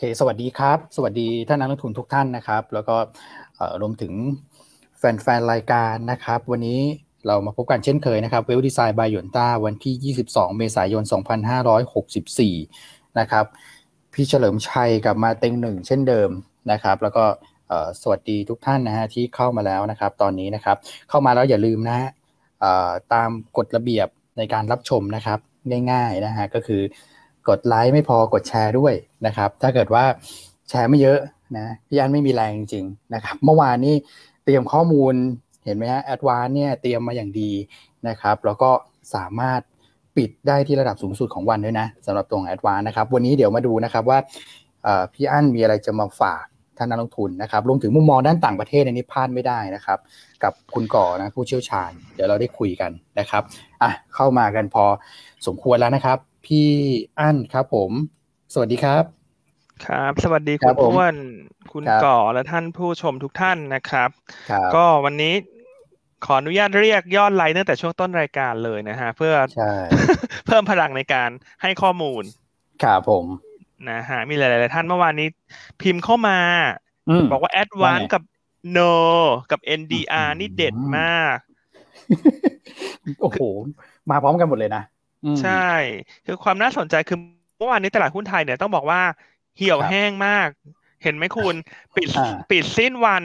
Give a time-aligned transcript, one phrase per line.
[0.00, 2.96] ค สวัสดีครับ สวัสดีท่านนักลงทุนทุกท่านนะครับ แล้วก็
[3.80, 4.12] รวมถึง
[4.98, 6.80] แฟนๆ รายการนะครับ วันนี้
[7.26, 11.02] เรามาพบกันเช่นเคยนะครับเวลดีไซน์บายหยนต้าวันที่ 22 เมษายน
[12.30, 13.44] 2564 นะครับ
[14.14, 16.30] พี่เฉลิมชัยกลับมาเต็งหนึ่งเช่นเดิม
[16.70, 17.24] นะครับ แล้วก็
[18.02, 20.76] สวัสดีทุกท่านนะฮะที่เข้ามาแล้วนะครับ ตอนนี้นะครับ
[21.08, 22.10] เข้ามาแล้วอย่าลืมนะฮะ
[23.14, 24.08] ตามกฎระเบียบ
[24.38, 25.38] ในการรับชมนะครับ
[25.90, 26.82] ง่ายๆนะฮะก็คือ
[27.48, 28.94] กดไลค์ไม่พอกดแชร์ด้วย
[29.26, 30.04] นะครับ ถ้าเกิดว่า
[30.68, 31.18] แชร์ไม่เยอะ
[31.56, 33.94] นะพี่อันไม่มีแรงจริงๆนะครับ เมื่อวานนี้
[34.44, 35.14] เตรียมข้อมูล
[35.64, 37.52] เห็นไหมฮะแอดวานเนี่ยเตรียมมาอย่างดี
[38.08, 38.70] นะครับ แล้วก็
[39.14, 39.60] สามารถ
[40.16, 44.18] ปิดได้ที่ระดับสูงสุดของวันด้วยนะสำหรับตัวของแอดวานนะครับ วันนี้เดี๋ยวมาดูนะครับว่า
[45.12, 46.44] พี่อั้นมีอะไรจะมาฝาก
[46.78, 49.98] ท่านนักลงทุนนะครับรวมถึงมุมมองด้านต่างประเทศในนี้พลาดไม่ได้นะครับ
[50.42, 53.42] กับคุณก่อนะผู้เชี่ยวชาญ เดี๋ยวเราได้คุยกันนะครับ
[53.82, 54.84] อะเข้ามากันพอ
[55.46, 56.68] สมควรแล้วนะครับ พี่
[57.20, 57.90] อั้นครับผม
[58.52, 59.04] สวัสดีครับ
[59.86, 61.14] ครับ สวัสดีคุณอ้วน
[61.72, 64.10] คุณก่อและท่านผู้ชมทุกท่านนะครับ
[64.74, 65.34] ก็วันนี้
[66.24, 69.34] ขออนุญาตเรียกยอดไลน์ตั้งแต่ช่วงต้นรายการเลยนะฮะ เพื่อ
[70.46, 71.30] เพิ่มพลังในการ
[71.62, 72.22] ให้ข้อมูล
[72.82, 73.24] ครับผม
[73.90, 75.28] นะฮะมีหลาย ๆ ท่านเมื่อวานนี้
[75.82, 76.38] พิมพ์เข้ามา
[77.32, 78.22] บอกว่าแอดวานกับ
[78.76, 78.92] no
[79.50, 81.36] กับ NDR นี่เด็ดมาก
[83.22, 83.40] โอ้โห
[84.10, 84.82] มาพร้อมกันหมดเลยนะ
[85.42, 85.68] ใช่
[86.26, 87.18] คือความน่าสนใจคือ
[87.56, 89.02] เมื่อวานนี้ตลาดหุ้นไทยเนี่ยต้องบอกว่า
[89.56, 90.48] เหี่ยวแห้งมาก
[91.02, 91.54] เห็นไหมคุณ
[91.96, 92.08] ปิด
[92.50, 93.22] ปิดสิ้นวัน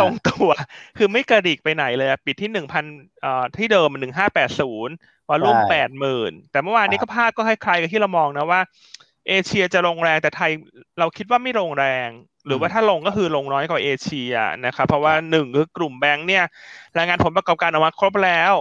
[0.00, 0.50] ทรงตัว
[0.98, 2.84] คือไม่กระดิกไปไหนเลย ปิดที่หนึ่งพัน
[3.22, 4.94] เอ่อที่เดิมหนึ่งห้าแปดศูนย์
[5.28, 8.60] วอลุ่มแปดหมื่นแต่เมื่อวานนี้ก็ภาพก็คล้ายๆกับที่เรามองนะว่า
[9.28, 10.50] เอเชียจะลงแรงแต่ไทย
[10.98, 12.08] เราคิดว่าไม่ลงแรง
[12.46, 14.32] หรือว่าถ้าลงก็คือลงน้อยกว่าเอเชีย
[14.66, 16.44] นะครับเพราะว่าหนึ่งคือกลุ่มแบงค์เนี่ย
[16.98, 18.54] รายงานผลประกอบการออกมาครบแล้ว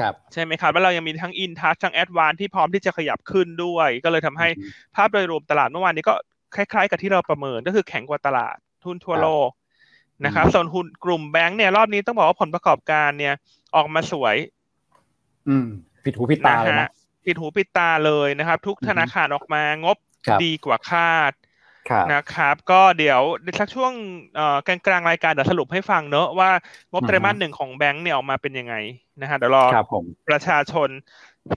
[0.00, 4.48] ครับใช่ไหมครับว่าเรายังมีทั้งอินทัชทั้งแอดวานที่พร้อมที่จะขยับขึ้นด้วย ก็เลยทำให้
[4.96, 6.14] ภาพโดยรวมตลาดเมื่อวานนี้ก็
[6.56, 9.48] คล้ายๆ กับที่เราประเมินก็คือแข็งกว่าตลาดทุนทั่วโลก
[10.24, 13.34] นะครับส่วนหุ้นกลุ่มแบงค์เนี่ยรอบนี้ต้องบอกว่าผลประกอบการเนี่ย
[13.76, 14.36] ออกมาสวย
[15.48, 15.66] อืม
[16.04, 16.90] ผิดหูผิดตาเลยนะ
[17.26, 19.96] ผิดหูผิดตาเลยนะครับ ทุกธนาคารออกมางบ
[20.44, 21.32] ดีกว่าคาด
[22.12, 23.20] นะครับ ก็เดี๋ยว
[23.60, 23.92] สักช่วง
[24.66, 26.50] กลางกลางรายการเดี๋ยวสรุปให้ฟังเนอะว่า
[26.92, 28.74] งบไตรมาสหนึ่งของแบงก์เนี่ยออกมาเป็นยังไง
[29.20, 29.64] นะฮะเดี๋ยวรอ
[30.28, 30.88] ประชาชน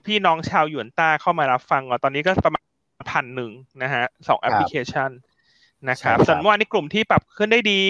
[0.06, 2.64] พี่น้องชาวหยวนต้าเข้ามารับฟังก่อนตอนนี้ก็ประมาณ
[3.10, 3.50] พันหนึ่ง
[3.82, 5.10] นะฮะสองแอปพลิเคชัน
[5.88, 7.82] นะครับส่วนว่านี่กลุ่มที่ปรับขึ้นได้ดี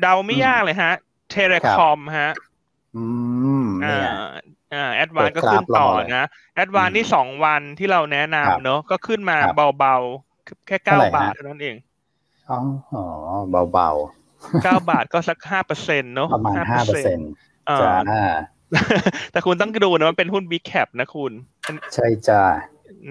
[0.00, 0.92] เดาไม่ยากเลยฮะ
[1.30, 2.30] เทเลคอมฮะ
[2.96, 3.04] อื
[3.64, 3.98] มอ่า
[4.74, 9.36] อ่า Advance ก็ขึ้นต่อนะ Advance นี่สองวันที่เราแนะนำเนอะก็ขึ้นมา
[9.78, 10.29] เบาๆ
[10.66, 11.76] แค่เก้าบาทเท่านั้นเอง
[12.50, 13.04] อ๋อ
[13.72, 17.30] เบาๆเก้าบาทก็สักห้าเปอร์เซ็นต์เนอะประมาณห้าเปอร์เซ็นต์
[17.80, 17.92] จ้า
[19.32, 21.32] แต่คุณต้องดูนะมันเป็นหุ้น big cap นะคุณ
[21.94, 22.42] ใช่จ้า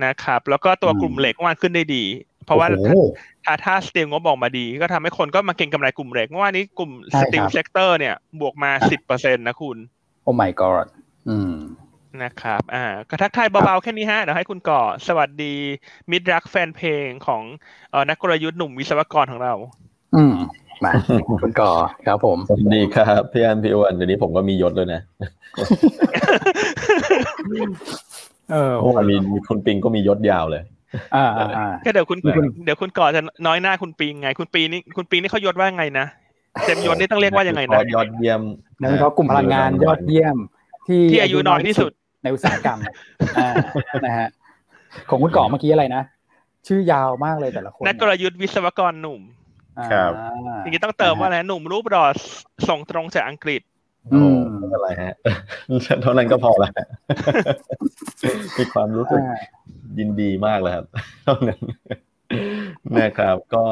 [0.04, 2.04] นะครับ แล้วก็ตัวกลุ่มเหล็กวันขึ้นได้ดี
[2.46, 2.68] เพราะว่า
[3.46, 9.78] ถ้าถ้า steel งบออกมาดี ก็ทำให้คนก็มาเก็งกำไรกลุ่มเหล็กเมื่อวานนี้กลุ่มsteel sector เนี่ยบวกมาสิบเปอร์เซ็นต์นะคุณ
[10.24, 10.88] oh my god
[11.30, 11.54] อืม
[12.24, 15.54] นะครับ อ่าก็ทักทายเบาๆแค่นี้ฮะ เดี๋ยวให้คุณก่อ สวัสดี
[16.12, 17.42] มิตรรักแฟนเพลงของ
[17.92, 19.54] เออนักกลยุทธ์หนุ่มวิศวกรของเรา
[20.16, 20.36] อืม
[20.84, 20.92] มา
[21.44, 21.72] คุณก่อ
[22.06, 25.02] ครับผม สวัสดีครับพี่อันพี่อ้วนเดี๋ยวนี้ผมก็มียศเลยนะ
[28.52, 29.16] เออโอ้มี
[29.48, 30.64] คุณปิงก็มียศยาวเลย
[31.16, 31.26] อ่า
[31.58, 32.18] อ่าแค่เดี๋ยวคุณ
[32.64, 36.06] เดี๋ยวคุณก่อจะน้อยหน้าคุณปิงไง คุณปีนี่คุณปีนี่เขายศว่าไงนะ
[36.66, 38.42] เต็มยศนี่ต้องเรียกว่ายังไงนะ ยอดเยี่ยม
[38.82, 40.38] นั่นเพราะกลุ่มพลังงานยอดเยี่ยม
[40.90, 41.92] ที่ที่อายุน้อยที่สุด
[42.24, 42.80] ในอุตสาหกรรม
[44.06, 44.28] นะฮะ
[45.10, 46.04] ของคุณก่อเมื่อกี้อะไรนะ
[46.68, 49.22] ชื่อยาวมากเลยแต่ละคนนักกลยุทธ์วิศวกรหนุ่ม
[49.92, 50.12] ครับ
[50.62, 52.06] อย่างนี้ต้องเติมว่าอะไรหนุ่มรูปรอ
[52.70, 53.62] ส่งตรงจากอังกฤษ
[54.12, 54.24] โอ้
[54.58, 55.16] ไม่เป็นไรฮะ
[56.02, 56.72] เท่านั้นก็พอแล้ว
[58.58, 59.22] มีความรู้สึก
[60.00, 60.86] ยินดีมากเลยครับ
[61.24, 61.60] เท่านั้น
[63.00, 63.64] นะครับ ก็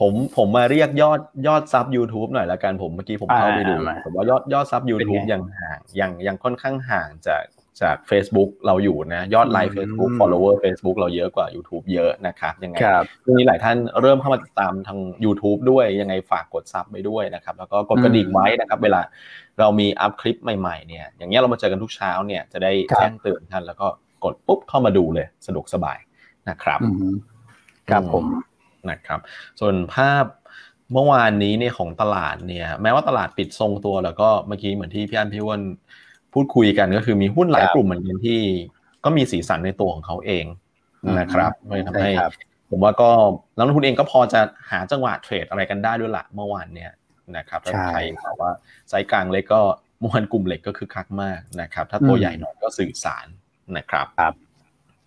[0.00, 3.74] ผมผมมาเรียกยอดยอดซับ YouTube หน่อยละกันผมเมื่อกี้ผมเข้าไปดู
[4.04, 7.44] ผมว่ายอดยอดซับ YouTube ยังห่างยังยังค่อนข้างห่างจาก
[7.82, 12.76] จาก Facebook เราอยู่นะยอดไลค์ Facebook follower Facebook เราเยอะกว่า YouTube เยอะนะครับยังไง
[13.24, 19.00] ทีนี้หลายท่านเริ่มเข้ามาติดตามทาง YouTube ด้วยยังไงฝากกดซับไปด้วยนะครับแล้วก็กดกระดิ่งไว้นะครับเวลา
[19.60, 23.86] เรามีอัพคลิปใหม่ๆเนี่ยอย่างเงี้ยเรามาเจอกันทุกเช้าเนี่ยจะได้แจ้งเตือนท่านแล้วก็
[24.24, 25.98] กดปุ๊บเข้ามาดูเลยสะดวกสบาย
[26.48, 26.80] นะครับ
[27.88, 28.24] ครับผม
[28.90, 29.20] นะครับ
[29.60, 30.24] ส่วนภาพ
[30.92, 35.60] เมื่อวานนี้เนี่ยของตลาดเนี่ยแม้ว่าตลาดปิดทรงตัวแล้วก็เมื่อกี้เหมือนที่พี่อันพี่วน
[36.32, 38.40] พูดคุยกันก็คือมีหุ้นหลายกลุ่มเหมือนกันที่
[39.04, 40.44] ก็มีสีสันในตัวของเขาเอง
[41.18, 42.10] นะครับเลยทำให้
[42.70, 43.10] ผมว่าก็
[43.56, 44.40] นักลงทุนเองก็พอจะ
[44.70, 46.92] หาจังหวะเทรดอะไรกันได้ด้วยละเมื่อวานเนี่ย
[47.36, 48.52] นะครับถ้าใครบอกว่า
[48.88, 49.60] ไซส์กลางเล็กก็
[50.02, 53.26] มวนกลุ่มเล็กก็คือคักมากนะครับ ถ้าตัวใหญ่หน่อยก็สื่อสาร
[53.76, 54.34] นะครับครับ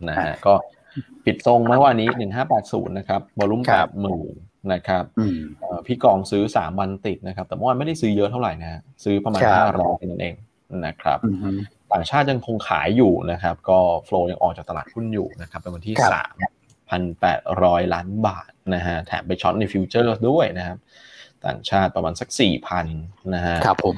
[0.07, 0.53] นะฮะก็
[1.25, 4.34] ปิดทรงเมื่อวานนี้หนึ่งห้าแปดศูนย์นะครับวอลุ่มแปดหมื่น
[4.74, 5.04] นะครับ
[5.86, 10.36] พี่กองซื้อสามวันติดนะครับ แต่เมื่อวานไม่ได้ซื้อเยอะเท่าไหร่นะซื้อประมาณห้าร้อยนั่นเอง
[10.86, 11.19] นะครับ
[11.92, 16.36] ต่างชาติยังคงขายอยู่นะครับ ก็โฟล์ยังออกจากตลาดหุ้นอยู่นะครับเป็นวันที่สาม
[16.90, 20.78] พันแปดร้อยล้านบาทนะฮะแถมไป short ใน futures ด้วยนะครับ
[21.45, 22.86] ต่างชาติประมาณสักสี่พัน
[23.34, 23.95] นะฮะครับผม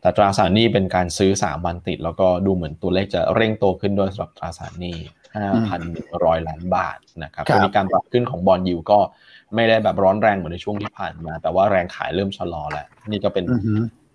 [0.00, 4.96] แต่ตราสารหนี้เป็นการซื้อสามวันติด แล้วก็ดูเหมือนตัวเลขจะเร่งโตขึ้นด้วยสำหรับตราสารหนี้
[5.34, 5.80] ห้าพัน
[6.24, 8.98] ร้อยล้านบาทนะครับมีการปรับขึ้นของ bond yield ก็
[9.54, 13.44] ไม่ได้แบบร้อนแรงเหมือนในช่วงที่ผ่านมา แต่ว่าแรงขายเริ่มชะลอแล้ว นี่ก็เป็น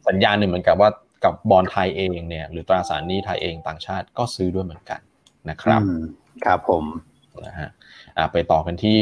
[0.08, 0.90] สัญญาณหนึ่งเหมือนกับว่า
[1.24, 5.00] กับบอลไทยเองเนี่ย หรือตราสารหนี้ไทยเองต่างชาติก็ซื้อด้วยเหมือนกัน
[5.50, 5.82] นะครับ
[6.46, 6.84] ครับผม
[7.46, 7.70] นะฮะ
[8.32, 8.98] ไปต่อกันที่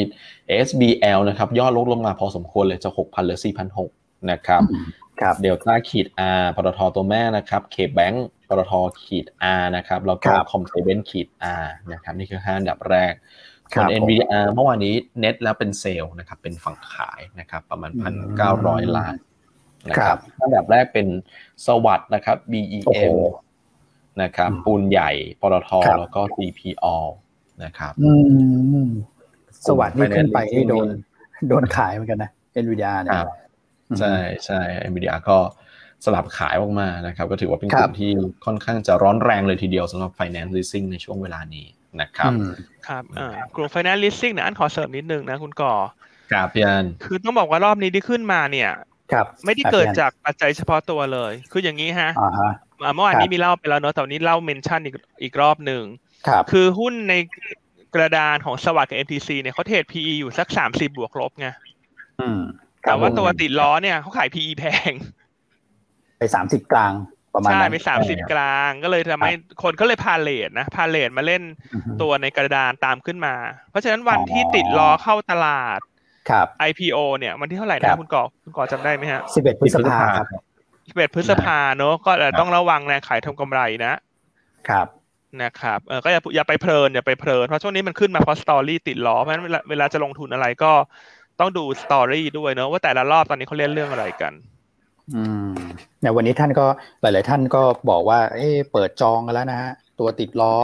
[0.67, 3.39] SBL นะครับยอดลดลงมาพอสมควรเลยจาก6,000เหลือ
[3.83, 4.61] 4,600นะครับ
[5.21, 6.07] ครับเดลต้าขีด
[6.39, 8.73] R ปตทตัวแม่นะครับเคแบงก์ ปตท
[9.03, 9.25] ขีด
[9.59, 11.27] R นะครับแล้วก็คอมเซเบนขีด
[11.61, 13.13] R นะครับนี่คือห้าอันดับแรก
[13.71, 19.15] ส่วน NVDR เมื่อวานนี้เน็ตแล้วเป็นเซลล์นะครับเป็นฝั่งขายนะครับประมาณพันเก้าร้อยล้าน
[19.89, 21.07] นะครับอันดับแรกเป็น
[21.65, 23.15] สวัสด์นะครับ BEM
[24.21, 25.11] นะครับปูนใหญ่
[25.41, 25.69] ปตท
[25.99, 26.97] แล้วก็ CPO
[27.63, 27.93] นะครับ
[29.67, 30.87] สวัสด์นี่ขึ้นไปนี่โดน
[31.49, 32.31] โดนขายเหมือนกันนะ
[32.63, 33.15] NVDR เนี่ย
[33.99, 34.15] ใช่
[34.45, 34.59] ใช่
[34.89, 35.37] NVIDIA ก็
[36.05, 38.11] สลับขายออกมานะครับ ก็ถือว่าเป็นกลุ่มที่
[38.45, 41.65] ค่อนข้างจะร้อนแรงเลยทีเดียวสำหรับ finance leasing ในช่วงเวลานี้
[42.01, 42.31] นะครับ
[42.87, 43.03] ครับ
[43.55, 45.73] กลุ่ม finance leasing เนี่ยอันขอเสริมนิดนึงนะคุณก่อ
[46.31, 48.69] ครับพี่อันคือต้องบอกว่ารอบนี้ที่ขึ้นมาเนี่ย
[49.11, 52.11] ครับไม่ได้เกิดจากปัจจัยเฉพาะตัวเลย คืออย่างนี้ฮะ
[52.95, 55.83] เมื่อวานนี้มีเล่าไปแล้วเนอะแต่วันนี้เล่าเมนชั่นอีกอีกรอบหนึ่ง
[56.51, 57.13] คือหุ้นใน
[57.95, 61.47] กระดานของสวัสด์กับ MTC เนี่ยเขาเทรด PE อยู่สักสามสิบบวกลบไง
[62.85, 64.91] แต่ว่าตัวติดล้อเนี่ยเขาขาย PE แพง
[66.19, 66.93] ไปสามสิบกลาง
[67.33, 69.33] ประมาณใช่ไปสามสิบกลางก็เลยทำให้
[69.63, 71.41] คนก็เลยพาเลทนะพาเลทมาเล่น
[72.01, 73.35] ตัวในกระดานตามขึ้นมา
[73.69, 75.79] เพราะฉะนั้นวันที่ติดล้อเข้าตลาด
[76.29, 80.27] ครับ IPO เนี่ยวันที่เท่าไหร่นะคุณกอคุณกอจำได้ไหมฮะสิบเอ็ดพฤษภาครับ
[80.89, 83.93] สิบเอ็ดพฤษภาเนอะก็ต้องระวังแรงขายทำกำไรนะ
[84.69, 84.87] ครับ
[85.41, 90.71] นะครับเออก็อย่าอย่าไปเพลินอย่าไปเพลินเพราะช่วงนี้มันขึ้นมาเพราะสตอรี่ติดล้อเพราะฉะนั้นเวลาจะลงทุนอะไรก็
[91.39, 94.33] ต้องดูสตอรี่ด้วยเนอะว่าแต่ละรอบตอนนี้เขาเล่นเรื่องอะไรกัน
[95.15, 95.53] อืม
[95.99, 96.65] เนี่ยวันนี้ท่านก็
[97.01, 100.55] หลาย ๆ ท่านก็บอกว่า เอ๊เปิดจองกันแล้วนะฮะตัวติดล้อ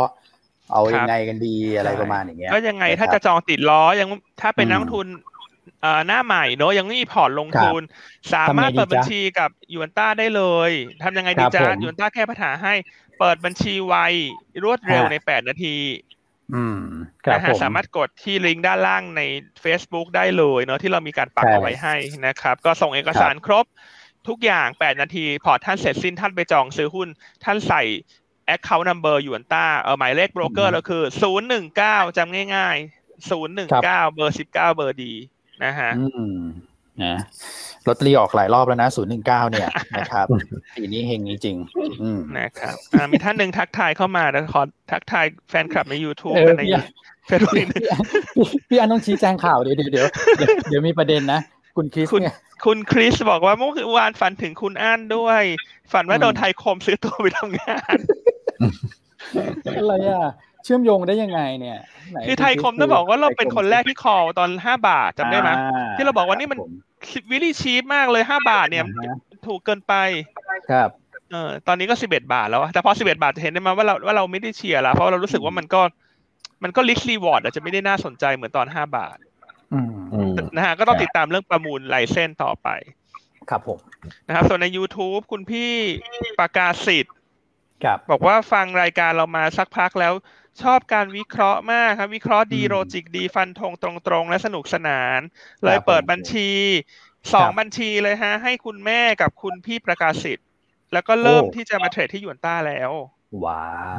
[0.74, 4.08] เอายังไงกันดีอะไรประมาณอย่างเงี้ยก็ยังไงถ้าจะจองติดล้อยัง
[4.42, 5.08] ถ้าเป็นนักลงทุน
[5.84, 7.82] อ่าหน้าใหม่เนอะยังไม่มีพอร์ตลงทุน
[8.34, 10.72] สามารถเปิดบัญชีกับหยวนต้าได้เลย
[11.04, 12.74] ทำยังไงดีจ้าหยวนต้าแก้ปัญหาให้
[13.20, 13.96] เปิดบัญชีไว
[14.64, 15.76] รวดเร็วในแปดนาที
[17.34, 19.22] นะฮะสามารถกดที่ลิงก์ด้านล่างใน
[19.64, 21.96] Facebook ได้เลยเนาะที่เรามีการปักเอาไว้ให้
[22.28, 23.66] นะครับ ก็ส่งเอกสารครบ
[24.28, 27.08] ทุกอย่าง 8 นาที พอท่านเสร็จสิ้นท่านไปจองซื้อหุ้น
[27.44, 27.84] ท่านใส่
[28.56, 31.04] Account Number ยวนต้าเออหมายเลขโบรกเกอร์เราคือ
[31.60, 35.14] 019จำง่าย ๆ 019 เบอร์ 19 เบอร์ดี
[35.64, 35.92] นะฮะ
[37.04, 37.16] นะ
[37.88, 39.70] ลอตเตอรี่ออกหลายรอบแล้วนะศูนย์หนึ่งเก้าเนี่ย
[40.00, 40.28] นะครับ
[40.78, 42.76] ปีนี้เฮงจริงๆนะครับ
[43.12, 44.62] มีท่านหนึ่งทักทายเข้ามาแล้วขอ
[44.92, 46.64] ทักทายแฟนคลับใน YouTube ใน
[47.28, 47.54] เฟซบุ๊ก
[48.70, 51.42] พี่อันต้องชี้แจงข่าวเดี๋ยวเดี๋ยวเดี๋ยวมีประเด็นนะ
[51.80, 52.36] คุณคริสเนี่ย
[52.66, 55.42] คุณคริสบอกว่าเมื่อวานฝันถึงคุณอันด้วย
[55.94, 57.98] ฝันว่าโดนไทยคมซื้อตัวไปทำงาน
[59.78, 60.32] อะไรอะ
[60.64, 61.80] เชื่อมโยงได้ยังไงเนี่ย
[62.28, 65.50] คือไทยคมต้องบอกว่าเราเป็นคนแรกที่ call ตอนห้าบาทจำได้ไหม
[65.98, 66.60] ที่เราบอกว่านี่มัน
[67.32, 68.86] really cheap มากเลยห้าบาทเนี่ย
[69.48, 69.94] ถูกเกินไป
[70.72, 70.90] ครับ
[71.32, 75.82] เออตอนนี้ก็สิบเอ็ดบาทแล้วแต่พอสิบเอ็ดบาทจะเห็นได้ไหมว่าเราว่าเราไม่ได้เชียร์แล้วเพราะเรารู้สึกว่ามันก็
[76.64, 79.18] มันก็ risk reward อาจจะไม่ได้น่าสนใจเหมือนตอนห้าบาท
[80.56, 82.68] นะฮะก็ต้องติดตามเรื่องประมูล license ต่อไป
[83.50, 83.80] ครับผม
[84.28, 85.72] นะครับ ส่วนใน YouTube คุณพี่
[86.40, 87.14] ประกาศสิทธิ์
[88.12, 90.14] บอกว่าฟังรายการเรามาสักพักแล้ว
[90.62, 95.20] ชอบการวิเคราะห์มากครับ วิเคราะห์ดี logic ดีฟันธงตรงๆ และสนุกสนาน
[95.64, 96.50] เลยเปิดบัญชี
[97.34, 100.48] สองบัญชีเลยฮะ ให้คุณแม่กับคุณพี่ประกาศสิทธิ์
[100.94, 102.92] แล้วก็เริ่มที่จะมาเทรดที่หยวนต้าแล้ว
[103.46, 103.98] ว้าว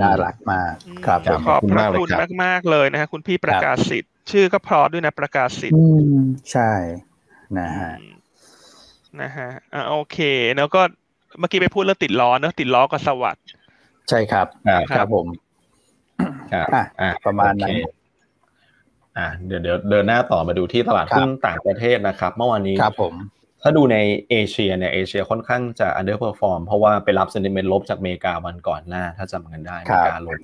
[0.00, 0.74] น่ารักมาก
[1.06, 5.82] ครับขอบพระคุณมากมากเลยนะฮะคุณพี่ประกาศสิทธิ์ ชื่อก็พอด้วยนะประกาศสิทธิ์
[6.52, 6.72] ใช่
[7.58, 7.92] นะฮะ
[9.20, 10.18] นะฮะอ่าโอเค
[10.56, 10.80] แล้วก็
[11.38, 13.44] เมื่อกี้ไปพูดเรื่องติดล้อเนอะติดล้อกับสวัสด์
[14.08, 14.46] ใช่ครับ
[14.96, 15.26] ครับผม
[16.52, 16.68] ครับ
[17.00, 17.76] อ่าประมาณนั้น
[19.16, 23.14] อ่าเดี๋ยวเดี๋ยวเดินหน้าต่อมาดูที่ตลาดหุ้นต่างประเทศนะครับ เมื่อวานนี้ครับผม
[23.62, 23.98] ถ้าดูใน
[24.30, 30.38] เอเชียเนี่ยเอเชียค่อนข้างจะ underperform เพราะว่าไปรับเซนติเมนต์ลบจากอเมริกาวันก่อนหน้า ถ้าจำกันได้อเมริกาลง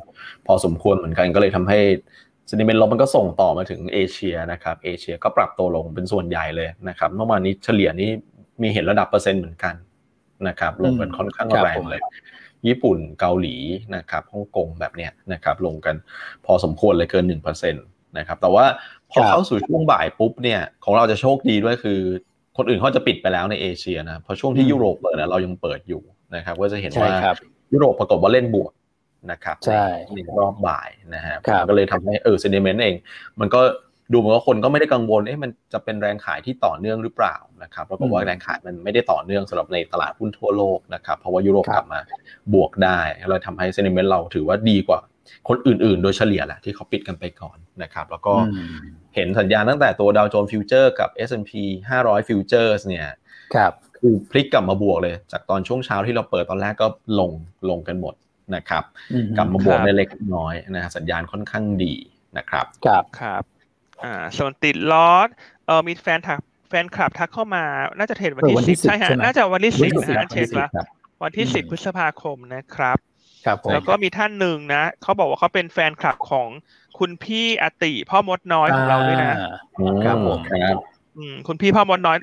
[0.46, 1.78] พอสมควรเหมือนกันก็เลยทำให้
[2.23, 8.10] เซนติเมนต์ลบมันก็ส่งต่อมาถึงเอเชียนะครับเอเชียก็ปรับตัวลงเป็นส่วนใหญ่เลยนะครับเมื่อวานนี้เฉลี่ยนี้
[8.62, 9.74] มีเห็นระดับเปอร์เซ็นต์เหมือนกัน
[10.48, 12.00] นะครับลงกันค่อนข้างแรงเลย
[12.66, 13.56] ญี่ปุ่นเกาหลี
[13.96, 15.96] นะครับฮ่องกงแบบเนี้ยนะครับลงกัน
[16.46, 17.24] พอสมควรเลยเกิน
[17.62, 18.64] 1%นะครับแต่ว่า
[19.10, 22.00] พอเข้าสู่ช่วงบ่ายปุ๊บเนี่ยของเราจะโชคดีด้วยคือ
[22.56, 26.02] คนอื่นเขาจะปิดไปแล้วในเอเชียนะเพราะช่วงที่ยุโรปเปิดนะเรายังเปิดอยู่
[26.36, 27.10] นะครับก็จะเห็นว่า
[27.72, 28.72] ยุโรปปรากฏว่าเล่นบวก
[29.30, 29.56] นะครับ
[30.14, 31.36] ในรอบบ่ายนะฮะ
[31.68, 32.94] ก็เลยทำให้เออ sentiment เอง
[33.40, 33.60] มันก็
[34.12, 42.00] ดูเหมือนว่าคนก็ไม่ได้กังวลเอ๊ะมันจะเป็นแรงขายที่ต่อเนื่องหรือเปล่านะครับแล้วก็ว่าแรงขายมันไม่ได้ต่อเนื่องสำหรับในตลาดหุ้นทั่วโลกนะครับเพราะว่ายุโรปกลับมา
[42.54, 45.00] บวกได้เลยทำให้ sentiment เราถือว่าดีกว่า
[45.48, 48.34] คนอื่นๆ โดยเฉลี่ยแหละที่เขาปิดกันไปก่อนนะครับแล้วก็
[49.14, 51.52] เห็นสัญญาณตั้งแต่ตัวดาวโจนส์ฟิวเจอร์กับ S&P
[51.90, 53.06] 500 futures เนี่ย
[53.54, 56.86] ครับคือพลิกกลับมาบวกเลย จากตอนช่วงเช้าที่เราเปิดตอนแรกก็
[57.20, 57.30] ลง
[57.70, 58.14] ลงกันหมด
[58.54, 58.84] นะครับ
[59.36, 61.94] กลับมาบวกในเล็กน้อยนะสัญญาณค่อนข้างดี
[62.38, 63.42] นะครับครับครับ
[64.04, 65.28] อ่าส่วนติดล้อ
[65.66, 67.64] เออมีแฟนทักแฟนคลับทักเข้ามา
[67.98, 70.70] น่าจะเทรดวันที่สิบใช่ฮะน่าจะวันที่สิบนะฮะเช็คแล้ว
[71.22, 72.98] วันที่สิบพฤษภาคมนะครับ
[73.46, 76.48] ครับแล้วก็มีท่านหนึ่งนะเขาบอกว่าเขาเป็นแฟนคลับของ
[76.98, 79.36] คุณพี่อติพ่อมดน้อยของเราด้วยนะ
[80.04, 80.76] ครับผมครับ
[81.16, 82.18] อืมคุณพี่พ่อมดน้อย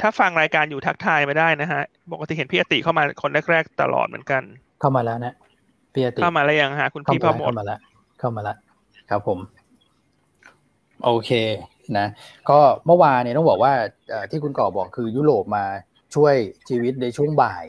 [0.00, 4.42] ถ้าฟังรายการอยู่ทักทายมาได้นะฮะปกติเห็นพี่อติเข้ามาคนแรกๆตลอดเหมือนกัน
[4.80, 5.34] เข้ามาแล้วนะ
[5.92, 7.78] พี่อติเข้ามาแล้วยังฮะคุณพี่พ่อมดเข้ามาแล้ว
[8.18, 8.56] เข้ามาแล้ว
[9.10, 9.38] ครับผม
[11.04, 11.30] โอเค
[11.98, 12.06] นะ
[12.50, 13.72] ก็เมื่อวานเนี่ยต้องบอกว่า
[14.30, 15.64] ที่คุณก่อบอกคือยุโรปมา
[16.14, 16.34] ช่วย
[16.68, 17.64] ชีวิตในช่วงบ่าย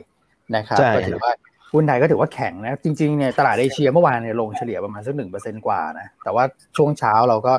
[0.56, 1.32] นะครับก็ถือว่า
[1.74, 6.44] หุ้นไทยก็ถือว่าแข็งนะ จริงๆเนี่ยตลาดเอเชียเมื่อวานเนี่ยลงเฉลี่ยประมาณสักหนึ่งเปอร์เซ็นกว่านะ แต่ว่า
[6.78, 7.54] ช่วงเช้าเราก็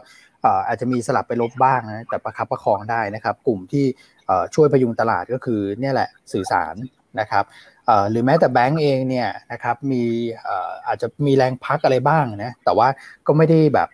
[0.68, 3.84] อาจจะมีสลับไปลบบ้างนะ แต่ประคับประคองได้นะครับ กลุ่มที่
[4.54, 6.74] ช่วยพยุงตลาดก็คือเนี่ยแหละสื่อสาร
[7.20, 7.44] นะครับ
[8.10, 10.02] หรือแม้แต่แบงก์เองเนี่ยนะครับมี
[10.86, 12.88] อาจจะมีแรงพักอะไรบ้างนะแต่ว่า
[13.26, 13.88] ก็ไม่ได้แบบ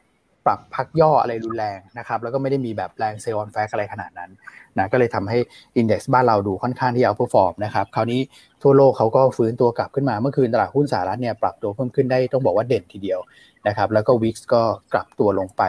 [0.47, 4.31] ปรับพักย่ออะไรรุนแรงนะครับแล้วก็ไม่ได้มีแบบแรง sell on fact อะไรขนาดนั้น
[4.79, 5.39] นะก็เลยทำให้
[5.77, 8.21] index บ้านเราดูค่อนข้างที่ outperform นะครับคราวนี้
[8.63, 13.21] ทั่วโลกเขาก็ฟื้นตัวกลับขึ้นมาเมื่อคืนตลาดหุ้นสหรัฐเนี่ยปรับตัวเพิ่มขึ้นได้ต้องบอกว่าเด่นทีเดียว
[13.69, 15.63] นะครับแล้วก็ VIX ก็กลับตัวลงไป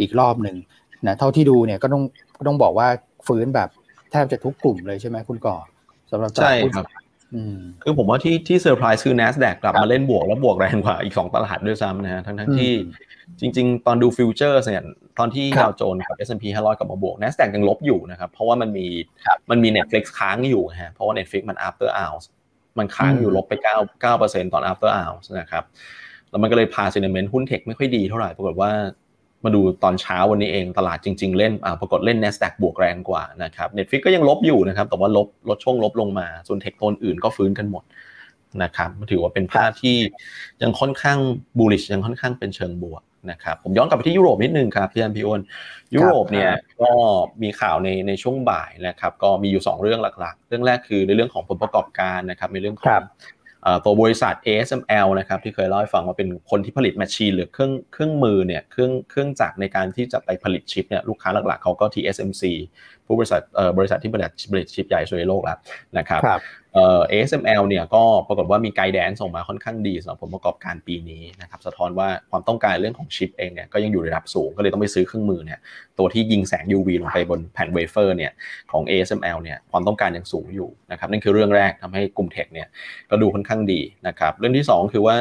[0.00, 0.56] อีกรอบหนึ่ง
[1.06, 2.02] นะเท่าที่ดูเนี่ยก็ต้อง
[2.46, 2.88] ต้องบอกว่า
[3.26, 3.68] ฟื้นแบบ
[4.10, 5.56] แทบจะทุกกลุ่มเลยใช่ไหมคุณก่อ
[6.10, 6.74] สำหรับตลาดหุ้น
[7.82, 12.72] คือผมว่าที่ที่เซอร์ไพรส์คือ NASDAQ กลับมาเล่นบวกแล้วบวกแรงกว่าอีก 2 ตลาดด้วยซ้ำนะฮะทั้งทั้งที่
[13.40, 14.84] จริง ๆ ตอนดูฟิวเจอร์เนี่ย
[15.18, 18.86] ตอนที่ดาวโจนส์กับ S&P 500 กลับมาบวก NASDAQ ยังลบอยู่นะครับ เพราะว่ามันมี
[19.50, 22.24] มันมี Netflix ค้างอยู่ฮะเพราะว่า Netflix มัน after hours
[22.78, 25.64] มันค้างอยู่ลบไป 9 9%ตอน after hours นะครับ
[26.30, 28.70] แล้วมันก็เลยพา sentiment หุ้น tech ไม่ค่อยดีเท่าไหร่ปรากฏว่า
[29.44, 37.84] มาดูตอนเช้าวันนี้เองตลาดจริง ๆ เล่นอ่าปรากฏเล่น NASDAQ บวกแรงกว่านะครับ Netflix ก็ยังลบอยู่นะครับ แต่ว่าลบลดช่วงลบลงมา ส่วน tech ตัวอื่นก็ฟื้นกันหมด
[38.62, 39.96] นะครับถือว่าเป็นภาพที่
[40.62, 41.18] ยังค่อนข้าง
[41.58, 45.40] บูลลิชยังค่อนข้างเป็นเชิงบวกนะครับผมย้อนกลับไปที่ยุโรปนิดนึงครับพี่อันพี่อ้น
[45.94, 46.50] ยุโรปเนี่ย
[46.82, 46.90] ก็
[47.42, 52.86] มีข่าวในในช่วงบ่ายนะครับก็มีอยู่ 2 เรื่องหลักๆ เรื่องแรกคือในเรื่องของผลประกอบการนะครับในเรื่องของ
[53.84, 62.42] ตัวบริษัท ASML นะครับที่เคยเล่าให้ฟังว่าเป็นคนที่ผลิตแมชชีนหรือเครื่องเครื่องมือเนี่ยเครื่องเครื่องจักรในการที่จะไปผลิตชิปเนี่ยลูกค้าหลักๆเขาก็ TSMC
[63.08, 65.58] ผู้บริษัทเอ่อบริษัทที่ผลิตผลิตชิปใหญ่สุดในโลกแล้ว
[65.98, 66.22] นะครับ
[66.74, 75.58] เอ่อ ASML เนี่ยก็ปรากฏว่ามีไกด์แดนส่งมาค่อนข้างดีสำหรับผลประกอบการปีนี้นะครับสะท้อนว่าความต้องการเรื่องของชิปเองเนี่ยก็ยังอยู่ในระดับสูงก็เลยต้องไปซื้อเครื่องมือเนี่ย
[75.98, 78.32] ตัวที่ยิงแสง UV ลงไปบนแผ่นเวเฟอร์เนี่ย
[78.72, 82.68] ของ ASML เนี่ยความต้องการยังสูงอยู่นะครับนั่นคือเรื่องแรกทำให้กลุ่มเทคเนี่ย
[83.10, 85.16] ก็ดูค่อนข้างดีนะครับเรื่องที่ 2 คือว่า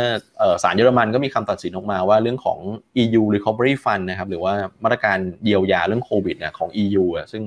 [0.63, 2.60] ศาลเยอรมันก็มีคำตัดสินออกมาว่าเรื่องของ
[3.03, 4.53] EU Recovery Fund นะครับหรือว่า
[4.84, 7.44] มาตรการเยียวยาเรื่องโควิดเนี่ยของ EU อะซึ่ง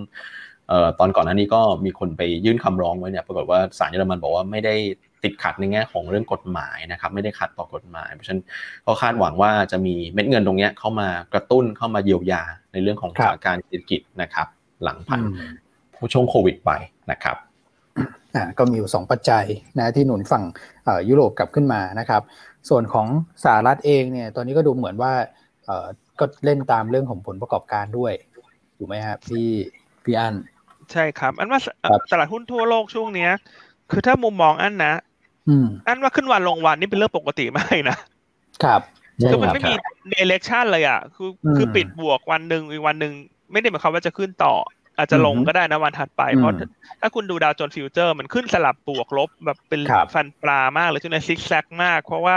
[0.98, 4.74] ตอนก่อนหน้านี้ก็มีคนไปยื่นคำร้องไว้เนี่ยปรากฏว่าศาลเยอรมันบอกว่าไม่ได้
[5.22, 8.42] ติดขัดในแง่ของเรื่องกฎหมายนะครับไม่ได้ขัดต่อกฎหมาย เพราะฉะนั้น
[8.86, 14.46] ก็คาดหวังว่าจะมีเม็ดเงินตรงนี้เข้ามากระตุ้นเข้ามาเยียวยาในเรื่องของสถานการณ์เศรษฐกิจนะครับ
[14.84, 15.22] หลังผ่าน
[15.96, 16.70] ผู้ช่วงโควิดไป
[17.10, 17.36] นะครับ
[18.58, 19.44] ก็มีอยู่สองปัจจัย
[19.78, 20.44] นะที่หนุนฝั่ง
[21.08, 22.22] ยุโรปกลับขึ้นมานะครับ
[22.68, 23.06] ส่วนของ
[23.44, 25.12] สหรัฐเองเนี่ยตอนนี้ก็ดูเหมือนว่า
[26.20, 28.12] ก็เล่นตามเรื่องของผลประกอบการด้วย
[28.78, 29.48] ถูกไหมครับพี่
[30.04, 30.34] พี่อัน
[30.92, 31.61] ใช่ครับ อันว่า
[32.11, 33.30] ตลาดหุ้นทั่วโลกช่วงเนี้ย
[33.90, 34.94] คือถ้ามุมมองอันนะ
[35.87, 37.97] อันว่าขึ้นวันลงวันนี่เป็นเรื่องปกติไม่นะ
[38.64, 38.80] ครับ
[39.30, 39.75] คือมันไม่มี
[40.10, 43.12] direction เลยอะ คือคือปิดบวกวันหนึ่งอีกวันหนึ่ง
[43.52, 44.54] ไม่ได้หมายความว่าจะขึ้นต่อ
[44.97, 46.54] อาจจะลงก็ได้นะวันถัดไป เพราะ
[47.00, 49.80] ถ้าคุณดูดาวโจนส์ futures มันขึ้นสลับบวกลบแบบเป็น
[50.14, 52.37] ฟันปลามากเลยช่วงนี้ซิกแซกมาก เพราะว่า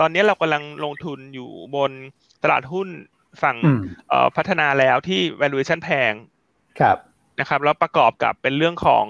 [0.00, 1.90] ตอนนี้เรากำลังลงทุนอยู่บน
[2.42, 2.88] ตลาดหุ้น
[3.42, 3.56] ฝั่ง
[4.36, 6.12] พัฒนาแล้วที่ valuation แพง
[6.80, 6.96] ครับ
[7.40, 9.04] นะครับแล้วประกอบกับเป็นเรื่องของ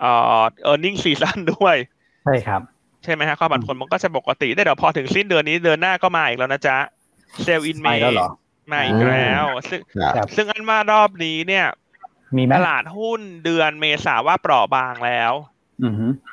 [0.00, 1.76] เอ่อ earning season ด้วย
[2.24, 2.62] ใช่ครับ
[3.04, 6.76] ใช่ไหมฮะความผันผวนมันก็จะปกติได้เดี๋ยวพอถึงสิ้นเดือนนี้เดือนหน้าก็มาอีกแล้วนะจ๊ะ
[7.42, 8.02] เซลล์อินเมย์
[8.72, 9.80] มาอีกแล้ว ซึ่ง
[10.36, 11.66] ซึ่งอันว่ารอบนี้เนี่ย
[12.36, 15.32] มีตลาดหุ้นเดือนเมษาว่าเปราะบางแล้ว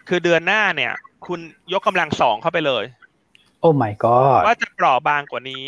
[0.10, 0.94] คือเดือนหน้าเนี่ย
[1.28, 1.40] คุณ
[1.74, 2.84] ยกกำลังสองเข้าไปเลย
[3.60, 5.66] oh my god ว่าจะเปราะบางกว่านี้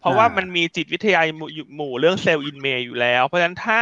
[0.00, 1.20] เพราะว่ามันมีจิตวิทยา
[1.76, 3.80] หมู่เรื่อง sell in May อยู่แล้ว เพราะฉะนั้นถ้า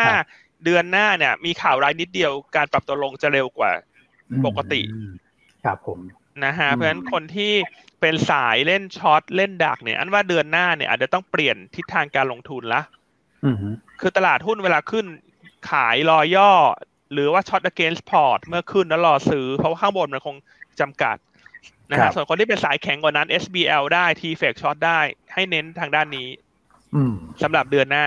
[0.65, 3.73] เดือนหน้าเนี่ย มีข่าวร้ายนิดเดียวการปรับตัวลงจะเร็วกว่า
[4.47, 4.81] ปกติ
[5.65, 5.99] ครับผม
[6.45, 7.53] นะฮะเพราะฉะนั้นคนที่
[8.01, 12.83] เป็นสายเล่น short เล่นดักเนี่ย อันว่าเดือนหน้าเนี่ยอาจจะต้องเปลี่ยนทิศทางการลงทุนละ
[14.01, 15.07] คือตลาดหุ้นเวลาขึ้น
[15.71, 16.53] ขายรอย่อ
[17.13, 20.37] หรือว่าช็อต against port เมื่อขึ้นแล้วรอซื้อ เพราะว่าข้างบนมันคง
[20.81, 21.17] จำกัด
[21.91, 25.01] นะฮะส่วนคนที่เป็นสายแข็งกว่านั้น SBL ได้ T f e c ช็อตได้
[25.35, 26.29] ให้เน้นทางด้านนี้
[27.43, 28.07] สำหรับเดือนหน้า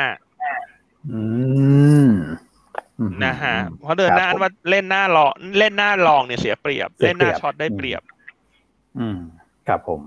[3.25, 5.27] นะฮะเพราะเดือนหน้าว่าเล่นหน้ารอ
[5.60, 8.01] เล่นหน้าลองเนี่ยเสียเปรียบ เล่นหน้าช็อตได้เปรียบ
[9.00, 9.20] อืม
[9.68, 10.01] ครับผม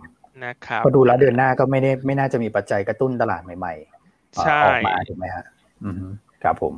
[0.45, 5.45] นะครับก็ดูแล้วเดือนหน้าก็ไม่ได้ไม่น่าจะมีปัจจัยกระตุ้นตลาดใหม่ๆออกมาถูกไหมฮะ
[5.85, 5.95] อืม
[6.43, 6.75] ครับผม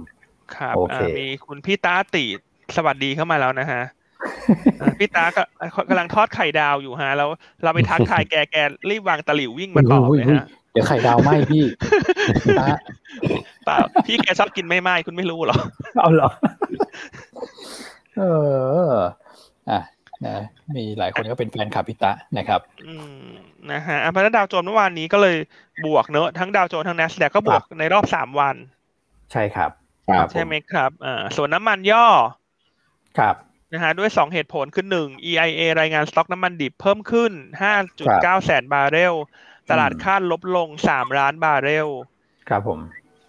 [0.56, 0.74] ครับ
[1.18, 2.24] มีคุณพี่ตาติ
[2.76, 3.82] สวัสดีเข้ามาแล้วนะฮะ
[4.98, 5.42] พี่ตาก็
[5.88, 7.28] กำลังทอดไข่ดาวอยู่ฮะ แล้ว
[7.62, 8.56] เราไปทักทายแกแก
[8.90, 11.64] รีบวางตะหลิววิ่งมาตอบเลยฮะ เดี๋ยวไข่ดาวไหมพี่
[12.60, 12.66] ตา
[13.64, 15.58] เปล่าพี่แกชอบกินไม่ไหมคุณไม่รู้หรอ
[15.98, 16.28] เอาเหรอ
[18.18, 18.22] เอ
[18.92, 18.94] อ
[19.70, 19.80] อะ
[20.26, 20.36] นะ
[20.76, 23.26] มีหลายคนก็เป็นแฟนคลับพิตะนะครับ อืม
[23.70, 25.36] นะฮะอันดาวโจนส์เมื่อวานนี้ก็เลย
[25.86, 28.56] บวกเนอะทั้งดาวโจนทั้ง n นสแดกก็บวกในรอบสามวัน
[29.32, 29.70] ใช่ครับ
[30.32, 32.06] ใช่ไหมครับอ่าส่วนน้ำมันย่อ
[33.18, 33.36] ครับ
[33.72, 39.14] นะฮะด้วยสองเหตุผลคือหนึ่ง EIA รายงานสต็อกน้ำมันดิบเพิ่มขึ้นห้าจุดเก้าแสนบาร์เรล
[39.70, 41.88] ตลาดคาดลบลงสามล้านบาร์เรล
[42.48, 42.78] ครับผม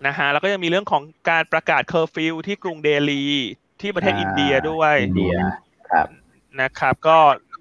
[0.05, 3.23] นะฮะแล้วก็ยังมีเรื่องของการประกาศเคอร์ฟิวที่กรุงเดลี
[3.81, 5.35] ที่ประเทศอินเดียด้วยอินเดีย
[5.91, 6.07] ครับ
[6.61, 7.17] นะครับ ก็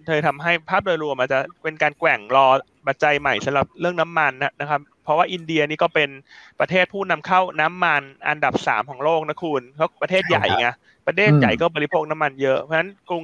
[0.07, 2.47] เลยทำให้ภาพโดยรวมอาจจะเป็นการแกว่งรอ
[2.87, 6.11] ปัจจัยใหม่สำหรับเรื่องน้ำมันนะครับ เพราะว่าอินเดียนี่ก็เป็น
[6.61, 10.69] ประเทศผู้นำเข้าน้ำมันอันดับสามของโลกนะคุณเพราะประเทศใหญ่ไง
[11.07, 13.23] ประเทศใหญ่ก็บริโภคน้ำมันเยอะเพราะฉะนั้นกรุง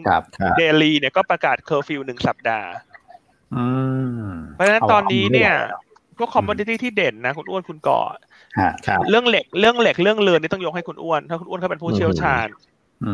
[0.58, 2.70] เดลีเนี่ยก็ประกาศเคอร์ฟิวหนึ่งสัปดาห์
[4.54, 5.52] เพราะฉะนั้นตอนนี้เนี่ย
[6.18, 8.00] พวก commodity ที่เด่นนะคุณอ้วนคุณก่อ
[9.10, 12.46] เรื่องเหล็กเรื่องเหล็กเรื่องเรือนี่ต้องยกให้คุณอ้วนถ้าคุณอ้วนเขาเป็นผู้เชี่ยวชาญ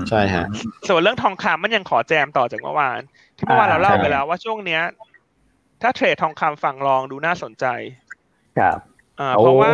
[0.09, 0.47] ใช่ฮะ
[0.89, 3.01] ส่วนเรื่องทองคำมันยังขอแจมต่อจากเมื่อวาน
[3.37, 4.83] ที่เมื่อวานเราเล่าไปแล้วว่าช่วงเนี้ย
[5.83, 7.67] ถ้าเทรดทองคำฝั่งรองดูน่าสนใจ
[8.59, 8.79] ครับ
[9.21, 9.73] อ่าเพราะว่า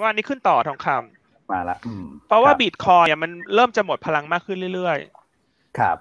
[0.00, 1.76] ว่านี้ขึ้นต่อทองคำมาละ
[2.28, 5.96] เพราะว่าบิตคอยเนี่ยมันเริ่มจะหมดพลังมากขึ้นเรื่อยๆ ครับ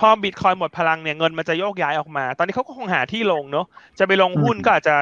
[0.00, 3.66] พอบิตคอยหมดพลังเนี่ยเงินมันจะโยกย้ายออกมา ตอนนี้เขาก็คงหาที่ลงเนาะ
[3.98, 4.96] จะไปลงหุ้นก็อาจจะ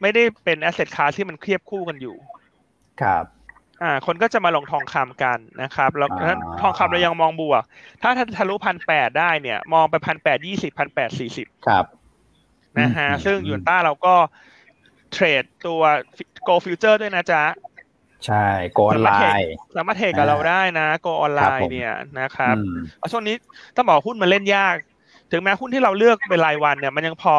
[0.00, 2.16] ไม่ได้เป็นแอสเซทคลาสที่มันเครียบคู่กันอยู่
[3.02, 3.24] ครับ
[3.82, 6.10] อ่า คนก็จะมาลงทองคำกันนะครับ แล้ว
[6.60, 7.62] ทองคำเรายังมองบวก
[8.02, 11.84] ถ้าถ้าทะลุพันแปดได้เนี่ย มองไปพันแปดยี่สิบพันแปดสี่สิบครับ
[12.80, 14.14] นะฮะซึ่งหยวนต้าเราก็
[15.12, 15.82] เทรดตัว
[16.42, 17.42] โกฟิวเจอร์ด้วยนะจ๊ะ
[18.26, 22.54] ใช่ Gold Onlineสามารถเทรดกับเราได้นะ Gold Online เนี่ยนะครับ
[23.12, 23.34] ช่วงนี้
[23.76, 24.76] ต้องบอกหุ้นมันเล่นยาก
[25.32, 27.36] ถึงแม้หุ้นที่เราเลือกเป็นรายวันเนี่ยมันยังพอ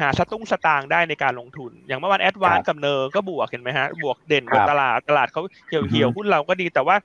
[0.00, 6.96] หาสตุ้งสตางค์ได้ในการลงทุน อย่างเมื่อวาน ADVANC กับ NER ก็บวกเห็นไหมฮะ บวกเด่นกว่าตลาดตลาดเขาเหี่ยวเหี่ยวหุ้นเราก็ดีแต่ว่า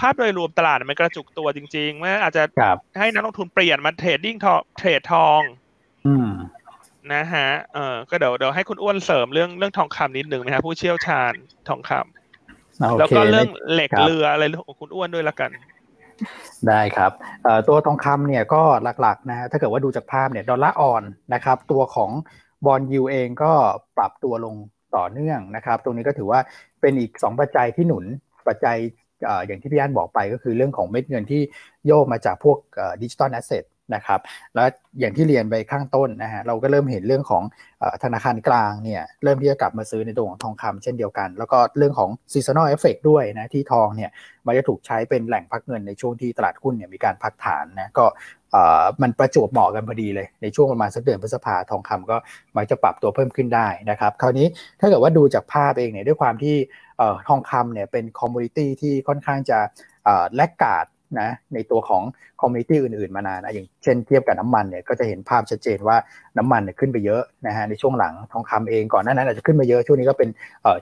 [0.00, 2.42] ภาพโดยรวมตลาดมันกระจุกตัวจริงๆว่าอาจจะ
[3.00, 5.40] ให้นักลงทุนเปลี่ยนมา trading ทองเทรดทอง
[7.14, 11.32] นะฮะเออก็เดี๋ยวเดี๋ยวให้คุณอ้วนเสริมเรื่องเรื่องทองคำนิดหนึ่งนะฮะผู้เชี่ยวชาญ
[11.68, 12.21] ทองคำ
[12.98, 15.50] แล้วก็เรื่องเหล็กเรืออะไรของคุณอ้วนด้วยละกัน
[16.68, 17.12] ได้ครับ
[17.68, 18.62] ตัวทองคำเนี่ยก็
[19.00, 21.02] หลักๆนะฮะถ้าเกิดว่าดูจากภาพเนี่ยดอลลาร์อ่อน
[21.34, 22.10] นะครับ ตัวของ
[22.66, 23.52] bond yield เองก็
[23.98, 24.54] ปรับตัวลง
[24.96, 26.40] ต่อเนื่องนะครับ ตรงนี้ก็ถือว่า
[26.80, 28.04] เป็นอีก 2 ปัจจัยที่หนุน
[28.48, 28.76] ปัจจัย
[29.46, 31.42] อย่างที่พี่อันบอกไปก็คือเรื่องของเม็ดเงินที่
[31.86, 32.58] โยกมาจากพวก
[33.02, 34.20] digital asset นะครับ
[34.54, 34.68] แล้ว
[35.00, 37.42] อย่างที่เรียนไปข้างต้นนะฮะเราก็เริ่มเห็นเรื่องของ
[38.02, 44.10] ธนาคารกลางเนี่ยเริ่มที่จะกลับมาซื้อในตัวของทองคำเช่นเดียวกัน แล้วก็เรื่องของ seasonal effect ด้วยนะที่ทองเนี่ย
[44.46, 48.06] มันจะถูกใช้เป็นแหล่งพักเงินในช่วงที่ตลาดหุ้นเนี่ยมีการพักฐานนะก็
[49.02, 52.16] มันประจวบเหมาะกันพอดีเลย ในช่วงประมาณสักเดือนพฤษภาทองคำก็
[52.56, 54.46] มักจะปรับตัวเพิ่มขึ้นได้นะครับคราวนี้
[54.80, 56.56] ถ้าเกิดว่าดูจากภาพเองเนี่ยด้วยความที่
[57.28, 59.58] ทองคำเนี่ยเป็น commodity ที่ค่อนข้างจะ
[60.34, 60.86] laggard
[61.20, 62.02] นะในตัวของ
[62.40, 65.96] commodity อื่นๆมานานนะอย่างเช่นเทียบกับน้ำมันเนี่ยก็จะเห็นภาพชัดเจนว่า
[66.38, 70.28] น้ำมันเนี่ยขึ้นไปเยอะนะฮะในช่วงหลังทองคำเองก่อนหน้านั้นอาจจะขึ้นมาเยอะช่วงนี้ก็เป็น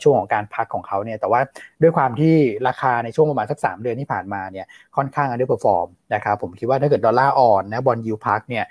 [0.03, 1.41] ช่วงของการพักของเขาเนี่ยแต่ว่า
[1.83, 2.35] ด้วยความที่
[2.69, 4.67] ราคาในช่วงประมาณสัก 3 เดือนที่ผ่านมาเนี่ย
[4.97, 8.65] ค่อนข้าง underperform นะครับผมคิดว่าถ้าเกิดดอลลาร์อ่อนนะ bond yield พักเนี่ย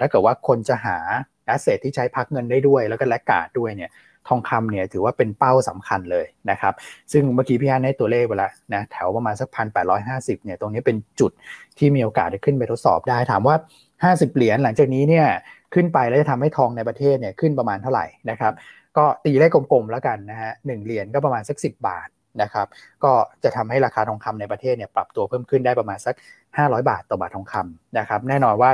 [0.00, 0.98] ถ้าเกิดว่าคนจะหา
[1.46, 3.90] asset ที่ใช้พักเงินได้ด้วยแล้วก็ laggard ด้วยเนี่ย
[4.28, 6.74] ทองคำเนี่ยถือว่าเป็นเป้าสำคัญเลยนะครับ
[7.12, 11.30] ซึ่งเมื่อกี้พี่อันให้ตัวเลขไปแล้วนะแถวประมาณสักพันแปดร้อยห้าสิบเนี่ยตรงนี้เป็นจุด
[11.78, 13.56] ที่มีโอกาสจะขึ้นไปทดสอบได้ ถามว่า
[14.04, 15.26] ห้าสิบเหรียญหลังจากนี้เนี่ย
[15.74, 18.52] ขึ้นไปแล้วจะทำให้ทองในประเทศเนี่ยขึ้นประมาณเท่าไหร่นะครับ
[18.96, 22.08] ก็ตีเลขกลมๆแล้วกันนะฮะหนึ่งเหรียญก็ประมาณสักสิบบาท
[22.42, 22.66] นะครับ
[23.04, 23.12] ก็
[23.44, 26.14] จะทำให้ราคาทองคำในประเทศเนี่ยปรับตัวเพิ่มขึ้นได้ประมาณสัก
[26.56, 28.70] 500 บาทต่อบาททองคำนะครับแน่นอนว่า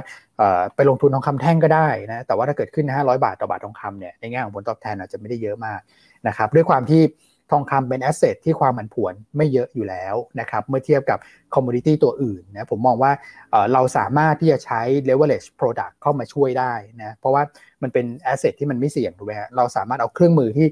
[0.74, 5.80] ไปลงทุนทองคำแท่งก็ได้นะแต่ว่าถ้าเกิดขึ้น 500 บาทต่อบาททองคำเนี่ยในแง่ของผลตอบแทนอาจจะไม่ได้เยอะมาก
[6.26, 7.02] นะครับด้วยความที่
[7.54, 11.18] ทองคำเป็น asset ที่ความผันผวนไม่เยอะอยู่แล้วนะครับเมื่อเทียบกับ
[11.54, 13.12] commodity ตัวอื่นนะผมมองว่า
[13.72, 17.42] เราสามารถที่จะใช้ leverage product เข้ามาช่วยได้นะเพราะว่า
[17.82, 20.66] มันเป็น asset ที่มันไม่เสี่ยงถูกไหมฮะเราสามารถเอาเครื่องมือที่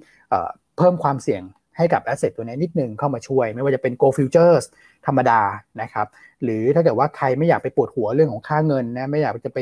[0.79, 1.43] เพิ่มความเสี่ยง
[1.79, 4.65] ให้กับแอสเซทตัวนี้นิดนึงเข้ามาช่วย ไม่ว่าจะเป็น go futures
[5.07, 5.41] ธรรมดา
[5.83, 6.07] นะครับ
[6.43, 9.59] หรือถ้าเกิดว่าใครไม่อยากไปปวดหัวเรื่องของค่าเงินนะไม่อยากจะไป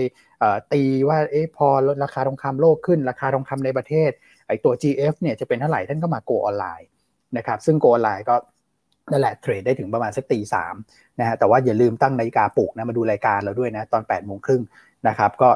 [0.72, 1.68] ตีว่าเอ๊ะพอ
[2.04, 4.10] ราคาทองคำโลกขึ้น ราคาทองคำในประเทศ
[4.48, 6.88] ไอตัว GF เนี่ยจะเป็นเท่าไหร่ท่านก็มา go ออนไลน์
[7.36, 8.34] นะครับซึ่ง go ออนไลน์ก็
[9.10, 10.74] นั่นแหละเทรดได้ถึงประมาณสักตีสาม
[11.20, 14.62] นะฮะแต่ว่าอย่าลืมตั้งนาฬิกาปลุกนะมาดูรายการเราด้วยนะตอน8ปดโมงครึ่ง
[15.08, 15.50] นะครับก็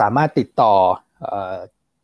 [0.00, 0.74] สามารถติดต่อ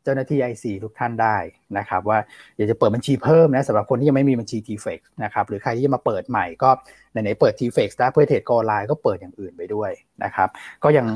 [0.07, 1.37] จ้าหน้าที่ IC ทุกท่านได้
[1.79, 2.19] นะครับ ว่า
[2.57, 6.71] อยากจะเปิดบัญชีเพิ่มนะสำหรับคนที่ยังไม่มีบัญชี t f e x นะครับหรือใครที่จะมาเปิดใหม่ก็
[7.13, 9.91] ไหนๆเปิด t f e x ได้เพื่อเทรดกออนไลน์ก็เปิดอย่างอื่นไปด้วย
[10.25, 10.49] นะครับ
[10.85, 11.07] ก็ยัง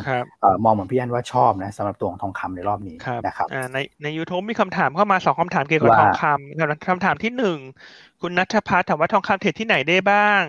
[0.64, 7.58] มองเหมือนพี่อันว่าชอบนะสำหรับตัวของทองคำในรอบนี้นะครับในใน u t u b e มีคำถามเข้ามาสองคำถามเกี่ยวกับทองคำคำถามที่หนึ่ง
[8.20, 10.42] คุณนัทพัฒน์ถามว่าทองคำเทรดที่ไหนได้บ้าง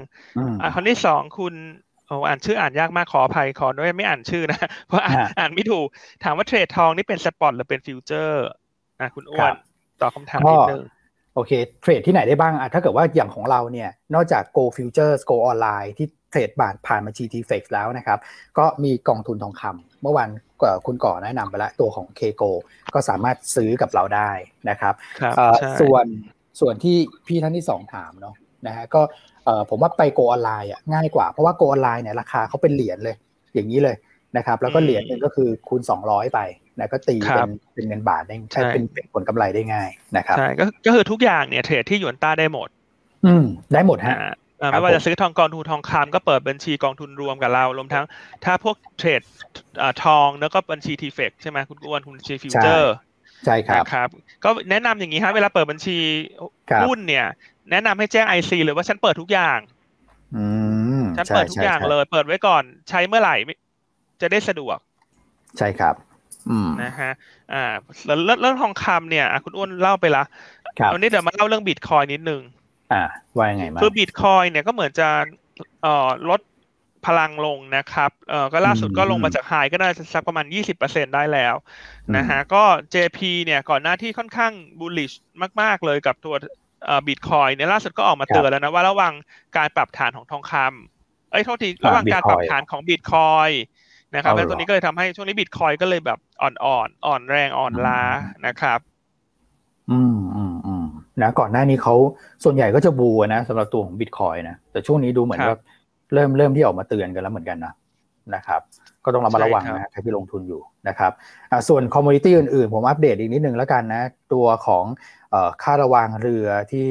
[0.61, 1.53] อ่าคำที่สองคุณ
[1.92, 5.01] โอ้อ่านชื่ออ่านยากมากขออภัยขอด้วยไม่อ่านชื่อนะ เพราะ
[5.39, 5.87] อ่านไม่ถูก
[6.23, 8.45] ถามว่าเทรดทองนี่เป็น spot หรือเป็นฟิวเจอร์
[8.99, 9.51] อะคุณอ้วน
[10.01, 10.83] ตอบคำถามนิดนึง
[11.35, 18.19] โอเคเทรดที่ไหนได้บ้างอะถ้าเกิดว่าอย่างของเราเนี่ย นอกจาก Gold Futures Gold Online ที่เทรดบาทผ่านมา GT Flex แล้วนะครับ
[18.57, 20.29] ก็มีกองทุนทองคำเมื่อวัน
[20.87, 22.51] คุณก่อแนะนำไปแล้วตัวของ Keiko
[22.93, 24.31] ก็สามารถซื้อกับเราได้
[24.69, 24.93] นะครับ
[25.81, 26.05] ส่วน
[26.59, 26.97] ส่วนที่
[27.27, 28.35] พี่ท่านที่สองถามเนาะ
[28.67, 29.01] นะฮะก็
[29.69, 33.15] ผมว่าไป Gold Online อะง่ายกว่าเพราะว่า Gold Online เนี่ยราคาเขาเป็นเหรียญเลย
[33.53, 33.95] อย่างนี้เลย
[34.37, 36.39] นะครับ แล้วก็เหรียญหนึ่งก็คือคูณ 200 ไป
[36.79, 42.69] นะก็ตีเป็นเป็นเงินบาทได้ใช้เป็นเป็นผลกำไรได้ง่ายนะครับใช่ก็ก็คือทุกอย่างเนี่ยเทรดที่หยวนต้าได้หมด
[43.25, 44.17] อืมได้หมดฮะ
[44.71, 48.05] ไม่ว่าจะซื้อทองกองทุนทองคำก็เปิดบัญชีกองทุนรวมกับเรารวมทั้ง
[48.45, 49.21] ถ้าพวกเทรด
[50.03, 52.93] ทองแล้วก็บัญชี TFEX ใช่ไหมคุณอ้วนคุณชีฟิวเจอร์
[53.45, 54.09] ใช่ครับครับ
[54.43, 55.97] ก็แนะนำอย่างนี้ฮะเวลาเปิดบัญชี
[56.83, 57.25] หุ้นเนี่ย
[57.71, 59.59] แนะนำให้แจ้ง IC หรือว่าฉันเปิดทุกอย่าง
[61.17, 63.35] ฉันเปิดทุกอย่างเลย เปิดไว้ก่อน ใช้เมื่อไหร่
[64.21, 64.77] จะได้สะดวก
[65.57, 65.95] ใช่ครับ
[66.83, 67.11] นะฮะ
[67.53, 67.63] อ่า
[68.05, 70.23] แล้วเรื่องทองคำเนี่ยคุณอ้วนเล่าไปละ
[70.93, 72.41] วันนี้เดี๋ยวมาเล่าเรื่องบิตคอยนิดนึง
[72.93, 73.03] อ่า
[73.37, 75.09] ว่ายังไงมาคือบิตคอยเนี่ยก็เหมือนจะ
[75.83, 76.41] เอ่อลด
[77.07, 80.45] พลังลงนะครับ เอ่อก็ล่าสุดก็ลงมาจากไฮก็น่าจะสักประมาณ
[80.79, 81.55] 20%ได้แล้ว
[82.15, 82.63] นะฮะ ก็
[82.93, 85.11] JP เนี่ยก่อนหน้าที่ค่อนข้างบูลลิช
[85.61, 86.35] มาก ๆ เลยกับตัว
[86.85, 89.13] เอ่อบิตคอยน์เนี่ยล่าสุดก็ออกมาเตือนแล้วนะว่าระวัง
[89.57, 93.49] การปรับฐานของทองคำเอ้ยโทษทีระวังการปรับฐานของบิตคอย
[94.15, 98.01] น์นะครับแล้วตัวนี้ก็เลยทำให้ช่วงนี้บิตคอยน์ก็เลยแบบอ่อนๆอ่อนแรงอ่อนล้า
[98.47, 98.79] นะครับ
[99.91, 100.85] อืมอืมอืม
[101.21, 101.95] นะก่อนหน้านี้เขา
[102.43, 105.57] ส่วนใหญ่ก็จะ bull นะสำหรับตัวของบิตคอยน์นะแต่ช่วงนี้ดูเหมือนว่า
[106.13, 107.73] เริ่มเริ่มที่ออกมาเตือนกันแล้วเหมือนกันนะ
[108.35, 108.61] นะครับ
[109.05, 111.11] ก็ต้องระมัดระวังนะใครที่ลงทุนอยู่นะครับ
[111.67, 114.85] ส่วน commodity อื่นๆ ผมอัปเดตอีกนิดนึงแล้วกันนะ ตัวของ
[115.63, 116.87] ค่าระวางเรือที่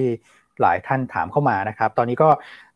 [0.60, 2.28] หลายท่านถามเข้ามานะครับ ตอนนี้ก็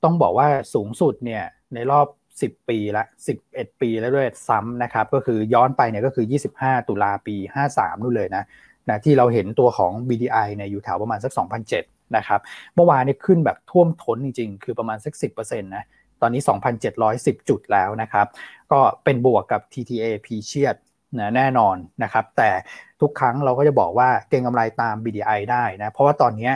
[0.05, 1.43] ต้องบอกว่าสูงสุดเนี่ย
[1.75, 2.07] ในรอบ
[2.41, 3.05] 10 ปีละ
[3.43, 7.37] 11 ปีแล้วด้วยซ้ำนะครับ ก็คือย้อนไปเนี่ยก็คือ 25 ตุลาปี
[7.71, 8.45] 53นู่นเลยนะ
[8.89, 11.33] นะที่เราเห็นตัวของ BDI เนี่ยอยู่แถวประมาณสัก
[11.73, 12.41] 2007นะครับ
[12.75, 15.85] เมื่อวานนี้ขึ้นแบบท่วมท้นจริงๆ คือประมาณสัก 10%นะ
[16.23, 16.43] ตอนนี้
[16.95, 18.27] 2,710 จุดแล้วนะครับ
[18.73, 20.77] ก็เป็นบวกกับ TTA p เชียด
[21.19, 22.51] นะแน่นอนนะครับ แต่
[23.01, 26.51] ทุกครั้งเราก็จะบอกว่าเก่งกำไรตาม BDI ได้นะ เพราะว่าตอนนี้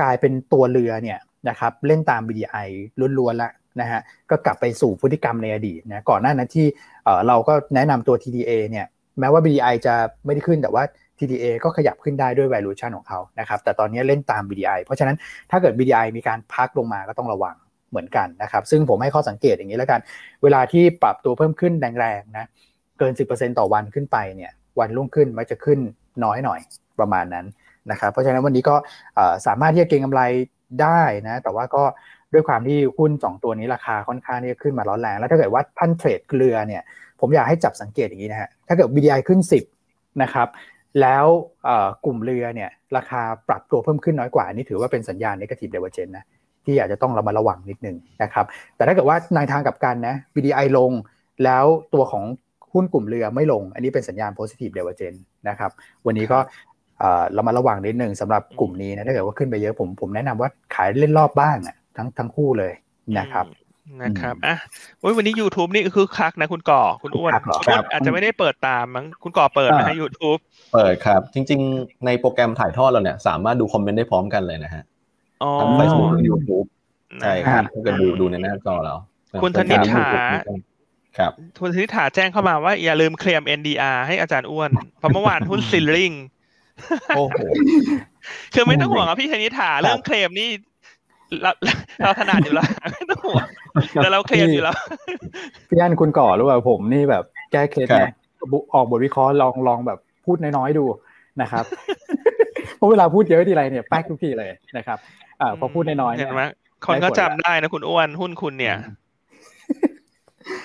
[0.00, 2.68] กลายเป็นตัวเรือเนี่ยนะครับเล่นตาม BDI
[3.18, 6.66] ล้วนๆแล้วนะฮะก็กลับไปสู่พฤติกรรมในอดีตนะก่อนหน้านั้นที่
[7.28, 8.86] เราก็แนะนำตัว TDA เนี่ย
[9.20, 10.84] แม้ว่า BDI จะไม่ได้ขึ้นแต่ว่า
[11.18, 15.16] TDA ก็ขยับขึ้นได้ด้วย valuation ของเขานะครับแต่ตอนนี้เล่นตาม BDI เพราะฉะนั้น
[15.50, 17.56] ถ้าเกิด BDI มีการพักลงมาก็ต้องระวัง
[17.90, 20.00] เหมือนกันนะครับ ซึ่งผมให้ข้อสังเกตอย่างนี้แล้วกัน
[20.42, 22.48] เวลาที่ปรับตัวเพิ่มขึ้นแรงๆนะ
[22.98, 25.78] เกิน 10%ต่อวันขึ้นไปเนี่ยวันรุ่งขึ้นมันจะขึ้น
[26.24, 26.60] น้อยหน่อย
[26.98, 27.46] ประมาณนั้น
[27.90, 28.76] นะครับเพราะฉะนั้นวันนี้ก็
[29.46, 30.22] สามารถที่จะเก็งกำไร
[30.82, 31.82] ได้นะแต่ว่าก็
[32.32, 36.82] ด้วยความที่หุ้นสองตัวนี้ราคาค่อนข้างที่จะขึ้นมาร้อนแรง แล้วถ้าเกิดว่าท่านเทรดเรือเนี่ย
[37.20, 39.40] ผมอยากให้จับสังเกตอย่างนี้นะฮะถ้าเกิด BDI ขึ้น
[39.80, 40.48] 10นะครับ
[41.00, 41.26] แล้ว
[42.04, 46.24] กลุ่มเรือเนี่ยราคาปรับตัวเพิ่มขึ้นน้อยกว่านี่ถือว่าเป็นสัญญาณ negative divergence นะ
[46.64, 48.44] ที่อาจจะต้องเรามาระวังนิดนึงนะครับ
[48.76, 50.92] แต่ถ้าเกิดว่าในทางกับกันนะ BDI ลง
[51.44, 52.24] แล้วตัวของ
[52.72, 55.70] หุ้นกลุ่มเรือไม่ลง อันนี้เป็นสัญญาณ positive divergence นะครับ
[56.06, 56.38] วันนี้ก็
[57.34, 62.72] เรามาระวังนิดนึงสำหรับกลุ่มนี้นะถ้าเกิดว่าขึ้นไปเยอะผมผมแนะนำว่าขายเล่นรอบบ้างนะทั้งทั้งคู่เลย
[63.18, 63.46] นะครับ
[64.02, 64.56] นะครับอะ
[65.16, 67.32] วันนี้ YouTube นี่คือคักนะคุณก่อคุณอ้วน
[67.92, 70.36] อาจจะไม่ได้เปิดตามมั้งคุณก่อเปิดนะยูทูบ
[70.74, 74.82] เปิดครับ จริง ๆ ในโปรแกรมถ่ายทอดเราเนี่ย สามารถดูคอมเมนต์ได้พร้อมกันเลยนะฮะ
[75.60, 76.64] ทั้งเฟซบุ๊กและยูทูบ
[77.20, 78.94] ใช่ครับก็ดูดูในหน้าจอเรา
[79.42, 80.06] คุณธนิษฐา
[81.18, 86.12] ครับคุณธนิษฐาแจ้งเข้ามาว่าอย่าลืมเคลม NDR ให้อาจารย์อ้วนเพราะเมื่อวานหุ้นซิลลิง
[87.16, 87.38] โอ้โห
[88.54, 90.48] คือไม่ต้องห่วงอะพี่ธนิษฐาเรื่องเคลมนี่
[91.42, 91.50] เรา
[92.00, 93.46] เราถนัดอยู่แล้วไม่ต้องห่วง
[93.94, 94.76] แต่เราเคลมอยู่แล้ว
[95.68, 98.12] พี่อันคุณก่อหรือเปล่าผมนี่แบบแก้เคล็ดนะ
[98.74, 100.84] ออกบทวิเคราะห์ลองลองแบบพูดน้อยๆดู
[101.42, 101.64] นะครับ
[102.76, 104.98] เพราะเวลาพูดเยอะทีไรเนี่ยแป๊กทุกทีเลยนะครับ
[105.40, 106.52] อ่าพอพูดน้อยๆเนี่ย
[106.86, 108.76] คนก็จำได้นะคุณอ้วนหุ้นคุณเนี่ย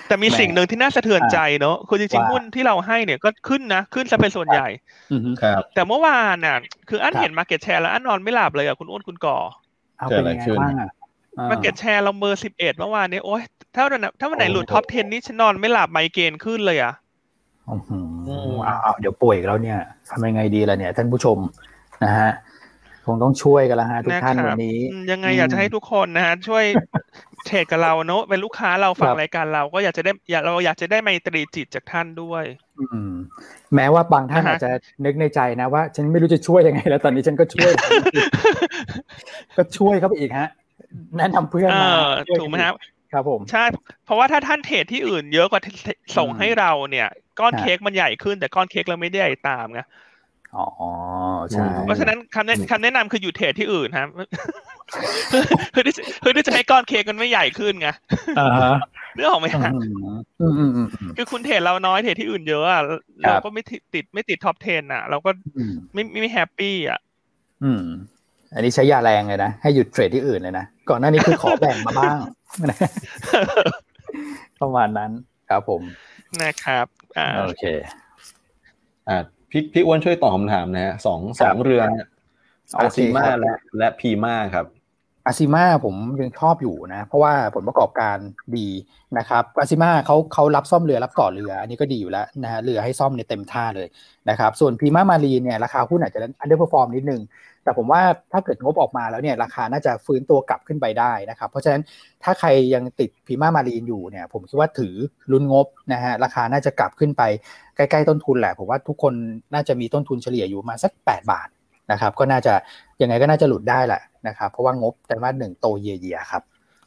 [0.06, 4.68] แต่มีสิ่งหนึ่งที่น่าสะเทือนใจเนอะคือจริงๆหุ้นที่เราให้เนี่ยก็ขึ้นนะ ขึ้นซะเป็นส่วนใหญ่
[5.74, 6.56] แต่เมื่อวานน่ะ
[6.88, 9.38] คืออันเห็น market share แล้วอันนอนไม่หลับเลยอะคุณอ้วนคุณก่อ
[9.98, 10.90] เอาเป็นไงบ้างอะ
[11.50, 13.42] market share เราเบอร์สิบเอ็ดเมื่อวานนี้โอ๊ย
[13.74, 16.92] ถ้าวันถ้าวันไหนหลุด top 10 นี่ฉันนอนไม่หลับไมเกรนขึ้นเลยอะ
[17.68, 17.72] อ๋
[18.88, 19.78] อเดี๋ยวป่วยแล้วเนี่ย
[20.10, 21.38] ทำยังไงดีล่ะเนี่ย ท่านผู้ชม
[22.04, 22.30] นะฮะ
[23.06, 24.78] คงต้องช่วยกันละฮะทุกท่านวันนี้
[25.12, 26.64] ยังไงอยากจะให้ทุกคนนะฮะช่วย
[27.46, 32.44] เทรดกับเราเนอะเป็นลูกค้าเราฟังรายการเราก็อยากจะได้อยากเราอยากจะได้ไมตรีจิตจากท่านด้วย
[32.80, 33.12] อืม
[33.74, 34.70] แม้ว่าบางท่านอาจจะ
[35.04, 37.70] นึกในใจนะว่า ฉันไม่รู้จะช่วยยังไง แล้วตอนนี้ฉันก็ช่วย
[39.56, 40.48] ก็ช่วยเขาไปอีกฮะ
[41.18, 41.88] แนะนำเพื่อนมา
[42.40, 42.74] ถูกไหมครับ
[43.12, 43.64] ครับผมใช่
[44.04, 45.60] เพราะว่าถ้าท่าน trade ที่อื่นเยอะกว่า
[46.18, 47.08] ส่งให้เราเนี่ย
[47.40, 49.80] ก้อนเค้กมันใหญ่ขึ้น แต่ก้อนเค้กเราไม่ได้ใหญ่ตามไง
[50.56, 50.66] อ๋อ
[51.50, 54.08] ใช่เพราะฉะนั้นคำแนะคำแนะนำคืออยู่ trade ที่อื่นครับ
[55.70, 57.88] เพื่อที่เพื่อที่จะให้ก้อนเค้กมันไม่ใหญ่ขึ้นไง
[59.14, 59.72] เรื่องของไม่ฮะ
[61.16, 62.82] คือคุณ trade เราน้อย trade ที่อื่นเยอะอะ
[63.22, 63.62] เราก็ไม่
[63.94, 65.30] ติดไม่ติด top ten อะ เราก็
[65.94, 66.98] ไม่ไม่ happy อะ
[67.64, 67.82] อืม
[68.54, 72.18] อันนี้ใช้ยาแรงเลยนะ ให้หยุดเทรดที่อื่นเลยนะ ก่อนหน้านี้คือขอแบ่งมาบ้าง
[74.60, 75.10] ประมาณนั้น
[75.50, 75.82] ครับผม
[76.42, 76.86] นะครับ
[77.18, 77.64] อ่าโอเค
[79.08, 79.18] อ่า
[79.54, 81.82] พี่พี่อ้วนช่วยตอบคำถามนะฮะสองสองเรือ
[82.78, 84.66] อาซิมาและและพีมาครับ
[85.26, 88.16] อาซิมาผมยังชอบอยู่นะ เพราะว่าผลประกอบการ
[88.56, 88.68] ดี
[89.18, 93.88] นะครับอาซิมาเขาเขารับซ่อมเรือรับก่อเรือ อันนี้ก็ดีอยู่แล้วนะฮะเรือให้ซ่อมในเต็มท่าเลย
[94.30, 97.20] นะครับ ส่วนพรีม่ามารีนเนี่ยราคาหุ้นอาจจะ underperform นิดนึง
[97.64, 101.82] แต่ผมว่าถ้าเกิดงบออกมาแล้วเนี่ยราคาน่าจะฟื้นตัวกลับขึ้นไปได้นะครับ เพราะฉะนั้น
[102.22, 104.94] ถ้าใครยังติดพรีม่ามารีนอยู่เนี่ยผมคิดว่าถือ
[105.32, 107.22] ลุ้นงบนะฮะราคาน่าจะกลับขึ้นไป
[107.76, 109.12] ใกล้ๆต้นทุนแหละผมว่าทุกคน
[109.54, 111.48] น่าจะมีต้นทุนเฉลี่ยอยู่มาสัก 8 บาท
[111.92, 112.54] นะครับก็น่าจะ
[113.02, 116.42] ยังไงก็น่าจะหลุดได้แหละ นะครับเพราะว่างบไตรมาสหนึ่งโตเยอะครับ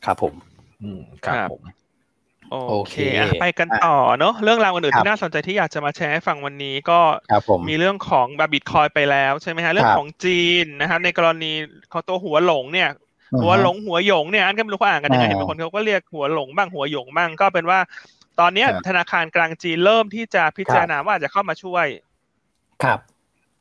[0.06, 0.34] ครับผม
[0.82, 1.62] อืมครับผม
[2.69, 2.95] โอเค
[3.41, 7.00] ไปกันต่อเนาะเรื่องราวอื่นๆที่น่าสนใจที่อยากจะมาแชร์ให้ฟังวันนี้ก็
[7.67, 11.52] มีเรื่องของบาบิตคอยไปแล้วใช่ไหมฮะเรื่องของจีนนะครับในกรณี
[11.91, 12.89] ของตัวหัวหลงเนี่ย
[13.41, 17.80] หัวหลงหัวหยงเนี่ยอันก็ไม่รู้เขาอ่านกันยังไงเห็นบางคนเขาก็เรียกหัวหลงบ้างหัวหยงบ้างก็เป็นว่า
[18.39, 21.86] ตอนนี้ธนาคารกลางจีนเริ่มที่จะพิจารณาว่าจะเข้ามาช่วย
[22.84, 23.00] ครับ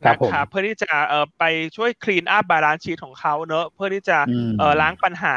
[0.05, 1.45] นะครับเพื่อที่จะเอ่อไป
[1.77, 4.19] ช่วย clean up balance sheet ของเขาเนอะเพื่อที่จะ
[4.59, 5.37] เอ่อล้างปัญหา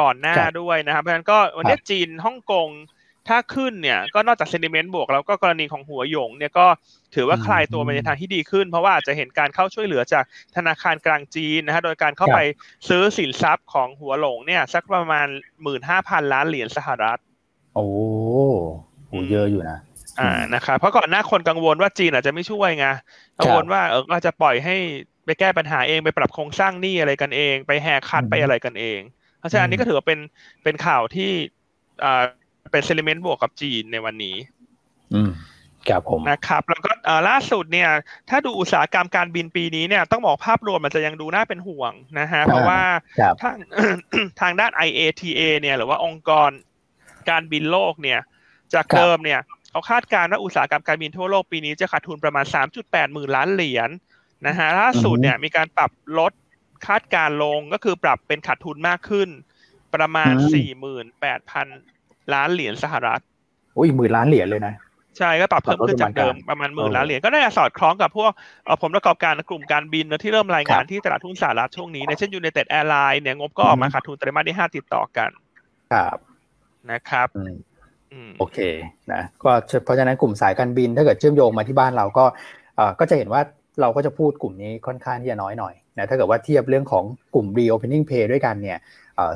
[0.00, 2.70] ก่อนหน้าด้วยนะครับ เพราะฉะนั้นก็วันนี้จีนฮ่องกง
[3.28, 6.66] ถ้าขึ้นเนี่ยก็นอกจากเซนิเมนต์บวก แล้วก็กรณีของหัวหยงเนี่ยก็
[7.14, 10.24] ถือว่าคลายตัวไปในทางที่ดีขึ้น เพราะว่าอาจจะเห็นการเข้าช่วยเหลือจาก
[10.56, 12.38] ธนาคารกลางจีนนะฮะโดยการเข้าไป
[12.88, 15.26] ซื้อสินทรัพย์ของหัวหลงเนี่ยสักประมาณ
[15.62, 17.18] หมื่นห้าพันล้านเหรียญสหรัฐ
[17.74, 19.78] โอ้โหเยอะอยู่นะ
[20.20, 22.86] อ่านะครับเพราะก่อนหน้าคนกังวลว่าจีนอาจจะไม่ช่วยไง
[23.38, 24.76] กังวลว่าเออก็จะปล่อยให้
[25.24, 29.00] ไปแก้ปัญหาเองไปปรับโครงสร้างหนี้อะไรกันเอง ไปแหกคัดไปอะไรกันเอง
[29.38, 30.18] เพราะฉะนั้นนี้ก็ถือว่าเป็น
[30.64, 31.30] เป็นข่าวที่
[32.04, 32.22] อ่า
[32.70, 34.36] เป็นเซนิเมนต์บวกกับจีนในวันนี้
[35.14, 35.30] อืม
[35.88, 36.92] ครับผมนะครับแล้วก็
[37.28, 37.90] ล่าสุดเนี่ย
[38.30, 42.80] ถ้าดูอุตสาหกรรมการบินปีนี้เนี่ยต้องบอกภาพรวมมันจะยังดูน่าเป็นห่วงนะฮะเพราะว่า
[43.42, 43.56] ทาง
[44.40, 46.50] ทางด้าน IATA เนี่ย หรือว่าองค์กร
[47.30, 48.20] การบินโลกเนี่ย
[48.74, 49.40] จากเดิมเนี่ย
[49.74, 53.90] เขาคาดการณ์ว่าอุตสาหกรรมการบินทั่วโลกปีนี้จะขาดทุนประมาณ 3.8 หมื่นล้านเหรียญ
[54.46, 56.32] นะฮะล่าสุดเนี่ยมีการปรับลด
[56.86, 59.28] คาดการณ์ลงก็คือปรับเป็นขาดทุนมากขึ้น
[59.94, 60.32] ประมาณ
[61.12, 63.22] 48,000 ล้านเหรียญสหรัฐ
[63.74, 64.74] โอ้ยหมื่นล้านเหรียญเลยนะ
[65.18, 68.30] ใช่ก็ปรับเพิ่มขึ้นจากเดิมประมาณหมื่นล้านเหรียญก็ได้สอดคล้องกับพวก
[68.82, 75.30] ผลประกอบการกลุ่มการบินที่เริ่มรายงานที่ตลาดทุนสหรัฐช่วงนี้ในเช่น United Airlines เนี่ยงบก็ออกมาขาดทุนไตรมาสที่ห้าติดต่อกัน
[75.92, 76.16] ครับ
[76.90, 77.28] นะครับ
[78.38, 78.58] โอเค
[79.12, 79.50] นะก็
[79.84, 82.24] เพราะฉะนั้นกลุ่มสายการบินถ้าเกิดเชื่อมโยงมาที่บ้านเราก็
[83.00, 83.40] ก็จะเห็นว่า
[83.80, 88.78] เราก็จะพูดกลุ่มนี้ค่อนข้างที่จะน้อยหน่อยนะถ้าเกิดว่าเทียบเรื่องของกลุ่ม reopening pay ด้วยกันเนี่ย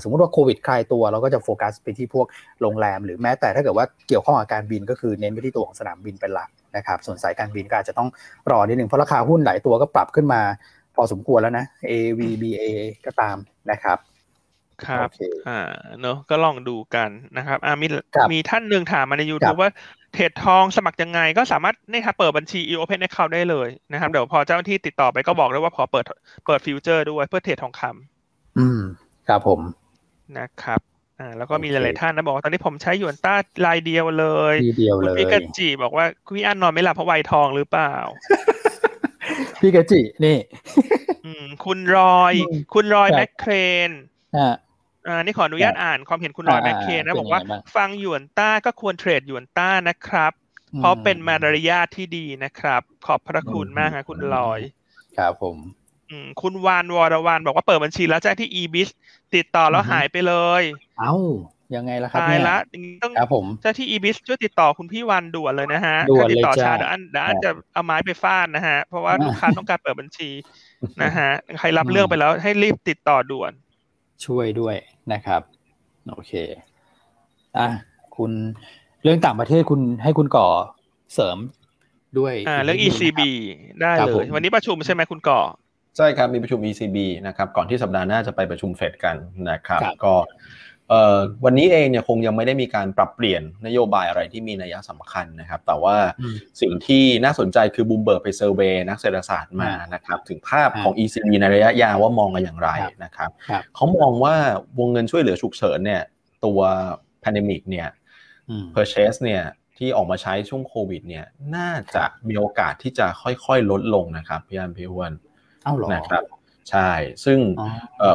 [0.02, 2.26] สมมติว่าโควิดคลายตัวเราก็จะโฟกัสไปที่พวก
[2.60, 8.08] โรงแรม หรือแม้แต่ถ้าเกิดว่าเกี่ยวข้องกับการบินก็คือเน้นไปที่ตัวของสนามบินเป็นหลักนะครับส่วนสายการบินก็อาจจะต้อง
[8.50, 10.40] รอนิดหนึ่งเพราะราคาหุ้นหลายตัวก็ปรับขึ้นมา
[10.96, 12.62] พอสมควรแล้วนะ AVBA
[13.06, 13.36] ก็ตาม
[13.70, 13.98] นะครับ
[14.86, 15.08] ครับ
[15.48, 15.60] อ่า
[16.00, 17.86] เนอะก็ลองดูกันนะครับอ่ามี
[18.32, 19.70] มีท่านหนึ่งถามมาใน YouTube ว่า
[20.14, 26.04] trade ทองสมัครยังไงก็สามารถนี่ครับเปิดบัญชี e-open account ได้เลยนะครับเดี๋ยวพอเจ้าหน้าที่ติดต่อไปก็บอกได้ว่าพอเปิด
[26.46, 27.82] เปิด futures ด้วยเพื่อ trade ทองค
[28.58, 28.80] อืม
[29.28, 29.60] ครับผม
[30.38, 30.80] นะครับ
[31.20, 33.34] อ่า แล้วก็มีหลายๆท่านนะบอกว่าตอนนี้ผมใช้หยวนต้า
[33.66, 37.94] รายเดียวเลยเดียวเลย พี่กจิบอกว่าพี่อันนอนไม่หลับเพราะวัยทองหรือเปล่า
[39.60, 40.38] พี่กจินี่
[41.24, 42.34] อืม คุณรอย
[42.74, 43.52] คุณรอยแมคเคร
[43.88, 43.90] น
[44.36, 44.54] อ่า
[45.06, 47.40] อ่านี่ขออนุญาตอ่านความเห็นคุณรอยแมคเคนนะบอกว่า
[47.76, 50.32] ฟังหยวนต้าก็ควรเทรดหยวนต้านะครับ
[50.78, 54.60] เพราะเป็นมารยาทที่ดีนะครับ ขอบพระคุณมากครับคุณลอย
[55.18, 55.56] ครับผม
[56.10, 58.88] อืมคุณวานวรวานบอกว่าเปิดบัญชีแล้วแจ้งที่ e-biz
[59.34, 60.62] ติดต่อแล้วหายไปเลย
[61.00, 61.14] เอ้า
[61.76, 62.58] ยังไงล่ะครับเนี่ยละ
[63.02, 70.30] ต้องครับผมเจ้าที่ e-biz ช่วยติดต่อคุณพี่วันด่วนเลยนะฮะด่วนเลยติดต่อชาเดี๋ยวอันเดี๋ยวอันจะเอาไม้ไปฟาดนะฮะ เพราะว่าลูกค้าต้องการเปิดบัญชี
[71.02, 73.52] นะฮะใครรับเรื่องไปแล้วให้รีบติดต่อด่วน
[74.26, 74.76] ช่วยด้วย
[75.12, 75.42] นะครับ
[76.10, 76.32] โอเค
[77.58, 77.68] อะ
[78.16, 78.32] คุณ
[79.02, 80.46] เรื่องต่างประเทศคุณให้คุณก่อ
[81.14, 81.38] เสริม
[82.18, 83.20] ด้วยอ่าเรื่อง ECB
[83.80, 85.40] ได้เลย วันนี้ประชุมใช่ไหมคุณก่อ
[85.96, 89.16] ใช่ครับมีประชุม ECB นะครับก่อนที่สัปดาห์หน้าจะไปประชุมเฟดกัน
[89.50, 90.67] นะครับ ก็เอ่อ
[91.44, 95.96] วันนี้เองเนี่ยคงยังไม่ได้มีการปรับเปลี่ยนนโยบายอะไรที่มีนัยสำคัญนะครับ แต่ว่า
[96.60, 102.70] สิ่งที่น่าสนใจคือบูมเบิร์กไป survey นักเศรษฐศาสตร์มานะครับถึงภาพของ ECB ในระยะยาวว่ามองกันอย่างไร
[103.04, 103.30] นะครับ
[103.74, 104.34] เขามองว่า
[104.78, 106.02] วงเงินช่วยเหลือฉุกเฉินเนี่ย
[106.44, 106.60] ตัว
[107.20, 107.88] pandemic เนี่ย
[108.74, 109.42] purchase เนี่ย
[109.78, 111.24] ที่ออกมาใช้ช่วงโควิด เนี่ย
[111.56, 115.12] น่าจะมีโอกาสที่จะค่อยๆลดลงนะครับพี่อันพี่อ้วน
[115.94, 116.22] นะครับ
[116.70, 116.90] ใช่
[117.24, 117.38] ซึ่ง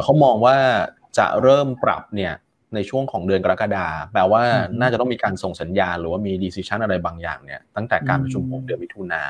[0.02, 0.56] เขามองว่า
[1.18, 2.34] จะเริ่มปรับเนี่ย
[2.76, 4.42] ในช่วงของเดือนกรกฎาแปลว่า
[4.80, 9.22] น่าจะต้องมีการส่งสัญญาณหรือว่ามี decision อะไรบางอย่างเนี่ยตั้งแต่การประชุมของเดือนมิถุนา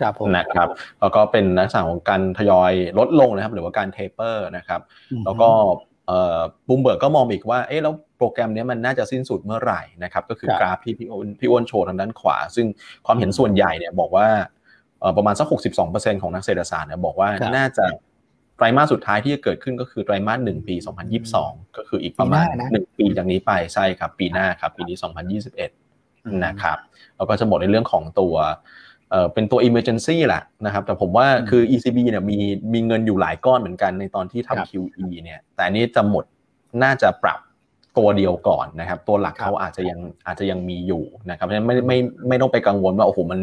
[0.00, 0.68] ครับผมนะครับ
[1.00, 4.80] แล้วก็เป็นลักษณะของการทยอยลดลงนะครับ หรือว่าการ taper นะครับ
[5.24, 5.48] แล้วก็
[6.68, 12.66] บูมเบิร์กก็มองอีกว่าเอ๊ะแล้วโปรแกรมนี้มันน่าจะสิ้นสุดเมื่อไหร่นะครับ ก็คือกราฟที่พี่อ้นพี่อ้นโชว์ทางด้านขวา ซึ่ง
[13.06, 14.26] ความเห็นส่วนใหญ่เนี่ยบอกว่า
[15.16, 17.84] ประมาณสัก 62%ของนักเศรษฐศาสตร์เนี่ยบอกว่าน่าจะ
[18.56, 20.74] ไตรมาสสุดท้ายที่จะเกิดขึ้นก็คือไตรมาสหนึ่งปี
[21.26, 24.96] 2022 ก็คืออีกประมาณหนึ่งปีจากนี้ไปใช่ครับ ปีหน้าครับ ปีนี้
[25.70, 26.78] 2021 นะครับ
[27.16, 28.34] แล้วก็จะหมดในเรื่องของตัว
[29.10, 32.38] เอ่อเป็นตัว emergency แหละนะครับ แต่ผมว่าคือ ECB เนี่ยมี
[32.72, 36.24] มีเงินอยู่หลายก้อนเหมือนกันในตอนที่ทำ QE เนี่ย แต่อันนี้จะหมด
[36.82, 37.38] น่าจะปรับ
[37.98, 43.40] ตัวเดียวก่อนนะครับ ตัวหลักเขาอาจจะยังอาจจะยังมีอยู่นะครับเพราะฉะนั้นไม่ไม่ไม่ต้องไปกังวลว่าโอ้โหมัน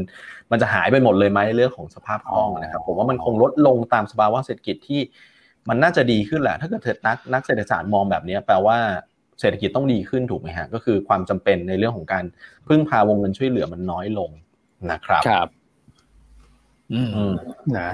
[0.52, 5.02] มันจะหายไปหมดเลยไหมเรื่องของสภาพคล่องนะครับ ผมว่ามันคงลดลงตามสภาวะเศรษฐกิจที่
[5.70, 8.78] มันน่าจะดีขึ้นแหละ ถ้าเกิดนักนักเศรษฐศาสตร์มองแบบนี้แปลว่า
[9.40, 12.24] เศรษฐกิจต้องดีขึ้นถูกไหมฮะก็คือความจำเป็นในเรื่องของการ
[12.68, 14.30] พึ่งพาวงเงินช่วยเหลือมันน้อยลง
[14.92, 15.48] นะครับครับ
[16.94, 17.34] อืม
[17.78, 17.90] นะ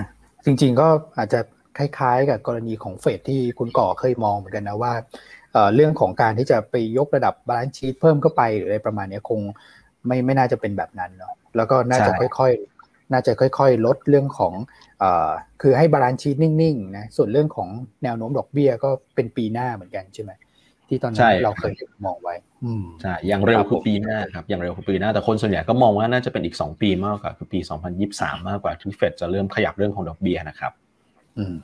[0.45, 1.39] จริง ๆ ก็อาจจะ
[1.78, 4.93] คล้ายๆ กับกรณีของเฟดที่คุณก่อเคยมองเหมือนกันนะว่า
[5.76, 9.40] เรื่องของการที่จะไปยกระดับ balance sheet เพิ่มเข้าไปหรืออะไรประมาณนี้คง
[10.08, 14.54] ไม่ไม่น่าจะเป็นแบบนั้นเนาะแล้วก็น่าจะค่อยๆ น่าจะค่อยๆ ลดเรื่องของ
[15.02, 15.04] อ
[15.62, 17.70] คือให้ balance sheet นิ่งๆนะส่วนเรื่องของ
[18.04, 20.32] แนวโน้มดอกเบี้ยก็เป็นปีหน้าเหมือนกันใช่ไหม
[20.88, 21.74] ที่ตอนนั้นเราเคย
[22.06, 22.36] มองไว้
[23.02, 30.72] ใช่อย่างเร็วคือปีหน้าครับอย่างเร็วคือปีหน้าแต่คนส่วนใหญ่ก็มองว่าน่าจะเป็นอีกสองปีมากกว่าคือปีสองพันยิบสามมากกว่าที่เฟดจะเริ่มขยับเรื่องของดอกเบี้ยนะครับ
[31.38, 31.56] อืม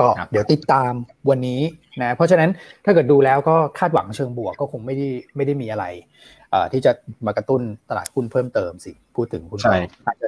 [0.00, 0.92] ก็เดี๋ยวติดตาม
[1.30, 1.60] วันนี้
[2.02, 2.50] นะเพราะฉะนั้น
[2.84, 5.84] ถ้าเกิดดูแล้วก็คาดหวังเชิงบวกก็คงไม่ได้ไม่ได้มีอะไร
[6.72, 6.92] ที่จะ
[7.26, 9.76] มากระตุ้นตลาดหุ้นเพิ่มเติมสิพูดถึงคุณใช่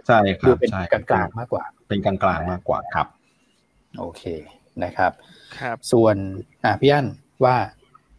[0.07, 3.07] ใช่ครับเป็นกลางกลางมากกว่า เป็นกลางกลางมากกว่าครับ
[3.99, 4.23] โอเค
[4.85, 5.13] นะครับ
[5.59, 6.17] ครับ ส่วน
[6.65, 7.07] อ่าพี่อั้น
[7.45, 7.57] ว่า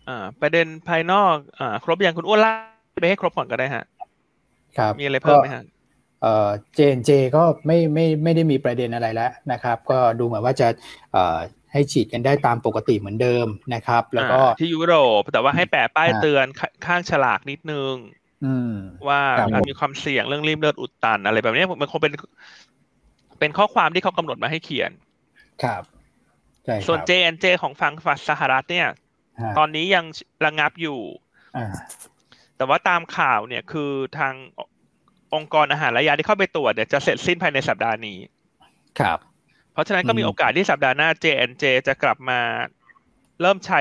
[0.09, 2.53] อ่าประเด็นภายนอกอ่าครบอย่างคุณอ้วนล่า
[3.01, 3.83] ไปให้ครบก่อนก็ได้ฮะ
[4.77, 5.63] ครับมีอะไรเพิ่มไหมฮะ
[6.21, 10.67] เอ่อเจนเจก็ไม่ไม่ไม่ได้มีประเด็นอะไรแล้วนะครับ ก็ดูเหมือนว่าจะ
[11.13, 11.37] เอ่อ
[11.71, 16.45] ให้ฉีดกันได้ตามปกติเหมือนเดิมนะครับ แล้วก็ที่ยุโรปแต่ว่าให้แปะป้ายเตือน
[16.85, 17.93] ข้างฉลากนิดนึง
[19.07, 19.21] ว่า
[19.53, 22.13] อาจมีความเสี่ยงเรื่องริมเลือดอุดตันอะไรแบบนี้มันคงเป็น
[23.39, 24.91] เป็นข้อความที่เขากำหนดมาให้เขียน
[25.63, 25.83] ครับ
[26.87, 28.87] ส่วน JNJ ของฝั่งฝัสหรัฐเนี่ย
[29.57, 30.05] ตอนนี้ยัง
[30.45, 30.99] ระงับอยู่
[32.57, 34.33] แต่ว่าตามข่าวเนี่ยคือทาง
[35.35, 38.17] องค์กรอาหารและยาที่เข้าไปตรวจเนี่ยจะเสร็จสิ้นภายในสัปดาห์นี้
[38.99, 39.19] ครับ
[39.73, 42.39] เพราะฉะนั้นก็มีโอกาสที่สัปดาห์หน้า J&J จะกลับมา
[43.41, 43.79] เริ่มใช้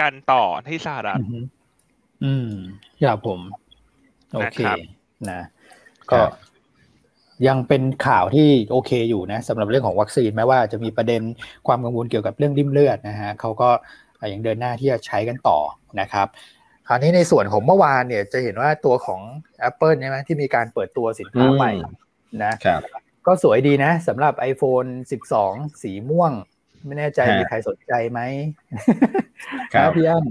[0.00, 1.20] กันต่อที่สหรัฐ
[2.24, 2.50] อืม
[3.02, 3.40] ครับผม
[4.34, 4.58] โอเค
[5.30, 5.42] นะ
[6.10, 6.20] ก็
[7.48, 11.22] ยังเป็นข่าวที่โอเคอยู่นะสำหรับเรื่องของวัคซีนแม้ว่าจะมีประเด็น
[11.66, 13.70] ความกังวลเกี่ยวกับเรื่องริ่มเลือดนะฮะเขาก็
[14.32, 15.58] ยังเดินหน้าที่จะใช้กันต่อ
[16.00, 16.26] นะครับ
[16.88, 19.20] คราวนี้ในส่วนของเมื่อวานเนี่ยจะเห็นว่าตัวของ
[19.68, 21.72] Apple ใช่ไหมที่มีการเปิดตัวสินค้าใหม่
[22.44, 22.80] นะครับ
[23.26, 24.88] ก็สวยดีนะสำหรับ iPhone
[25.34, 26.32] 12 สีม่วง
[26.86, 28.20] ไม่แน่ใจมีใครสนใจไหม
[29.74, 30.24] ครับพี่อั้น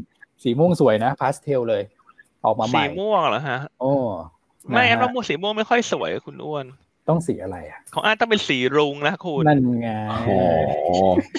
[0.43, 1.83] สีม่วงสวยนะพาสเทลเลย
[2.45, 3.93] ออกมาใหม่ สีม่วงเหรอฮะ โอ้
[4.69, 6.65] ไม่อันว่าม่วงสีม่วงไม่ค่อยสวยคุณอ้วน
[7.09, 9.89] ตต้องสีอะไรอะของอาร์ตต้องเป็นสีรุ้งนะคุณนั่นไง
[10.25, 10.37] โอ้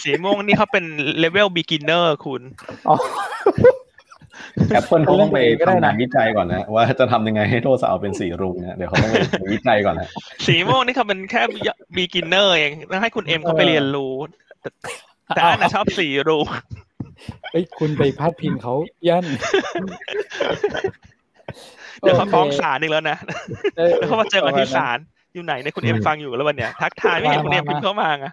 [0.02, 0.84] สีม่วงนี่เขาเป็น
[1.18, 2.42] level beginner คุณ
[2.88, 2.96] อ๋อ
[4.74, 10.08] แอปเปิลเขาต้องไปก็ได้นะทำงานวิจัยก่อนนะ ว่าจะทำยังไงให้โทรศัพท์เป็นสีรุ้งนะเดี๋ยวเขาต้องไปวิจัยก่อนนะ
[10.46, 11.42] สีม่วงนี่เขาเป็นแค่
[11.96, 14.14] beginner เองต้องให้คุณเอ็มเขาไปเรียนรู้
[14.60, 14.70] แต่
[15.34, 16.46] แต่อาร์ตนะชอบสีรุ้ง
[17.52, 18.74] เอ้ยคุณไปพาดพิงเขา
[19.08, 19.24] ยัน
[22.00, 23.18] เดี๋ยวเขาฟ้องศาลอีกแล้วนะ
[23.78, 24.98] เออแล้วเขามาเจอกันที่ศาล
[25.34, 28.26] อยู่ไหนในยคุณเอ็มฟังอยู่แล้ววันเนี้ยทักทายไม่เห็นคุณเอ็มพิมพ์เข้ามาไง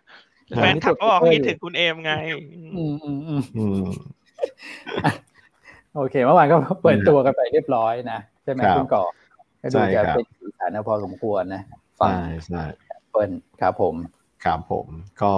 [0.58, 2.14] แฟนคลับก็บอกว่าคิดถึงคุณเอ็มไง
[2.76, 3.82] อืมอืมอืมอืม
[6.00, 9.04] โอเค เมื่อวานก็เปิดตัวกันไปเรียบร้อยนะใช่ไหมครับคุณก่อ
[9.62, 11.62] ก็ใช่ดูจะครับเป็นสีสันนะพอสมควรนะ
[12.00, 12.64] ฝั่งใช่ใช่
[13.12, 13.32] เปิล
[13.62, 13.96] ครับผม
[14.46, 14.88] ครับผม
[15.22, 15.32] ก็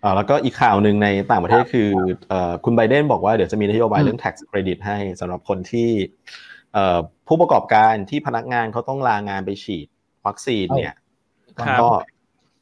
[0.00, 1.90] เอ่อแล้วก็อีกข่าวหนึ่งในต่างประเทศคือ
[2.28, 5.90] เอ่อคุณไบเดนบอกว่าเดี๋ยวจะมีนโยบายเรื่อง tax credit ให้สำหรับคนที่
[6.74, 6.98] เอ่อ
[7.28, 9.86] ผู้ประกอบการที่พนักงานเขาต้องลางานไปฉีด
[10.26, 10.94] วัคซีนเนี่ย
[11.66, 11.88] ครับก็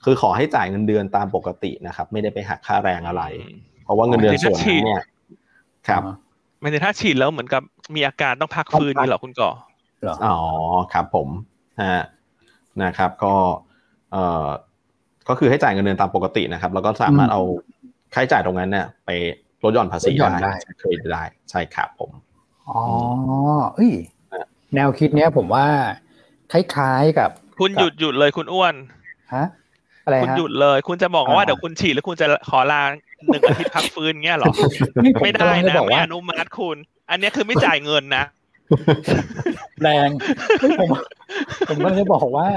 [0.05, 3.22] คือขอให้จ่ายเงินเดือนตามปกตินะครับ ไม่ได้ไปหักค่าแรงอะไร
[3.84, 5.03] เพราะว่าเงินเดือนส่วนนั้นเนี่ย
[5.88, 6.03] ครับ
[6.61, 7.63] ไม่ได้ถ้าฉีดแล้วเหมือนกับ
[7.95, 9.51] มีอาการต้องพักฟื้นนี่หรอคุณก่อ
[10.03, 10.39] เหรออ๋อ
[10.93, 11.29] ครับผม
[11.83, 12.03] ฮะ
[12.83, 13.35] นะครับ ก็
[14.13, 14.47] เอ่อ
[15.29, 17.43] ก็คือให้จ่ายเงินเดือนตามปกตินะครับ แล้วก็สามารถเอา
[18.15, 19.11] ค่าใช้จ่ายตรงนั้นเนี่ยไป
[19.63, 22.11] ลดหย่อนภาษีลดหย่อนได้ได้เคยได้ใช่ครับผม
[22.69, 22.83] อ๋อ
[23.75, 23.93] เอ้ย
[24.75, 25.67] แนวคิดเนี้ยผมว่า
[26.53, 28.75] คล้ายๆกับ คุณหยุดหยุดเลยคุณอ้วน
[29.35, 29.47] ฮะ
[30.07, 32.83] อะไรคุณฮะหยุดเลย คุณจะบอกว่าอ่าเดี๋ยวคุณฉีดแล้วคุณจะขอลา
[33.27, 34.53] หนึ่งอาทิตย์พักฟื้นเงี้ยเหรอ
[35.05, 36.77] นี่ผไม่ได้กำลังจนะบอกไม่ว่าอนุมัติคุณ
[37.11, 38.25] อันเนี้ยคือไม่จ่ายเงินนะ
[39.83, 40.09] แรง
[40.61, 40.89] เฮ้ยผม
[41.69, 42.49] ผมก็จะบอกว่า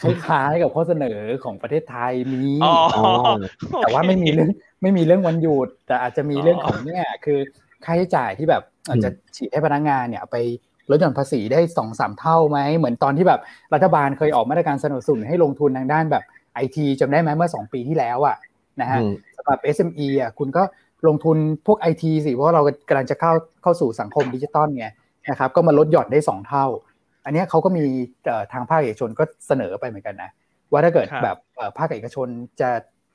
[0.00, 2.74] คล้ายๆกับข้อเสนอของประเทศไทยมีอ๋อ
[3.82, 4.50] แต่ว่าไม่มีเรื่อง
[4.82, 7.38] ไม่มีเรื่องวันหยุด แต่อาจจะมีเรื่องของเนี่ยคือ
[7.84, 10.38] ค่าใช้จ่ายที่แบบอาจจะฉีดให้พนักงานเนี่ยเอาไป
[10.90, 13.40] ลดหย่อนภาษีได้สองสามเท่าไหมเหมือนตอนที่แบบ
[13.74, 16.24] รัฐบาลเคยออกมาตรการสนับสนุนให้ลงทุนทางด้านแบบ
[16.60, 18.36] ไอทีจำได้ไหมเมื่อสองปีที่แล้วอะ
[18.80, 20.62] นะฮะอืมสำหรับ SME อะคุณก็
[21.08, 21.36] ลงทุน
[21.66, 23.32] พวกไอทีสิ เพราะว่าเรากำลังจะเข้า
[23.62, 24.86] เข้าสู่สังคมดิจิตอลไง
[25.30, 26.66] นะครับก็มาลดหย่อนได้สองเท่า
[27.24, 27.84] อันเนี้ยเขาก็มี
[28.26, 30.30] เอ่อทางภาคเอกชนก็เสนอไปเหมือนกันนะ
[30.70, 32.28] ว่าถ้าเกิดครับแบบเอ่อภาคเอกชน
[32.60, 32.70] จะ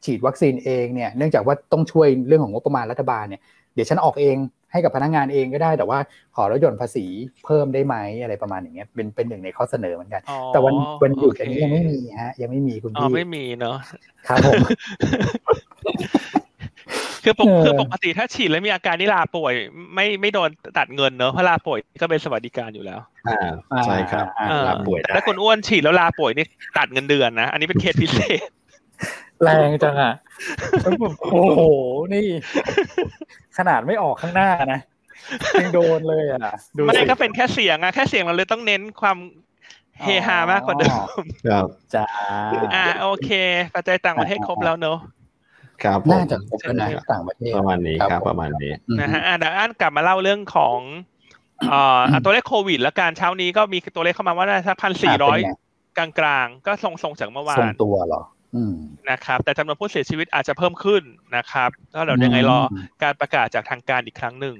[0.05, 3.41] ฉีดวัคซีนเองเนี่ยเนื่องจากว่าต้องช่วยเรื่องของงบประมาณรัฐบาลเนี่ย
[3.73, 4.35] เดี๋ยวฉันออกเอง
[4.75, 5.99] ให้กับพนักงานเองก็ได้ แต่ว่า
[6.35, 7.05] ขอลดหย่อนภาษี
[7.45, 13.77] เพิ่มได้ไหมอะไรประมาณอย่างเงี้ยเป็นเป็นหนึ่งในข้อเสนอเหมือนกันอ๋อแต่วันวันหยุดโเคอันนี้ยังไม่มีฮะ ยังไม่มีคุณอ๋อพี่ไม่มีเนอะ
[14.27, 14.61] ครับผม
[17.23, 19.53] คือปกเออคือปกติถ้าฉีดแล้วมีอาการนี่ลาป่วย
[19.95, 26.45] ไม่ไม่โดนตัดเงินเนอะเพราะลาป่วยก็เป็นสวัสดิการอยู่แล้วอ่าใช่ครับอ่าเออลาป่วยแต่ได้ถ้าคุณอ้วนฉีดแล้วลาป่วยนี่
[26.77, 28.49] ตัดเงินเดือนนะอันนี้เป็นเคสพิเศษ
[29.43, 30.13] แรงจังอะ
[31.31, 31.61] โอ้โห
[32.13, 32.27] นี่
[33.57, 34.79] ขนาดไม่ออกข้างหน้านะ
[35.61, 36.39] ยังโดนเลยอะ
[36.77, 39.17] ดูไม่สิก็เป็นแค่เสียงอะแค่เสียงเราเลยต้องเน้นความ
[40.03, 40.95] เฮฮามากกว่าเดิม
[41.47, 42.05] ครับจ้า
[42.75, 43.29] อ่าโอเค
[43.75, 44.97] ปัจจัยต่างประเทศครบแล้วเนอะ
[45.83, 50.77] ครับผมน่าจะครบแล้วนะต่างประเทศประมาณนี้ครับผมประมาณนี้อืมนะฮะอะเดี๋ยวอ่านกลับมาเล่าเรื่องของ
[51.69, 55.51] เอ่ออะตัวเลขโควิดแล้วการเช้านี้ก็มีตัวเลขเข้ามาว่าน่าจะพันสี่ร้อยเป็นไง
[55.97, 58.34] กลางๆ ก็ทรงๆจากเมื่อวาทรงนตัวเหรออืม
[59.11, 61.03] นะครับ แต่จำนวนผู้เสียชีวิตอาจจะเพิ่มขึ้น
[61.37, 62.59] นะครับก็เดี๋ยวยังไงรอ
[63.03, 64.55] การประกาศจากทางการอีกครั้งหนึ่ง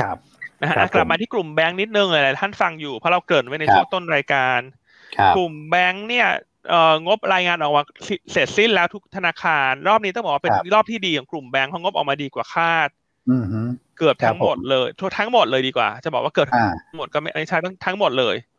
[0.00, 0.16] ครับ
[0.60, 4.60] นะฮะครับอะกลับผมมาที่กลุ่มแบงค์นิดนึงหลายๆท่านฟังอยู่เพราะเราเกริ่นไว้ในครับช่วงต้นรายการ
[5.16, 6.28] ครับกลุ่มแบงค์เนี่ย
[6.70, 7.82] เอ่องบรายงานออกมา
[8.32, 12.88] เสร็จสิ้นแล้วทุกธนาคาร รอบนี้ต้องบอกว่าเป็นครับรอบที่ดีของกลุ่มแบงค์เพราะงบออกมาดีกว่าคาด
[13.30, 13.60] อืมฮึ
[13.98, 18.55] เกือบครับทั้งหมดเลยทั่วทั้งหมดเลยดีกว่า จะบอกว่าเกือบอ่าทั้งหมดก็ไม่ไม่ใช่ทั้งทั้งหมดเลยครับ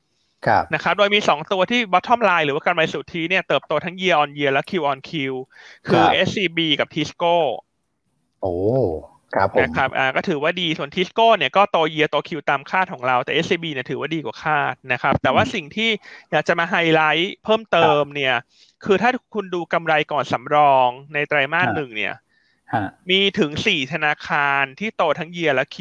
[0.74, 5.12] นะครับ โดยมี 2 ตัวที่ bottom line หรือว่ากำไรสุทธิเนี่ยเติบโตทั้ง year on year และ Q on Q
[5.88, 7.36] คือครับ SCB กับ Tisco
[8.42, 8.54] โอ้
[9.36, 15.90] ครับผมนะครับอ่าก็ถือว่าดีส่วน Tisco เนี่ยก็โต year โต Q ตามคาดของเราแต่ SCB เนี่ยถือว่าดีกว่าคาดนะครับ แต่ว่าสิ่งที่
[16.32, 18.36] อยากจะมาไฮไลท์เพิ่มเติมเนี่ย
[18.86, 22.16] คือถ้าคุณดูกำไรก่อนสำรองในไตรมาสหนึ่งเนี่ย
[22.74, 25.78] ฮะมีถึง4ธนาคารที่โตทั้ง year และ Q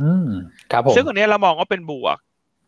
[0.00, 0.28] อืม
[0.72, 2.18] ครับผมซึ่งอันเนี้ยเรามองว่าเป็นบวก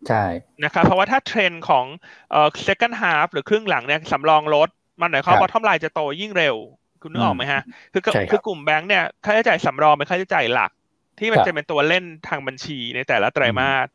[0.09, 0.25] ใช่
[0.65, 1.87] นะครับเพราะว่าถ้าเทรนด์ของ
[2.31, 4.69] เอ่อ second half หรือครึ่งหลังเนี่ยสำรองลด
[5.01, 6.57] มันหมายความครับว่า bottom line จะโตยิ่งเร็ว
[7.03, 10.71] คุณนึกออกไหมฮะ คือก็ใช่ครับคือกลุ่มแบงค์เนี่ยค่าใช้จ่ายสำรองเป็นค่าใช้จ่ายหลัก
[11.19, 13.87] ที่มันครับจะเป็นตัวเล่นทางบัญชีในแต่ละไตรมาส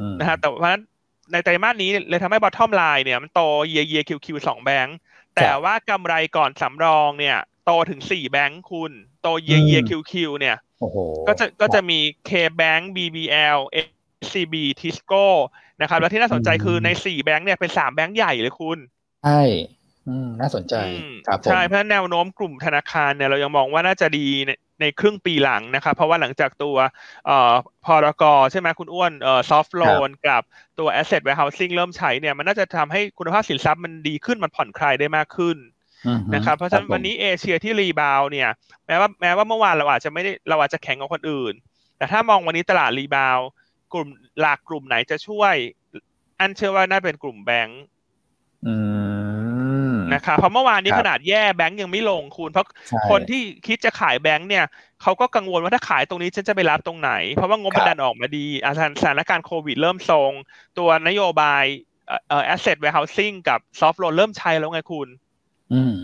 [0.00, 0.72] อืมนะฮะแต่ว่า
[1.32, 3.40] ในไตรมาสนี้เลยทำให้ bottom line เนี่ยมันโต
[3.72, 4.96] year year QQ สองแบงค์
[5.36, 10.96] แต่ว่ากำไรก่อนสำรองเนี่ย โตถึงสี่แบงค์คุณโต year year QQ เนี่ยโอ้โห
[11.28, 13.58] ก็จะก็จะมี K-Bank BBL
[14.26, 15.24] SCB Tisco
[15.80, 18.78] นะครับ แล้วที่น่าสนใจคือใน4แบงค์เนี่ยเป็น3แบงค์ใหญ่เลยคุณ
[19.24, 19.42] ใช่
[20.08, 26.76] อืมน่าสนใจอืมครับผมใช่เพราะฉะนั้นแนวโน้มกลุ่มธนาคารเนี่ยเรายังมองว่าน่าจะดีเนี่ยในครึ่งปีหลังนะครับ เพราะว่าหลังจากตัว
[27.26, 27.52] เอ่อ
[27.84, 30.42] พรกใช่ไหมคุณอ้วนเอ่อซอฟท์โลนกับ
[30.78, 35.56] ตัว asset warehousing เริ่มใช้เนี่ยมันน่าจะทำให้คุณภาพสินทรัพย์มันดีขึ้นมันผ่อนคลายได้มากขึ้น
[36.34, 38.48] นะครับเพราะฉะนั้นวันนี้เอเชียที่ rebound เนี่ย
[38.86, 41.54] แม้ว่าแม้ว่าเมื่อวานเราอาจจะไม่ได้เราอาจจะแข็งกว่าคนอื่น
[41.98, 43.38] แต่ถ้ามองวันนี้ตลาด rebound
[43.92, 44.08] กลุ่ม
[44.40, 45.54] หลักกลุ่มไหนจะช่วย
[46.40, 47.82] อันเชื่อว่าน่าเป็นกลุ่มแบงก์
[50.14, 52.66] นะครับเพราะเมื่อวานนี้ขนาดแย่แบงก์ยังไม่ลงคุณ เพราะ
[53.10, 54.64] คนที่คิดจะขายแบงก์เนี่ย
[55.02, 58.70] เขาก็กังวลว่าถ้าขายตรงนี้ฉันจะไปรับตรงไหน เพราะว่างบมันดันออกมาดีอา
[59.02, 60.30] สถานการณ์โควิดเริ่มทรง
[60.78, 61.64] ตัวนโยบาย
[62.28, 65.08] เอ่อ asset warehousing กับ soft loan เริ่มใช้แล้วไงคุณ
[65.74, 65.96] อืม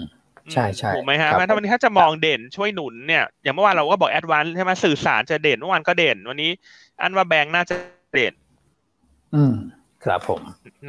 [0.53, 6.51] ใช่ใช่ถูกไหมฮะถ้าวันนี้ถ้าจะมองเด่นช่วยหนุนเนี่ยอย่างเมื่อวานเราก็บอกแอดวานใช่ไหมสื่อสารจะเด่นเมื่อวานก็เด่น วันนี้
[7.03, 7.75] อันว่าแบงก์น่าจะ
[8.13, 8.35] เด่น
[9.35, 9.55] อืม
[10.05, 10.41] ครับผม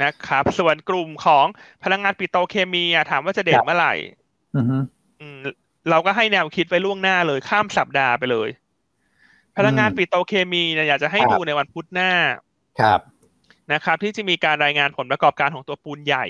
[0.02, 1.46] นะครับ ส่วนกลุ่มของ
[1.84, 3.94] พลังงานปิโตเคมีถามว่าจะเด่นเมื่อไหร่
[4.54, 4.60] อื
[5.36, 5.38] ม
[5.90, 8.48] เราก็ให้แนวคิดไว้ล่วงหน้าเลยข้ามสัปดาห์ไปเลย
[9.56, 12.12] พลังงานปิโตเคมีเนี่ยอยากจะให้ดูในวันพุธหน้า
[12.80, 13.00] ครับ
[13.72, 16.26] นะครับ ที่จะมีการรายงานผลประกอบการของตัวปูนใหญ่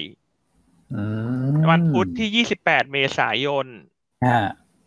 [1.70, 3.66] วันพุธที่ยี่สิบแปดเมษายน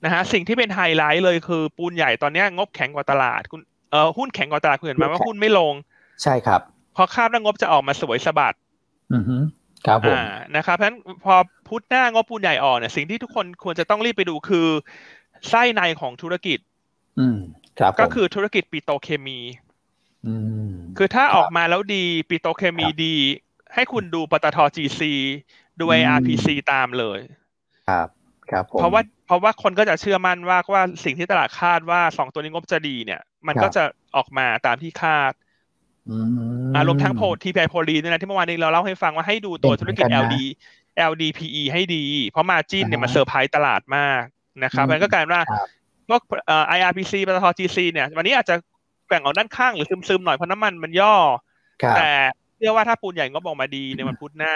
[0.03, 3.61] นะฮะสิ่งที่เป็นไฮไลท์เลยคือปูนใหญ่ตอนนี้งบแข็งกว่าตลาด คุณ
[3.91, 5.73] เออหุ้นแข็งกว่าตลาดเห็นไหมว่าหุ้นไม่ลง
[6.23, 6.61] ใช่ครับ
[6.95, 8.55] พอคาดว่างบจะออกมาสวยสะบัด
[9.13, 9.37] อือฮึ
[9.87, 10.17] ครับผม
[10.55, 11.35] นะครับเพราะฉะนั้นพอ
[11.67, 14.67] พุธหน้างบปูนใหญ่ออกเนี่ยสิ่งที่ทุกคนควรจะต้องรีบไปดูคือ
[15.49, 16.59] ไส้ในของธุรกิจ
[17.19, 17.37] อืม
[17.79, 19.39] ครับก็คือธุรกิจปิโตรเคมี
[20.27, 20.35] อื
[20.69, 23.15] มคือถ้าออกมาแล้วดีปิโตรเคมีดี
[23.73, 25.13] ให้คุณดูปตทจีซี
[25.79, 27.19] ดู IRPC ตามเลย
[27.87, 28.07] ครับ
[28.51, 33.83] ครับเพราะว่าเพราะว่าคนก็จะเชื่อมั่นว่าว่าสิ่งที่ตลาดคาดว่าสองตัวนี้งบจะดีเนี่ย มันก็จะ
[34.15, 35.33] ออกมาตามที่คาด
[36.75, 40.35] อารวมทั้งพวกทีพีไอโพลีนด้วยนะที่เมื่อวานนี้เราเล่าให้ฟังว่าให้ดูตัวธุรกิจ LD
[41.11, 44.23] LDPE ให้ดี เพราะ margin เนี่ยมันเซอร์ไพรส์ตลาดมาก
[44.63, 45.43] นะครับมันก็กลายว่า
[46.07, 48.55] พวกเอ่อ IRPC ปตท GC เนี่ย วันนี้อาจจะ
[49.07, 51.15] แกว่งออกด้านข้างหรือซึมๆหน่อยเพราะน้ำมันมันย่อ
[51.97, 52.11] แต่
[52.57, 54.55] เชื่อว่าถ้าปูนใหญ่ก็บอกมาดีในวันพุธหน้า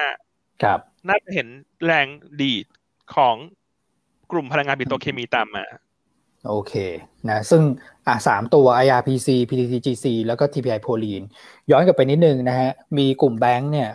[0.63, 1.47] ครับน่าจะเห็น
[1.85, 2.07] แรง
[2.41, 2.65] ดีด
[3.15, 3.35] ของ
[4.31, 5.65] กลุ่มพลังงานปิโตรเคมีตามมา
[6.47, 6.73] โอเค
[7.29, 7.61] นะซึ่ง
[8.07, 11.23] อ่าสามตัว IRPC PTTGC แล้วก็ TPI โพลีน
[11.71, 13.89] ย้อนกลับไปนิดนึงนะฮะ มีกลุ่มแบงค์เนี่ย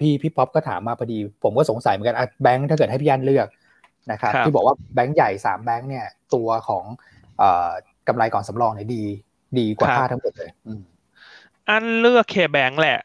[0.00, 3.48] พี่พี่ป๊อปก็ถามมาพอดี ผมก็สงสัยเหมือนกันแบงค์ถ้าเกิดให้พี่อันเลือก
[4.10, 6.84] นะครับที่บอกว่าแบงค์ใหญ่สามแบงค์เนี่ย ตัวของ
[8.08, 9.04] กำไรก่อนสำรองเนี่ยดี
[9.58, 10.50] ดีกว่าคาดทั้งหมดเลย
[11.68, 12.98] อันเลือกเคแบงค์แหละ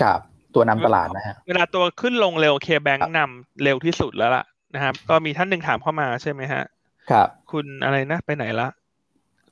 [0.00, 0.20] ครับ
[0.54, 4.44] ตัวนำตลาดนะฮะ เวลาตัวขึ้นลงเร็วเคแบงค์นำเร็วที่สุดแล้วล่ะ
[4.74, 6.64] นะครับ ก็มีท่านหนึ่งถามเข้ามาใช่ไหมฮะ
[7.10, 8.68] ครับ คุณอะไรนะ ไปไหนละ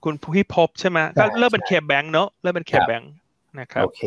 [0.05, 3.13] คุณพี่พบใช่ไหมก็เริ่มเป็นเคแบงค์เนอะเริ่มเป็นเคแบงค์
[3.61, 4.03] นะครับโอเค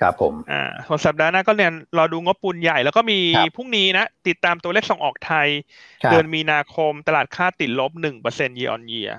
[0.00, 3.18] ครับผมอ่าของสัปดาห์หน้าก็เนี่ยรอดูงบปูนใหญ่ แล้วก็มี
[3.56, 5.48] พรุ่งนี้นะ ติดตามตัวเลขส่งออกไทย
[6.10, 9.10] เดือนมีนาคมตลาดค่าติดลบหนึ่งเปอร์เซ็นต์เยออนเยีย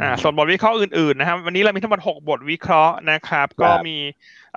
[0.00, 3.96] อ่าส่วนบทวิเคราะห์อื่นๆนะครับ วันนี้เรามีทั้งหมดหกบทวิเคราะห์นะครับ ก็มี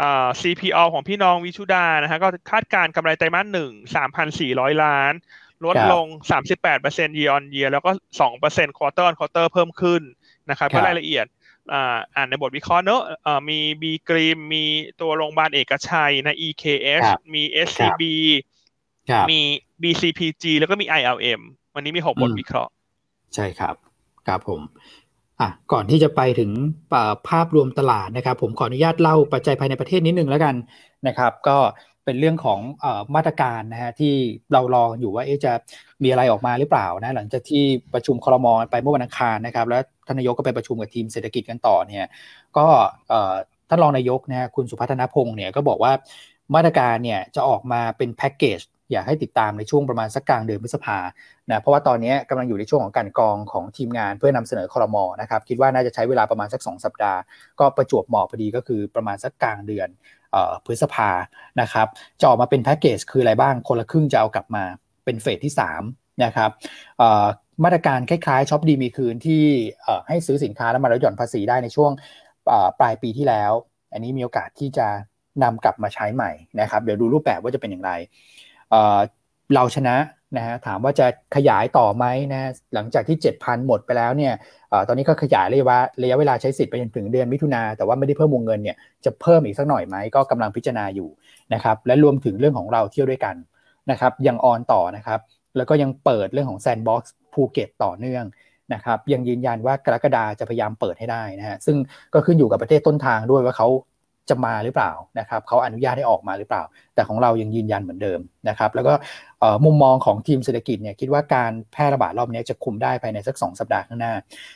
[0.02, 5.14] อ่า CPO ของพี่น้องวิชุดานะฮะก็คาดการกำไรไตรมาสหนึ่งสามพันสี่ร้อยล้าน
[5.66, 6.06] ลดลง
[6.62, 7.92] 38% year on year แล้วก็
[8.36, 10.02] 2% quarter on quarter เพิ่มขึ้น
[10.50, 11.26] นะครับก็รายละเอียด
[12.16, 13.02] อ่านในบทวิเคราะห์เนอะ
[13.50, 14.64] มีบีกรีมมี
[15.02, 18.04] ตัวโรงพยาบาลเอกชัยนะ EKS มี SCB
[19.32, 19.40] มี
[19.82, 21.42] BCPG แล้วก็มี ILM
[21.76, 22.72] วันนี้มีหกบทวิเคราะห์
[23.36, 23.76] ใช่ครับ
[24.28, 24.62] ครับผม
[25.40, 26.52] อะก่อนที่จะไปถึง
[27.30, 30.56] ภาพรวมตลาดนะครับ ผมขออนุญาตเล่าปัจจัยภายในประเทศนิดนึงแล้วกัน
[31.08, 31.58] นะครับ ก็
[32.06, 32.86] เป็นเรื่องของอ
[33.16, 34.14] มาตรการนะฮะที่
[34.54, 35.54] เรารออยู่ว่าจะ
[36.04, 37.64] มีอะไรออกมาหรือเปล่านะหลังจากที่
[37.94, 42.06] ประชุมครมไปเมื่อวันอังคารนะครับ แล้วท่านนายกก็ไปประชุมกับทีมเศรษฐกิจกันต่อเนี่ย
[42.58, 42.66] ก็
[43.70, 45.92] ท่านรองนายกนะคุณสุพัฒนพงศ์เนี่ยก็บอกว่า
[46.56, 48.60] มาตรการเนี่ยจะออกมาเป็นแพ็กเกจ
[48.92, 50.98] อยากให้ติดตามในช่วงประมาณสักกลางเดือนพฤษภา
[51.50, 57.20] นะเพราะว่าตอนนี้กำลังอยู่ในช่วงของการกองของทีมงานเพื่อนำเสนอคอรมอนะครับคิดว่าน่าจะใช้เวลาประมาณสัก 2 สัปดาห์
[57.60, 59.90] ก็ประจวบเหมาะพอดีก็คือประมาณสักกลางเดือน
[60.66, 61.10] พฤษภา
[61.62, 61.88] นะครับ
[62.20, 64.64] จะออกมาเป็นแพ็กเกจคืออะไรบ้างคนละครึ่งจะเอากลับมา
[65.06, 65.54] เป็นเฟสที่
[65.88, 66.50] 3นะครับ
[67.64, 69.44] มาตรการคล้ายๆช็อปดีมีคืนที่
[70.08, 71.92] ให้ซื้อสินค้าแล้วมาลดหย่อนภาษีได้ในช่วง
[72.80, 73.52] ปลายปีที่แล้ว
[73.94, 74.88] อันนี้มีโอกาสที่จะ
[75.44, 76.32] นำกลับมาใช้ใหม่
[76.62, 77.92] นะครับเดี๋ยวดูรูปแบบว่าจะเป็นอย่างไร
[79.54, 79.96] เราชนะ
[80.38, 84.34] นะฮะถามว่าจะขยายต่อไหมนะหลังจากที่ 7,000 หมดไปแล้วเนี่ย
[84.72, 91.10] อตอนนี้ก็ขยายระยะระยะเวลาใช้สิทธิ์ไปจนถึงเดือนมิถุนาแต่ว่าไม่ได้เพิ่มวงเงินเนี่ยจะเพิ่มอีกสักหน่อยไหมก็กำลังพิจารณาอยู่
[91.54, 93.36] นะครับและรวมถึงเรื่องของเราเที่ยวด้วยกัน
[93.92, 95.20] นะครับยัง on ต่อนะครับ
[95.58, 98.26] แล้วก็ยังเปิดเรื่องของแซนด์บ็อกซ์ภูเก็ตต่อเนื่อง
[98.74, 101.78] นะครับยังยืนยันว่ากรกฎาจะพยายามเปิดให้ได้นะฮะซึ่ง
[102.14, 103.68] ก็ขึ้นอยู่กับประเทศต้นทางด้วยว่าเขา
[104.30, 106.64] จะมาหรือเปล่านะครับเขาอนุญาตให้ออกมาหรือเปล่า
[106.96, 108.20] แต่ของเรายังยืนยันเหมือนเดิม
[108.50, 108.94] นะครับ แล้วก็
[109.66, 114.14] มุมมองของทีมเศรษฐกิจเนี่ยคิดว่าการแพร่ระบาดรอบนี้จะคุมได้ภายในสักสองสัปดาห์ข้างหน้า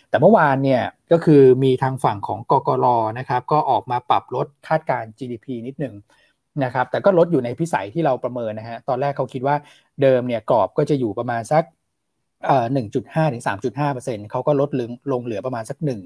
[0.10, 2.86] แต่เมื่อวานเนี่ยก็คือมีทางฝั่งของกกร
[3.20, 5.96] นะครับก็ออกมาปรับลดคาดการ GDP นิดหนึ่ง
[6.64, 9.56] นะครับแต่ก็ลดอยู่ในพิสัยที่เราประเมินนะฮะตอนแรกเขาคิดว่า
[10.02, 11.64] เดิมเนี่ยกรอบก็จะอยู่ประมาณสัก
[12.46, 16.00] เอ่อหนึ่งจุดห้าถึงสามจุดห้าเปอร์เซ็นต์เขาก็ลดลงลงเหลือประมาณสักหนึ่ง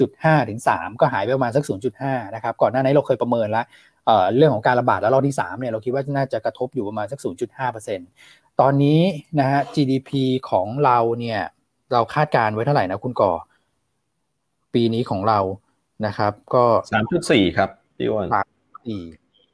[0.00, 3.64] จุดห้าถึงสามก็หายไปประมาณสักศูนย์จุดห้านะครับ ก่อนหน้านี้เราเคยประเมินแล้ว
[4.06, 8.08] เอ่อเรื่องของการระบาดแล้วรอบที่สามเนี่ยเราคิดว่าน่าจะกระทบอยู่ประมาณสักศูนย์จุดห้าเปอร์เซ็นต์
[8.60, 9.00] ตอนนี้
[9.40, 10.10] นะฮะ GDP
[10.50, 11.40] ของเราเนี่ย
[11.92, 13.32] เราคาดการไว้เท่าไหร่นะคุณก่อ
[14.74, 15.38] ปีนี้ของเรา
[16.06, 18.48] นะครับ ก็สามจุดสี่ครับพี่อ้วนสาม
[18.86, 19.02] สี่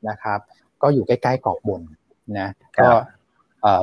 [0.09, 0.39] นะครับ
[0.83, 1.83] ก็อยู่ใกล้ๆกรอบบน
[2.39, 2.49] นะ
[2.81, 2.89] ก็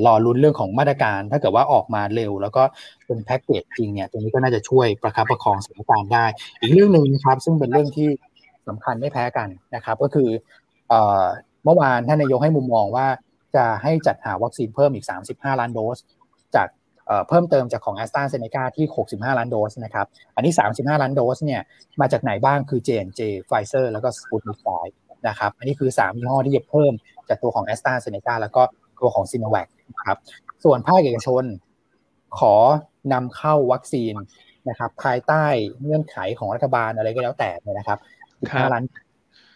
[0.06, 2.64] รอรุ้นเรื่องของมาตรการ ถ้าเกิดว่าออกมาเร็ว แล้วก็
[3.06, 6.26] เป็นแพ็กเกจจริงเนี่ยตรงนี้ก็น่าจะช่วยประคับประคองสถานการณ์ได้
[6.60, 8.10] อีกเรื่องหนึ่งนะครับ ซึ่งเป็นเรื่องที่
[8.68, 10.30] สำคัญไม่แพ้กันนะครับ ก็คือ
[11.64, 13.08] เมื่อวานท่านนายกให้มุมมองว่า
[13.56, 15.98] จะให้จัดหาวัคซีนเพิ่มอีก 35 ล้านโดส
[16.56, 16.68] จาก
[17.30, 21.62] เพิ่มเติมจากของแอสตราเซเนกาที่ 65 ล้านโดสนะครับ อันนี้ 35 ล้านโดสเนี่ย
[22.02, 24.60] มาจากไหนบ้างคือ J&J Pfizer แล้วก็ Sputnik
[24.92, 26.92] 5นะครับ อันนี้คือ 3 ยี่ห้อที่จะเพิ่ม
[27.30, 28.64] จากตัวของแอสตราเซเนกาแล้วก็
[29.02, 30.18] ตัวของ s i n o v a c นะครับ
[30.64, 31.44] ส่วนภาคเอกชน
[32.40, 32.56] ขอ
[33.14, 34.14] นำเข้าวัคซีน
[34.70, 35.44] นะครับ ภายใต้
[35.82, 38.00] เงื่อนไขของรัฐบาลอะไรก็แล้วแต่นะครับ
[38.34, 38.84] 15ล้าน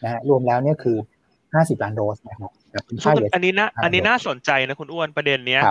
[0.03, 0.97] นะฮะรวมแล้วเนี่ยคือ
[1.39, 2.51] 50 ล้านโดสนะครับ
[3.33, 5.61] อันนี้นะอันนี้น่าสนใจนะคุณอ้วนประเด็นเนี้ย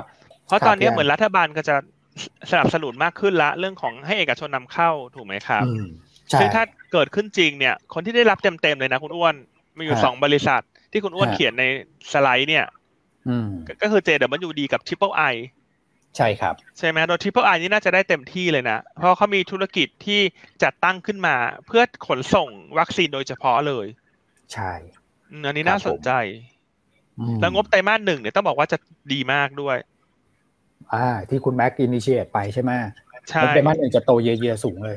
[0.46, 1.76] เพราะตอนนี้เหมือนรัฐบาลก็จะ
[2.50, 5.64] สนับสนุนมากขึ้นละเรื่องของให้เอกชนนำเข้าถูกไหมครับ
[6.38, 9.34] ซึ่งถ้าเกิดขึ้นจริงเนี่ย คนที่ได้รับเต็มๆเลยนะคุณอ้วน
[9.76, 10.62] มีอยู่สองบริษัท
[10.92, 11.64] ที่คุณอ้วนเขียนใน
[12.12, 12.64] สไลด์เนี่ย
[13.82, 15.34] ก็คือ JWD กับ Triple I
[16.16, 20.20] ใช่ครับ ใช่ไหมโดย Triple I นี่น่าจะได้เต็มที่เลยนะ เพราะเขามีธุรกิจที่
[20.62, 22.48] จัดตั้งขึ้นมาเพื่อขนส่ง
[22.78, 23.86] วัคซีนโดยเฉพาะเลย
[24.52, 24.72] ใช่
[25.44, 26.10] อันนี้น่าสนใจ
[27.40, 28.78] แล้วงบไตรมาสหนึ่งเนี่ยต้องบอกว่าจะ
[29.12, 29.76] ดีมากด้วย
[30.92, 32.72] อ่า ที่คุณแม็กอินิเชตไปใช่ไหม
[33.28, 34.96] ใช่ไตรมาสหนึ่งจะโตเยอะๆสูงเลย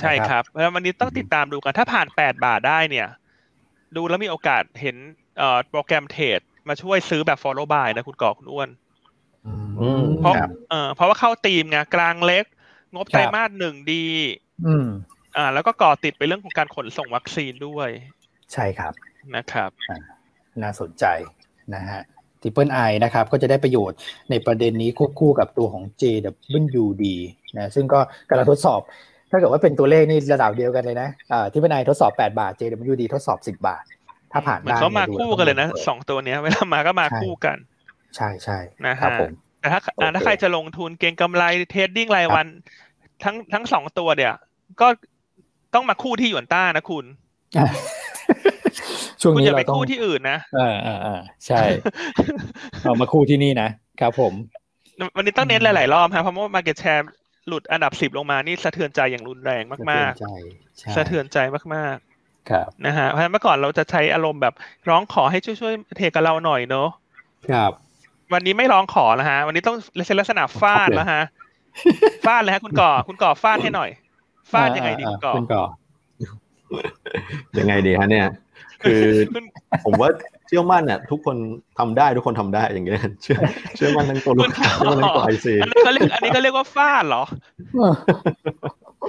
[0.00, 3.08] ใช่ครับแล้ววันนี้ต้องติดตามดูกันถ้าผ่านแปดบาทได้เนี่ย
[3.96, 4.96] ดูแล้วมีโอกาสเห็น
[5.38, 8.68] เอ่อโปรแกรมเทรด มาช่วยซื้อแบบ follow buy นะคุณกอคุณอ้วน
[10.20, 10.34] เพราะ
[10.70, 12.44] เออเพราะว่าเข้าตีมไงกลางเล็ก
[12.94, 14.06] งบไตรมาสหนึ่งดี
[14.66, 14.88] อืม
[15.36, 17.88] อ่า แล้วก็ก่อติดไปเรื่องของการขนส่งวัคซีนด้วย
[18.52, 18.92] ใช่ครับ
[19.34, 19.70] นะครับ
[20.62, 21.04] น่าสนใจ
[21.74, 22.00] นะฮะ
[22.42, 23.98] Triple I นะครับก็จะได้ประโยชน์
[24.30, 27.04] ในประเด็นนี้ควบคู่กับตัวของ JWD
[27.58, 28.80] นะซึ่งก็กำลังทดสอบ
[29.30, 33.84] ถ้าเกิดว่าเป็นตัวเลขนี่ระดับเดียวกันเลยนะอ่า Triple I ทดสอบ 8 บาท JWD ทดสอบ 10 บาท
[34.32, 37.56] ถ้าผ่านได้เขามาคู่กันเลยนะสองตัวเนี้ย เวลามาก็มาคู่กัน
[38.16, 39.30] ใช่ใช่นะครับผม
[39.60, 39.80] แต่ถ้า
[40.14, 42.46] ถ้าใครจะลงทุนเก็งกำไร trading รายวัน
[43.24, 44.34] ทั้งทั้งสองตัวเนี่ย
[44.80, 44.88] ก็
[45.74, 47.04] ต้องมาคู่ที่หยวนต้านะคุณ
[49.20, 51.60] ช่วงนี้เราต้องคู่ที่อื่นนะอ่าอ่าอ่าใช่
[52.82, 53.68] เอามาคู่ที่นี่นะ
[54.00, 54.32] ครับผม
[55.16, 57.06] วันนี้ต้องเน้นหลาย ๆ รอบครับเพราะว่า market share
[57.48, 61.38] หลุดอันดับสิบลงมานี่สะเทือนใจอย่างรุนแรงมากๆสะเทือนใจ
[61.74, 62.11] มากๆ
[62.50, 64.54] ครับนะฮะเพราะเมื่อก่อนเราจะใช้อารมณ์แบบ
[64.88, 66.88] ร้องขอให้ช่วยๆเทกับเราหน่อยเนอะ
[67.50, 67.72] ครับ
[68.32, 71.22] วันนี้ไม่ร้องขอแล้วฮะ วันนี้ต้องเลักษณะฟาดแล้วฮะ
[72.26, 73.90] ฟาดเลยฮะคุณก่อคุณก่อฟาดให้หน่อย
[74.52, 75.04] ฟาดยังไงดี
[75.36, 75.64] คุณก่อ
[77.58, 78.26] ยังไงดีฮะเนี่ย
[78.82, 79.02] คือ
[79.84, 80.10] ผมว่า
[80.41, 81.36] เชื่อมั่นเนี่ยทุกคน
[81.78, 83.38] ทำได้ทุกคนทำได้อย่างเงี้ยเชื่อ
[83.76, 87.24] เชื่อมั่นทั้งตัวลูกค้าเชื่อมั่นทั้งตัวไอซีอันนี้ก็เรียกอันนี้ก็เรียกว่าฟาดเหรอ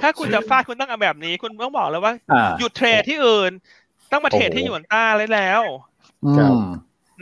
[0.02, 2.14] ถ้าคุณจะฟาดคุณต้องเอาแบบนี้ คุณต้องบอกเลยว่า
[2.58, 3.52] หยุดเทรดที่อื่น
[4.12, 5.62] ต้องมาเทรดที่หยวนต้าเลยแล้ว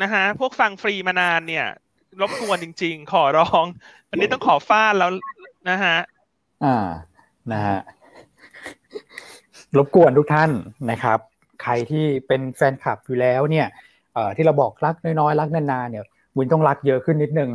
[0.02, 1.66] นะฮะพวกฟังฟรีมานานเนี่ย
[2.20, 3.64] รบกวนจริง ๆ ขอร้อง
[4.10, 5.10] อันนี้ต้องขอฟาดแล้ว
[5.70, 5.96] นะฮะ
[6.64, 6.76] อ่า
[7.52, 7.78] นะฮะ
[9.76, 10.50] รบกวนทุกท่าน
[10.90, 11.18] นะครับ
[11.62, 13.66] ใครที่เป็นแฟนคลับอยู่แล้วเนี่ย
[14.36, 16.04] ที่เราบอกรักน้อยๆรักนานๆเนี่ย
[16.38, 17.50] วินต้องรักเยอะขึ้นนิดนึง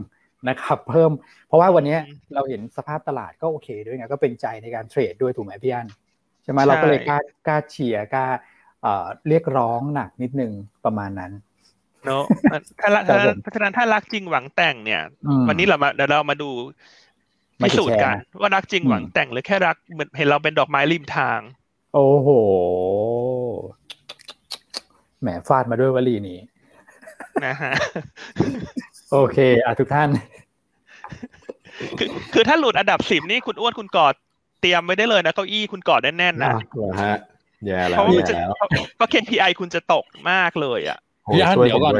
[0.49, 1.11] นะครับเพิ่ม
[1.47, 1.97] เพราะว่าวันนี้
[2.33, 5.87] เราเห็นสภาพตลาดก็โอเคด้วยไงก็เป็นใจในการเทรดด้วยถูกไหมพี่อัน
[6.43, 8.25] ใช่ไหมเราก็เลยกล้ากล้าเชียร์กล้า
[9.29, 10.51] เรียกร้องหนักนิดนึง
[10.85, 11.31] ประมาณนั้น
[12.05, 12.59] เนาะถ้า
[13.41, 15.01] เพราะฉะนั้นถ้ารักจริงหวังแต่งเนี่ย
[15.47, 16.49] วันนี้เรามาเดี๋ยวเรามาดู
[17.59, 21.39] พิสูจน์กัน ว่ารักจริงหวังแต่งหรือแค่รักเหมือนเห็นเราเป็นดอกไม้ริมทาง
[21.93, 22.29] โอ้โห
[25.21, 26.39] แหมฟาดมาด้วยวลีนี้
[27.45, 27.71] นะฮะ
[29.11, 30.09] โอเคอะทุกท่าน
[31.97, 34.13] คือคือถ้าหลุดอันดับสิบนี่คุณอ้วนคุณกอด
[34.61, 37.17] เตรียมไว้ได้เลยนะเก้าอี้คุณกอดแน่นๆนะเหรอฮะ
[37.65, 38.07] แย่แล้วเพราะ
[38.95, 40.97] เพราะ KPI คุณจะตกมากเลยอะ
[41.33, 41.93] พี่อันเดี๋ยวก่อน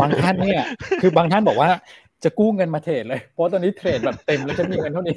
[0.00, 0.62] บางท่านเนี่ย
[1.02, 1.70] คือบางท่านบอกว่า
[2.24, 5.16] จะกู้เงินมาเทรดเลย เพราะตอนนี้เทรดแบบเต็มแล้วจะมีเงินเท่านี้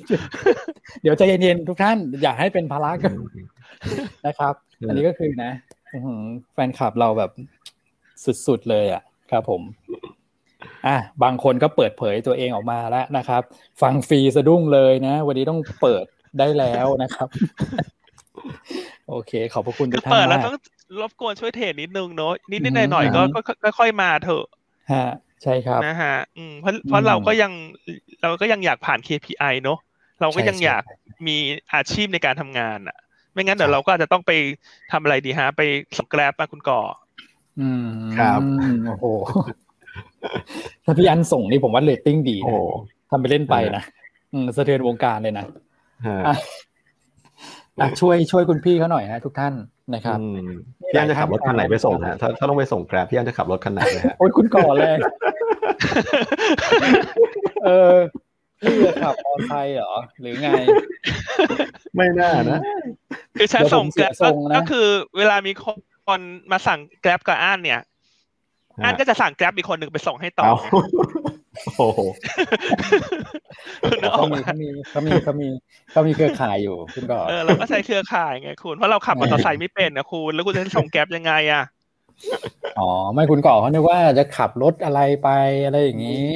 [1.02, 3.14] เดี๋ยวใจเย็นๆทุกท่านอย่าให้เป็นภาระกัน
[4.26, 4.54] นะครับ
[4.88, 5.52] อันนี้ก็คือนะ
[6.54, 7.32] แฟนคลับเราแบบ
[8.48, 9.62] สุดๆเลยอะครับผม
[10.88, 13.42] อะบางคนก็เปิดเผยตัวเองออกมาแล้วนะครับ
[13.82, 16.06] ฟังฟรีสะดุ้งเลยนะ วันนี้ต้องเปิด
[16.40, 17.28] ได้แล้วนะครับ
[19.10, 20.56] โอเค ขอบพระคุณทุกท่านเปิดแล้วต้อง
[21.02, 24.46] รบกวนช่วยเทรดนิดนึงเนาะนิดนิดหน่อยหน่อยก็ก็ค่อยมาเถอะ
[24.92, 25.06] ฮะ
[25.44, 27.52] ใช่ครับนะฮะอืมเพราะเพราะเราก็ยัง
[28.22, 29.80] เราก็ยังอยากผ่าน KPI เนาะ
[30.22, 30.84] เราก็ยังอยาก
[31.28, 31.38] มี
[31.74, 32.98] อาชีพในการทำงานอะ
[33.34, 34.32] ไม่งั้นเดี๋ยวเราก็อาจจะต้องไป
[34.92, 35.62] ทำอะไรดีฮะ ไป
[35.98, 36.80] ส่งแกร็บมาคุณก่อ
[37.60, 38.40] อืมครับ
[38.88, 39.06] โอ้โห
[40.86, 42.60] ถ้าพี่อันส่งนี่ผมว่าเรตติ้งดีนะ
[43.12, 43.84] ทำไปเล่นไปนะ
[44.34, 45.46] อืมสะเทือนวงการเลยนะ
[46.28, 46.36] อะ
[48.00, 49.54] ช่วยช่วยคุณพี่เขาหน่อยฮะทุกท่าน
[49.94, 50.20] นะครับ
[50.90, 54.94] พี่อันจะขับรถคันไหนไปส่งฮะถ้าถ้าต้องไปส่งแกร็บพี่อันจะขับรถคันไหนเลยฮะโอ้ยคุณก่อเลย
[57.66, 57.96] เออ
[58.62, 60.50] พี่จะขับมอเตอร์ไซค์เหรอหรือไง
[61.96, 62.60] ไม่น่านะ
[63.38, 64.12] คือฉันส่งแกร็บ
[64.58, 65.52] ก็คือ เวลามี
[66.08, 66.20] คน
[66.52, 67.82] มาสั่งแกร็บกับอันเนี่ย
[68.84, 70.46] อันก็จะสั่งแกร็บอีกคนหนึ่งไปส่งให้ต่อ
[71.78, 72.00] โอ้โห
[74.14, 75.48] เขามีเขามีเขามีเขามี
[75.92, 81.64] เขามีเครือข่ายอยู่คุณก็เออเราก็ใช้เครือข่ายไงคุณเพราะเราขับมอเตอร์ไซค์ไม่เป็นนะคุณแล้วคุณจะส่งแก๊ปยังไงอะ
[82.80, 85.30] อ๋อไม่คุณก่อเขาเนียว่าจะขับรถอะไรไป
[85.66, 86.32] อะไรอย่างนี้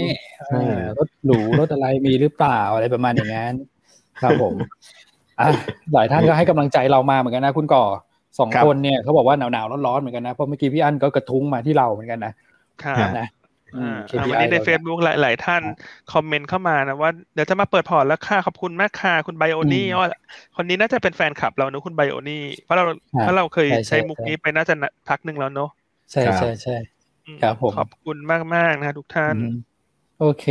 [0.97, 3.53] รถหรูรถอะไรมีหรือเปล่าอะไรประมาณอย่างนั้น
[4.21, 4.69] ครับผมอะ
[5.93, 7.83] หลายท่านก็ให้กำลังใจเรามาเหมือนกันนะ คุณก่อ
[8.39, 12.33] สองคนเนี่ยเขาบอกว่าหนาวๆร้อนๆเหมือนกันนะเพราะเมื่อกี้พี่อั้นก็กระทุ้งมาที่เราเหมือนกันนะ
[13.19, 13.27] นะ
[14.29, 15.61] วันนี้ใน Facebook หลายๆท่าน
[16.13, 20.09] คอมเมนต์เข้ามานะว่าเดี๋ยวจะมาเปิดพอร์ตแล้วค่ะขอบคุณมากค่ะคุณไบโอนี่ว่า
[20.55, 22.83] คนนี้น่าจะเป็นแฟนคลับเราเนอะคุณไบโอนี่เพราะเรา
[23.19, 24.73] เพราะเราเคยใช้มุกนี้ไปน่าจะ
[25.09, 25.69] พักหนึ่งแล้วเนอะ
[26.11, 26.77] ใช่ใช่ใช่
[27.43, 29.35] ครับผมขอบคุณมากมากนะทุกท่าน
[30.19, 30.45] โอเค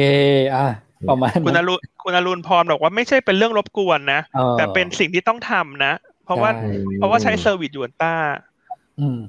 [0.55, 0.67] อะ
[1.11, 4.21] ประมาณคุณอรุณคุณอรุณพรบอกว่าไม่ใช่เป็นเรื่องรบกวนนะ
[4.59, 5.93] แต่เป็นสิ่งที่ต้องทำนะ
[6.25, 6.51] เพราะว่า
[6.97, 8.15] เพราะว่าใช้ service หยวนต้า
[9.01, 9.21] อืม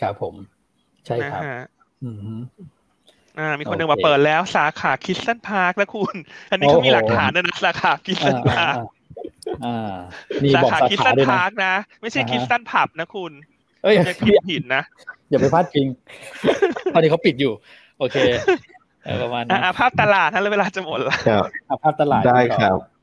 [0.00, 0.34] ครับผม
[1.06, 1.42] ใช่ครับ
[2.02, 2.40] อืม
[3.38, 6.14] อ่ามีคนหนึ่งมาเปิดแล้วสาขา Crystal Park แล้วคุณ
[6.50, 8.76] อันนี้เขามีหลักฐานนะสาขา Crystal Park
[10.54, 13.32] สาขา Crystal Park นะ ไม่ใช่ Crystal Pub นะคุณ
[13.82, 14.82] เอ้ยผิดผิดนะ
[15.30, 15.86] อย่าไปพลาดจริง
[16.94, 17.52] ตอนนี้เขาปิดอยู่
[17.98, 18.16] โอเค
[19.22, 21.14] ประมาณนี้ภาพตลาดท่านเวลาจะหมดแล้ว
[21.82, 22.95] ภาพตลาดได้ครับเอ่อ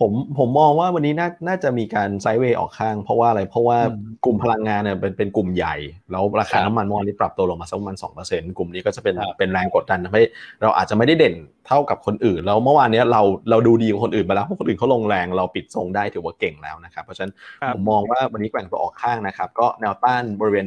[0.00, 3.78] ผมผมมองว่าวันนี้น่าน่าจะมีการ sideway ออกข้าง เพราะว่าอะไรเพราะว่า
[4.24, 5.76] กลุ่มพลังงานเนี่ยเป็นเป็นกลุ่มใหญ่
[6.10, 10.22] แล้วราคาน้ำมันเมื่อวานนี้ปรับตัวลงมาสักประมาณสองเปอร์เซ็นต์กลุ่มนี้ก็จะเป็นเป็นแรงกดดันทำให้
[10.62, 11.34] เราอาจจะไม่ได้เด่น
[11.66, 17.32] เท่ากับคนอื่น แล้วเมื่อวานนี้เราเราดูดีกว่าคนอื่นไปแล้วเพราะคนอื่นเขาลงแรงเราปิดทรงได้ถือว่าเก่งแล้วนะครับ เพราะฉะนั้น
[17.74, 20.64] ผมมองว่าวันนี้แกว่งตัวออกข้างนะครับ ก็แนวต้านบริเวณ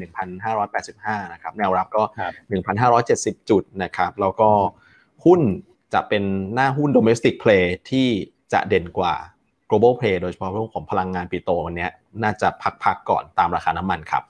[0.65, 2.03] 1,585 นะครับแนวรับก็
[2.78, 4.49] 1,570 จุดนะครับแล้วก็
[5.26, 5.41] หุ้น
[5.93, 8.07] จะเป็นหน้าหุ้น domestic play ที่
[8.53, 9.13] จะเด่นกว่า
[9.69, 11.87] global play โดยเฉพาะเรื่องของพลังงานปิโตวันนี้
[12.23, 12.47] น่าจะ
[12.83, 14.23] พักๆก่อนตามราคาน้ำมันครับ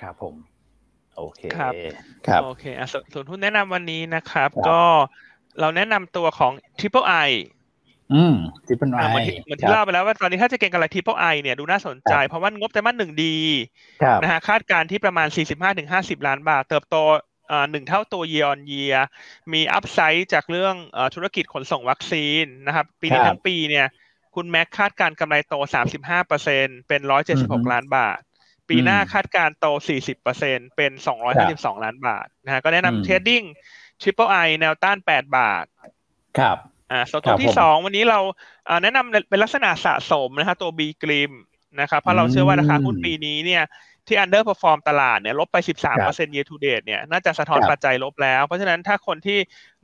[0.00, 0.34] ครับผม
[1.16, 1.72] โอเคครับ
[2.26, 4.80] ครับโอเคอะส่วนทุนแนะนำวันนี้นะครับ ก็
[5.60, 7.30] เราแนะนำตัวของ Triple I
[8.14, 8.34] อืม
[8.66, 13.36] Triple I เหมือนที่เล่าไปแล้วว่าตอนนี้ถ้าจะเก่งกับอะไร Triple I เนี่ยดูน่าสนใจ เพราะว่างบแต่มันหนึ่งดี
[14.22, 15.28] นะฮะคาดการที่ประมาณ
[15.76, 16.96] 45-50 ล้านบาท เติบโต
[17.70, 18.98] หนึ่งเท่าตัว year on year
[19.52, 20.74] มีอัพไซด์จากเรื่อง
[21.14, 23.86] ธุรกิจขนส่งวัคซีนนะครับ ปีนี้ทั้งปีเนี่ย
[24.34, 25.54] คุณแม็กคาดการกำไรโต
[25.90, 27.00] 35เปอร์เซ็นเป็น
[27.36, 28.20] 176 ล้านบาท
[28.68, 30.92] ปีหน้าคาดการโต 40เปอร์เซ็นเป็น
[31.38, 33.42] 252 ล้านบาทนะฮะก็แนะนำเทรดดิ้ง
[34.02, 35.64] Triple I แนวต้าน 8 บาท
[36.38, 36.56] ครับ
[36.90, 38.20] อ่าส่วนตัวที่สองวันนี้เรา
[38.82, 41.32] แนะนำเป็นลักษณะสะสมนะครับตัว B กริม
[41.80, 43.62] นะครับเพราะเราเชื่อว่าราคาหุ้นปีนี้เนี่ย
[44.10, 45.56] ที่ underperform ตลาดเนี่ยลบไป
[45.96, 49.38] 13% year to date เนี่ยน่าจะสะท้อนปัจจัยลบแล้ว เพราะฉะนั้นถ้าคนที่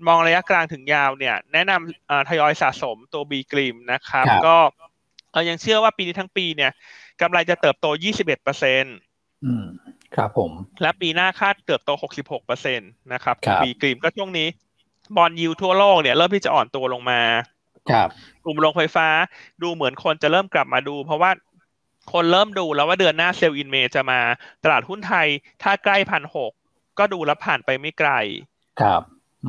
[0.06, 4.56] มองระยะกลางถึงยาวเนี่ยแนะนำทยอยสะสมตัว B กริมนะครับก็
[5.34, 6.70] เรายังเชื่อว่าปีนี้ทั้งปีเนี่ย
[7.20, 7.86] กำไรจะเติบโต
[8.44, 9.64] 21%อืม
[10.16, 10.50] ครับผม
[10.82, 11.90] และปีหน้าคาดเติบโต
[12.36, 14.48] 66%นะครับ B.Grimm ก็ช่วงนี้
[15.16, 17.20] bond yield ทั่วโลกเนี่ยเริ่มที่จะอ่อนตัวลงมา
[17.90, 18.08] ครับ
[18.44, 19.08] กลุ่มโรงไฟฟ้า
[19.62, 21.30] ดูเหมือนคนจะเริ่มกลับมาดู เพราะว่า
[22.12, 24.20] คนเริ่มดูแล้วว่าเดือนหน้า sell in May จะมา
[24.64, 25.26] ตลาดหุ้นไทย
[25.62, 26.52] ถ้าใกล้พันหก
[26.98, 28.10] ก็ดูแล้วผ่านไปไม่ไกล
[28.80, 29.02] ครับ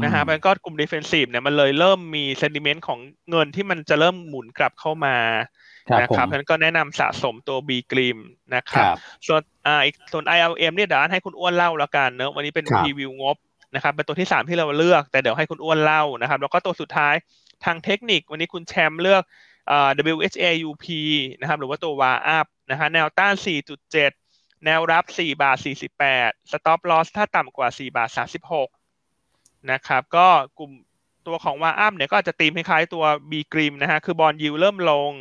[0.04, 3.00] นะฮะมันก็กลุ่ม defensive เนี่ยมันเลยเริ่มมี sentiment ของ
[3.30, 5.18] เงินที่มันจะเริ่มหมุนกลับเข้ามา
[6.02, 8.18] นะครับเพราะนั้นก็แนะนำสะสมตัว B กริม
[8.56, 8.86] นะครับ
[9.28, 13.38] ส่วนอ่าอีกส่วน ILM เนี่ยเดี๋ยวให้คุณอ้วนเล่าแล้วกันเนอะวันนี้เป็นรีวิวงบ
[13.76, 17.14] นะครับเป็นตัวที่สามที่เราเลือกแต่เดี๋ยวให้คุณอ้วนเล่านะครับ แล้วก็ตัวสุดท้าย
[17.66, 19.24] ทางเทคนิควันนี้คุณแชมป์เลือก
[20.16, 20.88] WHAUP
[21.40, 23.34] นะครับหรือว่าตัว VAR up นะฮะแนวต้าน
[24.00, 25.58] 4.7 แนวรับ 4 บาท
[26.06, 28.10] 48 stop loss ถ้าต่ำกว่า 4 บาท
[28.90, 30.28] 36 นะครับ ก็
[30.60, 30.72] กลุ่ม
[31.28, 35.12] ตัวของ WHAUP เนี่ยก็อาจจะตีมคล้ายๆตัว B กริมนะฮะคือบอลยิวเริ่มลง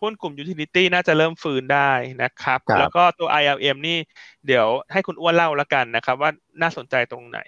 [0.00, 1.90] หุ้นกลุ่ม utility น่าจะเริ่มฟื้นได้
[2.22, 3.98] นะครับ แล้วก็ตัว ILM นี่
[4.46, 6.30] เดี๋ยวให้คุณอ้วนเล่าแล้วกันนะครับ ว่า
[6.62, 7.38] น่าสนใจตรงไหน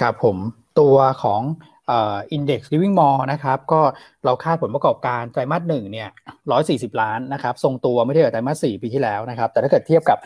[0.00, 0.36] ครับผม
[0.80, 1.40] ตัวของ
[1.73, 3.80] Index Living Mall นะครับก็
[4.24, 6.08] เราคาดผลประกอบการไตรมาสหนึ่งเนี่ย
[6.50, 10.18] ร้อยสี่สิบล้านนะครับทรงตัวเมื่อเทียบกับไตรมาสสี่ปีที่แล้วนะครับแต่ถ้าเกิดเทียบกับ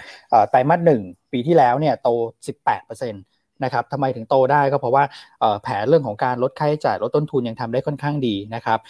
[0.51, 1.03] ไตรมาสหนึ่ง
[1.33, 2.09] ปีที่แล้วเนี่ยโต
[2.47, 3.23] สิบแปดเปอร์เซ็นต์
[3.65, 5.05] นะครับทำไมถึงโตได้ก็เพราะว่า
[5.63, 8.81] แผนเรื่องของการลดค่าใช้จ่ายลดต้นทุนยังทำได้ค่อนข้างดีนะครับ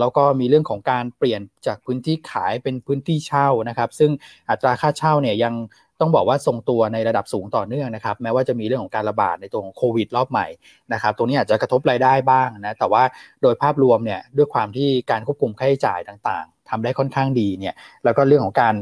[0.00, 4.10] แล้วก็มีเรื่องของการเปลี่ยนจากพื้นที่ขายเป็นพื้นที่เช่านะครับ ซึ่ง
[4.50, 5.54] อัตราค่าเช่าเนี่ยยัง
[6.02, 10.46] ต้องบอกว่าทรงตัวในระดับสูงต่อเนื่องนะครับ แม้ว่าจะมีเรื่องของการระบาดในตัวของโควิดรอบใหม่
[10.92, 13.02] นะครับตรงนี้อาจจะกระทบรายได้บ้างนะแต่ว่า
[13.42, 17.74] โดยภาพรวมเนี่ยด้วยความที่การควบคุมค่าใช้จ่ายต่างๆทำได้ค่อนข้างดีเนี่ย
[18.04, 18.74] แล้วก็เรื่องของการ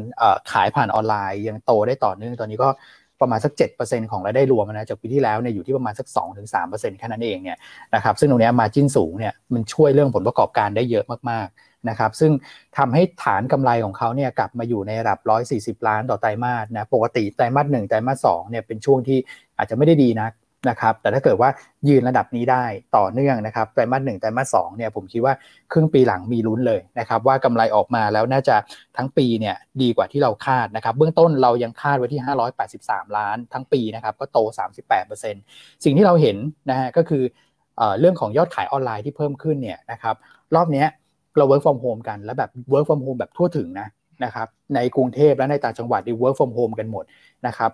[0.52, 2.68] ขายผ่านออนไลน์ยังโตได้ต่อเนื่องตอนนี้ก็
[3.20, 6.06] ประมาณสัก 7%ของรายได้รวมนะจากปีที่แล้วเนี่ยอยู่ที่ประมาณสัก
[6.52, 7.58] 2-3%แค่นั้นเองเนี่ย
[7.94, 12.33] นะครับซึ่งตรงนี้มาจิ้นสูงเนี่ยมันช่วยเรื่องผลประกอบการได้เยอะมากๆ นะครับซึ่ง
[12.78, 15.18] ทำให้ฐานกำไรของเขาเนี่ยกลับมาอยู่ในระดับ
[15.81, 19.18] 140 ล้านต่อไตรมาสนะปกติไตรมาสหนึ่งไตรมาสสองเนี่ยเป็นช่วงที่
[19.59, 20.28] อาจจะไม่ได้ดีนะ
[20.70, 21.51] นะครับแต่ถ้าเกิดว่า
[21.89, 22.64] ยืนระดับนี้ได้
[22.97, 25.35] ต่อเนื่องนะครับไตรมาสหนึ่งไตรมาสสองเนี่ยผมคิดว่า
[25.72, 28.57] ครึ่งปีหลังมีลุ้นเลยนะครับว่ากำไรออกมาแล้วน่าจะ
[28.97, 32.20] ทั้งปีเนี่ยดีกว่าที่เราคาดนะครับเบื้องต้นเรายังคาดไว้ที่
[32.68, 34.39] 583 ล้านทั้งปีนะครับก็โต
[35.11, 36.37] 38%สิ่งที่เราเห็น
[36.70, 37.22] นะฮะก็คือ
[38.01, 40.14] เรื่องของยอดขายออนไลน์ที่เพิ่มขึ้นเนี่ยนะครับ
[40.55, 40.85] รอบนี้
[41.37, 43.89] เรา work from home กันแล้วแบบ work from home แบบทั่วถึงนะ
[44.24, 47.05] นะครับในกรุงเทพและในต่างจังหวัดที่ work from home กันหมด
[47.47, 47.70] นะครับ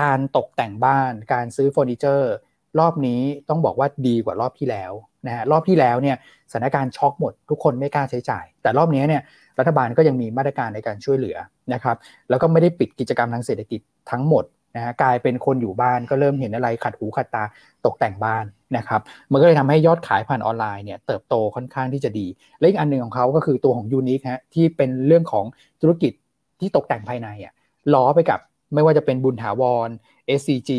[0.00, 2.32] การตกแต่งบ้านการซื้อเฟอร์นิเจอร์
[2.78, 4.92] รอบนี้ต้องบอกว่าดีกว่ารอบที่แล้ว
[5.26, 6.16] นะฮะรอบที่แล้วเนี่ย
[6.52, 9.22] สถานการณ์ช็อกหมด ทุกคนไม่กล้าใช้จ่าย แต่รอบนี้เนี่ย
[9.58, 11.36] รัฐบาลก็ยังมีมาตรการในการช่วยเหลือ
[11.72, 11.96] นะครับ
[12.30, 14.44] แล้วก็ไม่ได้ปิดกิจกรรมทางเศรษฐกิจทั้งหมด
[14.78, 17.44] นะฮะกลายเป็นคนอยู่บ้านก็เริ่มเห็นอะไรขัดหูขัดตา
[17.86, 18.44] ตกแต่งบ้าน
[18.76, 19.00] นะครับ
[19.32, 22.26] มันก็เลยทำให้ยอดขายผ่านออนไลน์เนี่ยเติบโตค่อนข้างที่จะดี
[22.58, 25.44] และอีกอันหนึ่งของเขาก็คือตัวของยูนิคฮะที่เป็นเรื่องของ
[25.80, 26.12] ธุรกิจ
[26.60, 27.52] ที่ตกแต่งภายในอะ
[27.94, 28.40] ล้อไปกับ
[28.74, 29.88] ไม่ว่าจะเป็นบุญถาวร
[30.38, 30.70] SCG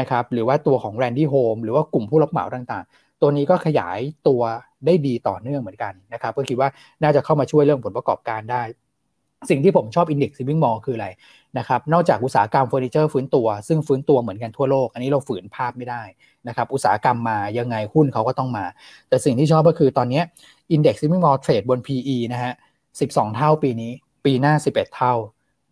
[0.00, 4.42] นะครับหรือว่าตัวของ Randy Home หรือว่ากลุ่มผู้รับเหมาต่างๆ ตัวนี้ก็ขยายตัว
[4.86, 6.68] ได้ดีต่อเนื่องเหมือนกันนะครับก็คิดว่า
[7.02, 8.62] น่าจะเข้ามาช่วยเรื่องผลประกอบการได้
[9.50, 11.08] สิ่งที่ผมชอบ Index Living Mall คืออะไร
[11.58, 16.02] นะครับ นอกจากอุตสาหกรรมเฟอร์นิเจอร์ฟื้นตัว ซึ่งฟื้นตัวเหมือนกันทั่วโลก อันนี้เราฝืนภาพไม่ได้
[16.48, 18.64] นะครับ อุตสาหกรรมมายังไงหุ้นเขาก็ต้องมา
[19.08, 20.22] แต่สิ่งที่ชอบก็คือตอนนี้
[20.74, 22.52] Index Living Mall เทรดบน PE นะฮะ
[22.94, 23.92] 12 เท่าปีนี้
[24.24, 25.14] ปีหน้า 11 เท่า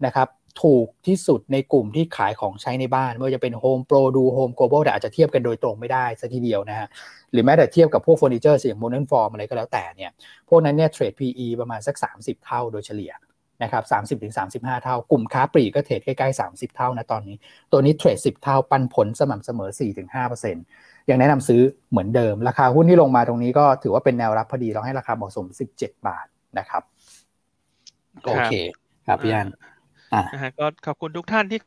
[0.06, 0.28] นะครับ
[0.62, 6.86] ถูกที่สุดในกลุ่มที่ขายของใช้ในบ้าน ไม่ว่าจะเป็น Home Pro ดู Home Global แต่อาจจะเทียบกันโดยตรงไม่ได้สัทีเดียวนะฮะ
[7.32, 10.10] หรือแม้แต่เทียบกับพวกเฟอร์นิเจอร์อย่าง Modern Form อะไรก็แล้วแต่เนี่ย
[10.48, 13.12] พวกนั้นเนี่ยเทรด PE ประมาณสัก 30 เท่าโดยเฉลี่ย
[13.62, 13.84] นะครับ
[14.32, 17.36] 30-35เท่า กลุ่มค้าปลีกก็เทรดใกล้ๆ30เท่านะตอนนี้
[17.72, 19.70] ตัวนี้เทรด10เท่าปันผลสม่ำเสมอ
[20.20, 25.46] 4-5%ยังแนะนำซื้อเหมือนเดิม ราคาหุ้นที่ลงมาตรงนี้ก็ถือว่าเป็นแนวรับพอดีเราให้ราคาเหมาะสม
[25.76, 26.26] 17บาท
[26.58, 26.82] นะครับ
[28.24, 28.54] โอเค
[29.06, 29.48] ครับพี่ยัน
[30.34, 31.60] นะฮะก็ขอบคุณทุกท่านที่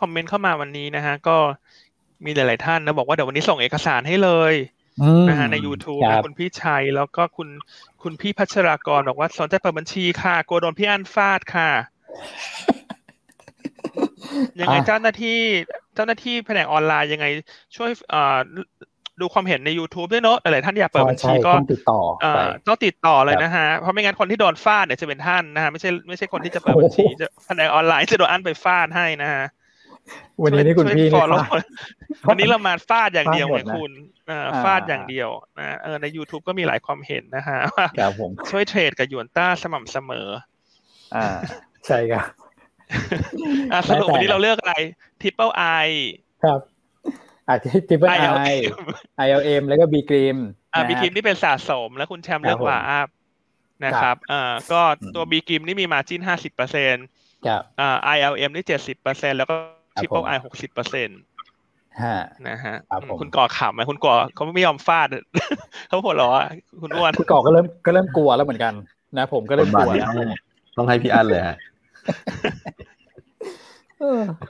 [0.00, 1.36] คอมเมนต์เข้ามาวันนี้นะฮะก็
[2.24, 4.54] มีหลาย ๆ ท่านนะบอกว่าเดี๋ยววันนี้ส่งเอกสารให้เลย
[5.28, 7.48] นะฮะใน YouTube นะคุณพี่ชัยแล้วก็คุณ
[8.04, 11.70] คุณพี่พัชรากรบอกว่าสนใจเปิดบัญชีค่ะกลัวโดนพี่อันฟาดค่ะ
[14.60, 15.38] ยังไงเจ้าหน้าที่
[15.94, 17.26] เจ้าหน้าที่แผนกออนไลน์ยังไง
[17.76, 17.90] ช่วย
[19.20, 22.00] ดูความเห็นใน YouTube ด้วยเนอะหลายท่านอยากเปิดบัญชีก็ต้องติดต่อ
[22.68, 29.44] ต้องติดต่อเลยนะฮะ เพราะไม่งั้นคนที่โดนฟาดเนี่ยจะเป็นท่านนะฮะไม่ใช่ไม่ใช่คนที่จะเปิดบัญชีจะแผนกออนไลน์จะโดนอันไปฟาดให้นะฮะ
[30.42, 31.22] วันนี้นี่คุณพี่นี่
[32.28, 33.92] วันนี้เรามาฟาดอย่างเดียวไงคุณ
[34.64, 35.28] ฟาดอย่างเดียว
[35.58, 37.86] นะเออใน YouTube ก็มีหลายความเห็นนะฮะว่า
[38.50, 40.28] ช่วยเทรดกับยวนต้าสม่ำเสมอ
[41.16, 41.26] อ่า
[41.86, 42.24] ใช่ครับ
[43.88, 44.74] สรุปวันนี้เราเลือกอะไร
[45.22, 45.62] Triple I
[46.44, 46.60] ครับ
[47.48, 50.38] อ่า Triple I ILM แล้วก็ B.Grimm
[50.74, 53.08] อ่า B.Grimmนี่เป็นสะสม แล้วคุณแชมป์เลือก WHAUP
[53.84, 54.80] นะครับอ่าก็
[55.14, 57.06] ตัว B.Grimm นี่มี margin ห้าสิบเปอร์เซ็นต์
[57.80, 59.56] อ่า ILM นี่เจ็ดสิบเปอร์เซ็นต์แล้วก็
[60.02, 61.20] Triple I หกสิบเปอร์เซ็นต์
[62.48, 62.76] นะฮะ
[63.20, 65.08] คุณก่อขำไหมคุณก่อเขาไม่ยอมฟาด
[65.88, 66.32] เขาหัวเราะ
[66.82, 68.72] คุณอ้วนคุณก่อก็เริ่มก็เริ่มกลัวแล้วเหมือนกัน
[69.18, 69.90] นะ ผมก็เริ่มกลัว
[70.76, 71.56] ต้องให้พี่อันเลยฮะ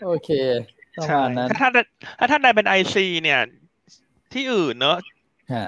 [0.06, 0.30] โอเค
[1.08, 1.20] ใช่
[1.50, 1.72] ถ้าท่าน
[2.18, 3.40] ถ้าท่านใดเป็น IC เนี่ย
[4.32, 4.98] ที่อื่นเนอะ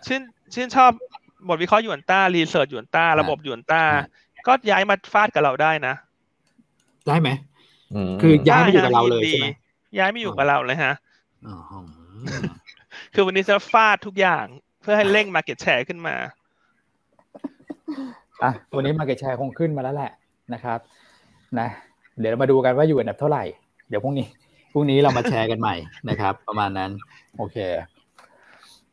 [0.06, 0.22] ชื่น
[0.54, 0.90] ชื่นชอบ
[1.48, 3.82] บทวิเคราะห์หยวนต้า research หยวนต้า ระบบหยวนต้า
[4.46, 5.94] ก็ย้ายมาฟาดกับเราได้นะ
[7.08, 7.28] ได้ไหม
[8.20, 9.48] คือย้ายไม่อยู่กับเราเลยใช่ไหม
[9.98, 10.94] ย้ายไม่อยู่กับเราเลยฮะ
[13.14, 14.46] คือวันนี้จะฟาดทุกอย่าง
[14.82, 16.14] เพื่อให้เร่ง market share ขึ้นมา
[18.42, 20.12] อะวันนี้ market share คงขึ้นมาแล้วแหละ
[20.54, 20.78] นะครับ
[21.58, 21.68] นะ
[22.18, 23.44] เดี๋ยวเรามาดูกันว่าอยู่อันดับเท่าไหร่
[23.88, 24.26] เดี๋ยวพรุ่งนี้
[24.72, 25.74] พรุ่งนี้เรามาแชร์กันใหม่
[26.08, 26.90] นะครับ ประมาณนั้น
[27.38, 27.56] โอเค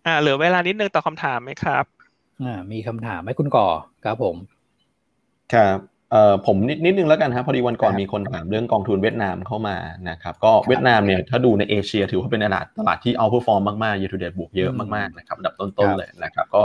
[0.05, 1.85] อ่าเหลือเวลานิดนึงตอบคำถามไหมครับ
[2.43, 3.67] อ่ามีคำถามไหมคุณก่อ
[4.05, 4.35] ครับผม
[5.53, 9.77] ครับ เอ่อผมนิดนิดนึงแล้วกันครับพอดีวันก่อนมีคนถามเรื่องกองทุนเวียดนามเข้ามา
[10.09, 16.61] นะครับก็เวียดนามเนี่ยถ้าดูในเอเชียถือว่าเป็นตลาดตลาดที่ outperform มากๆ year to date บวกเยอะมากๆนะครับอันดับต้นๆเลยนะครับก็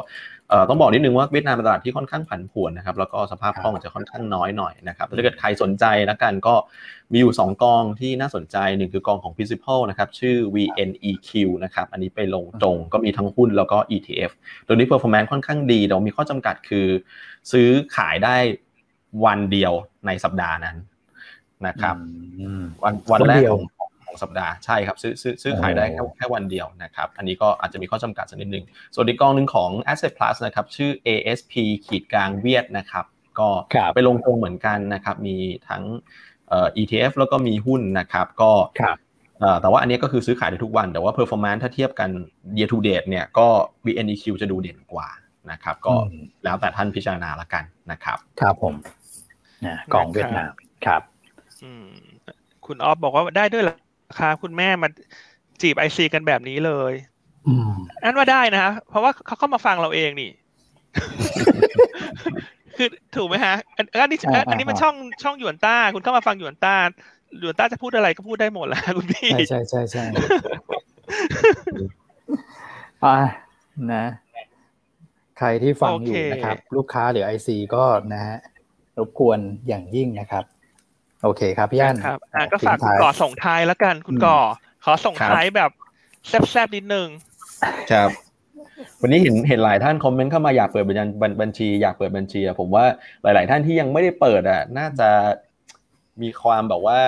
[0.49, 6.55] เอ่อต้องบอกนิดนึงว่าเวียดนามเป็นตลาดที่ค่อนข้างผันผวนนะครับแล้วก็สภาพคล่องจะค่อนข้างน้อยหน่อยนะครับถ้าเกิดใครสนใจแล้วกันก็
[7.13, 11.31] มีอยู่ 2 กองที่น่าสนใจหนึ่งคือกองของ Principal นะครับชื่อ VNEQ
[11.65, 14.31] นะครับอันนี้ไปลงตรงก็มีทั้งหุ้นแล้วก็ ETF
[14.67, 16.87] ตัวนี้ performance ค่อนข้างดีแต่มีข้อจำกัดคือ
[17.53, 18.37] ซื้อขายได้
[19.25, 19.73] วันเดียว
[20.07, 20.77] ในสัปดาห์นั้น
[21.67, 21.97] นะครับ
[22.85, 23.63] วันวันแรกของ
[24.07, 31.53] ของสัปดาห์ใช่ครับซื้อซื้อซื้อขายได้แค่แค่วันเดียวนะครับอันนี้ก็อาจจะมีข้อจำกัดสักนิดนึงส่วนอีกกองหนึ่งของ Asset Plus นะครับชื่อ ASP
[31.87, 33.05] ขีดกลางเวียดนะครับ
[33.39, 33.49] ก็
[33.95, 35.37] ไปลงตรงเหมือนกันนะครับมี
[35.69, 35.83] ทั้ง
[36.49, 38.51] เอ่อ ETF แล้วก็มีหุ้นนะครับก็
[39.61, 42.11] แต่ว่าอันนี้ก็คือซื้อขายได้ทุกวัน แต่ว่า performance ถ้าเทียบกัน
[42.59, 43.47] year to date เนี่ยก็
[43.87, 45.09] VNEQ จะดูเด่นกว่า
[45.51, 45.95] นะครับก็
[46.45, 48.75] แล้วแต่ท่านพิจารณาละกันนะครับ ครับผม
[49.95, 50.53] กองเวียดนาม
[50.87, 51.03] ครับ
[52.67, 53.75] คุณออฟบอกว่าได้ด้วยรา
[54.21, 54.89] คาคุณแม่มา
[55.63, 56.93] จีบไอซีกันแบบนี้เลย
[58.03, 60.31] อันว่าได้นะเพราะว่าเขาเข้ามาฟังเราเองนี่
[62.77, 64.19] คือถูกไหมฮะ อันนี้
[64.51, 66.77] อันนี้มันช่องช่องหยวนต้า คุณเข้ามาฟังหยวนต้า
[67.41, 70.05] หยวนต้าจะพูดอะไรก็พูดได้หมดแล้วคุณพี่ใช่ใช่ใช่
[73.05, 73.19] อ่า
[73.93, 74.05] นะ
[75.39, 77.85] ใครที่ฟังอยู่นะครับ ลูกค้าหรือไอซีก็
[78.15, 78.39] นะฮะ
[78.99, 79.39] รบกวน
[79.69, 80.45] อย่างยิ่งนะครับ
[81.25, 84.39] โอเคครับพี่อันครับอ่าก็ฝากคุณก่อส่งท้ายแล้วกันคุณก่อ
[84.85, 85.71] ขอส่งท้ายแบบ
[86.29, 87.09] แซบๆนิดนึง
[87.93, 88.11] ครับ
[89.01, 90.85] วันนี้เห็นเห็นหลายท่านคอมเมนต์เข้ามาอยากเปิด
[91.43, 92.85] บัญชี อยากเปิดบัญชีผมว่า
[93.23, 95.11] หลาย ๆ ท่านที่ยังไม่ได้เปิดอะน่าจะ
[96.23, 96.99] มีความแบบว่า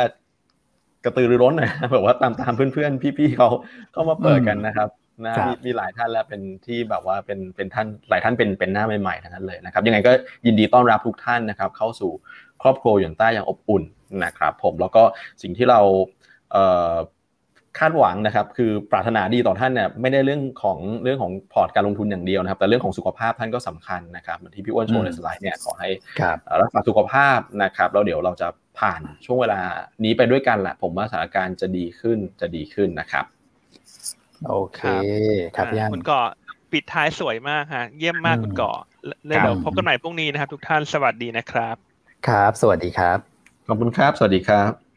[1.04, 3.48] กระตือรือร้นนะแบบว่าตามตามเพื่อนๆ พี่ๆเขา
[3.92, 4.88] เข้ามาเปิดกันนะครับ
[5.26, 10.12] นะมีมีหลายท่านแล้วเป็นที่แบบว่าเป็นเป็นท่านหลายท่านเป็นเป็นหน้าใหม่ๆทั้งนั้นเลยนะครับยังไงก็
[10.46, 12.10] ยินดีต้อนรับทุกท่านนะครับ เข้าสู่
[12.62, 13.82] ครอบครัวอย่างใต้อย่างอบอุ่น
[14.24, 15.02] นะครับผมแล้วก็
[15.42, 15.80] สิ่งที่เรา
[17.78, 25.88] คาดหวังนะครับ คือปรารถนาดีต่อท่านเนี่ยไม่ได้เรื่องของเรื่องของพอร์ตการลงทุนอย่างเดียวนะครับ แต่เรื่องของสุขภาพท่านก็สำคัญนะครับเหมือนที่พี่อ้วนโชว์ในสไลด์เนี่ยขอให้
[26.60, 28.48] รักษาสุขภาพนะครับแล้วเดี๋ยวเราจะ
[28.78, 29.60] ผ่านช่วงเวลา
[30.04, 33.24] นี้ไปด้วยกันแหละผมว่าสถานการณ์จะดีขึ้นจะดีขึ้นนะครับ
[34.48, 34.80] โอเค
[35.56, 36.20] ครับย่านคุณก่อ
[36.72, 38.72] ปิดท้ายสวยมากฮะ เยี่ยมมากคุณก่อ
[39.26, 41.76] แล้วเดี๋ยวพบกันใหม่พรุ่งนี้นะครับ ทุกท่านสวัสดีนะครับ
[42.28, 43.18] ครับ สวัสดีครับ
[43.66, 44.89] ขอบคุณครับ สวัสดีครับ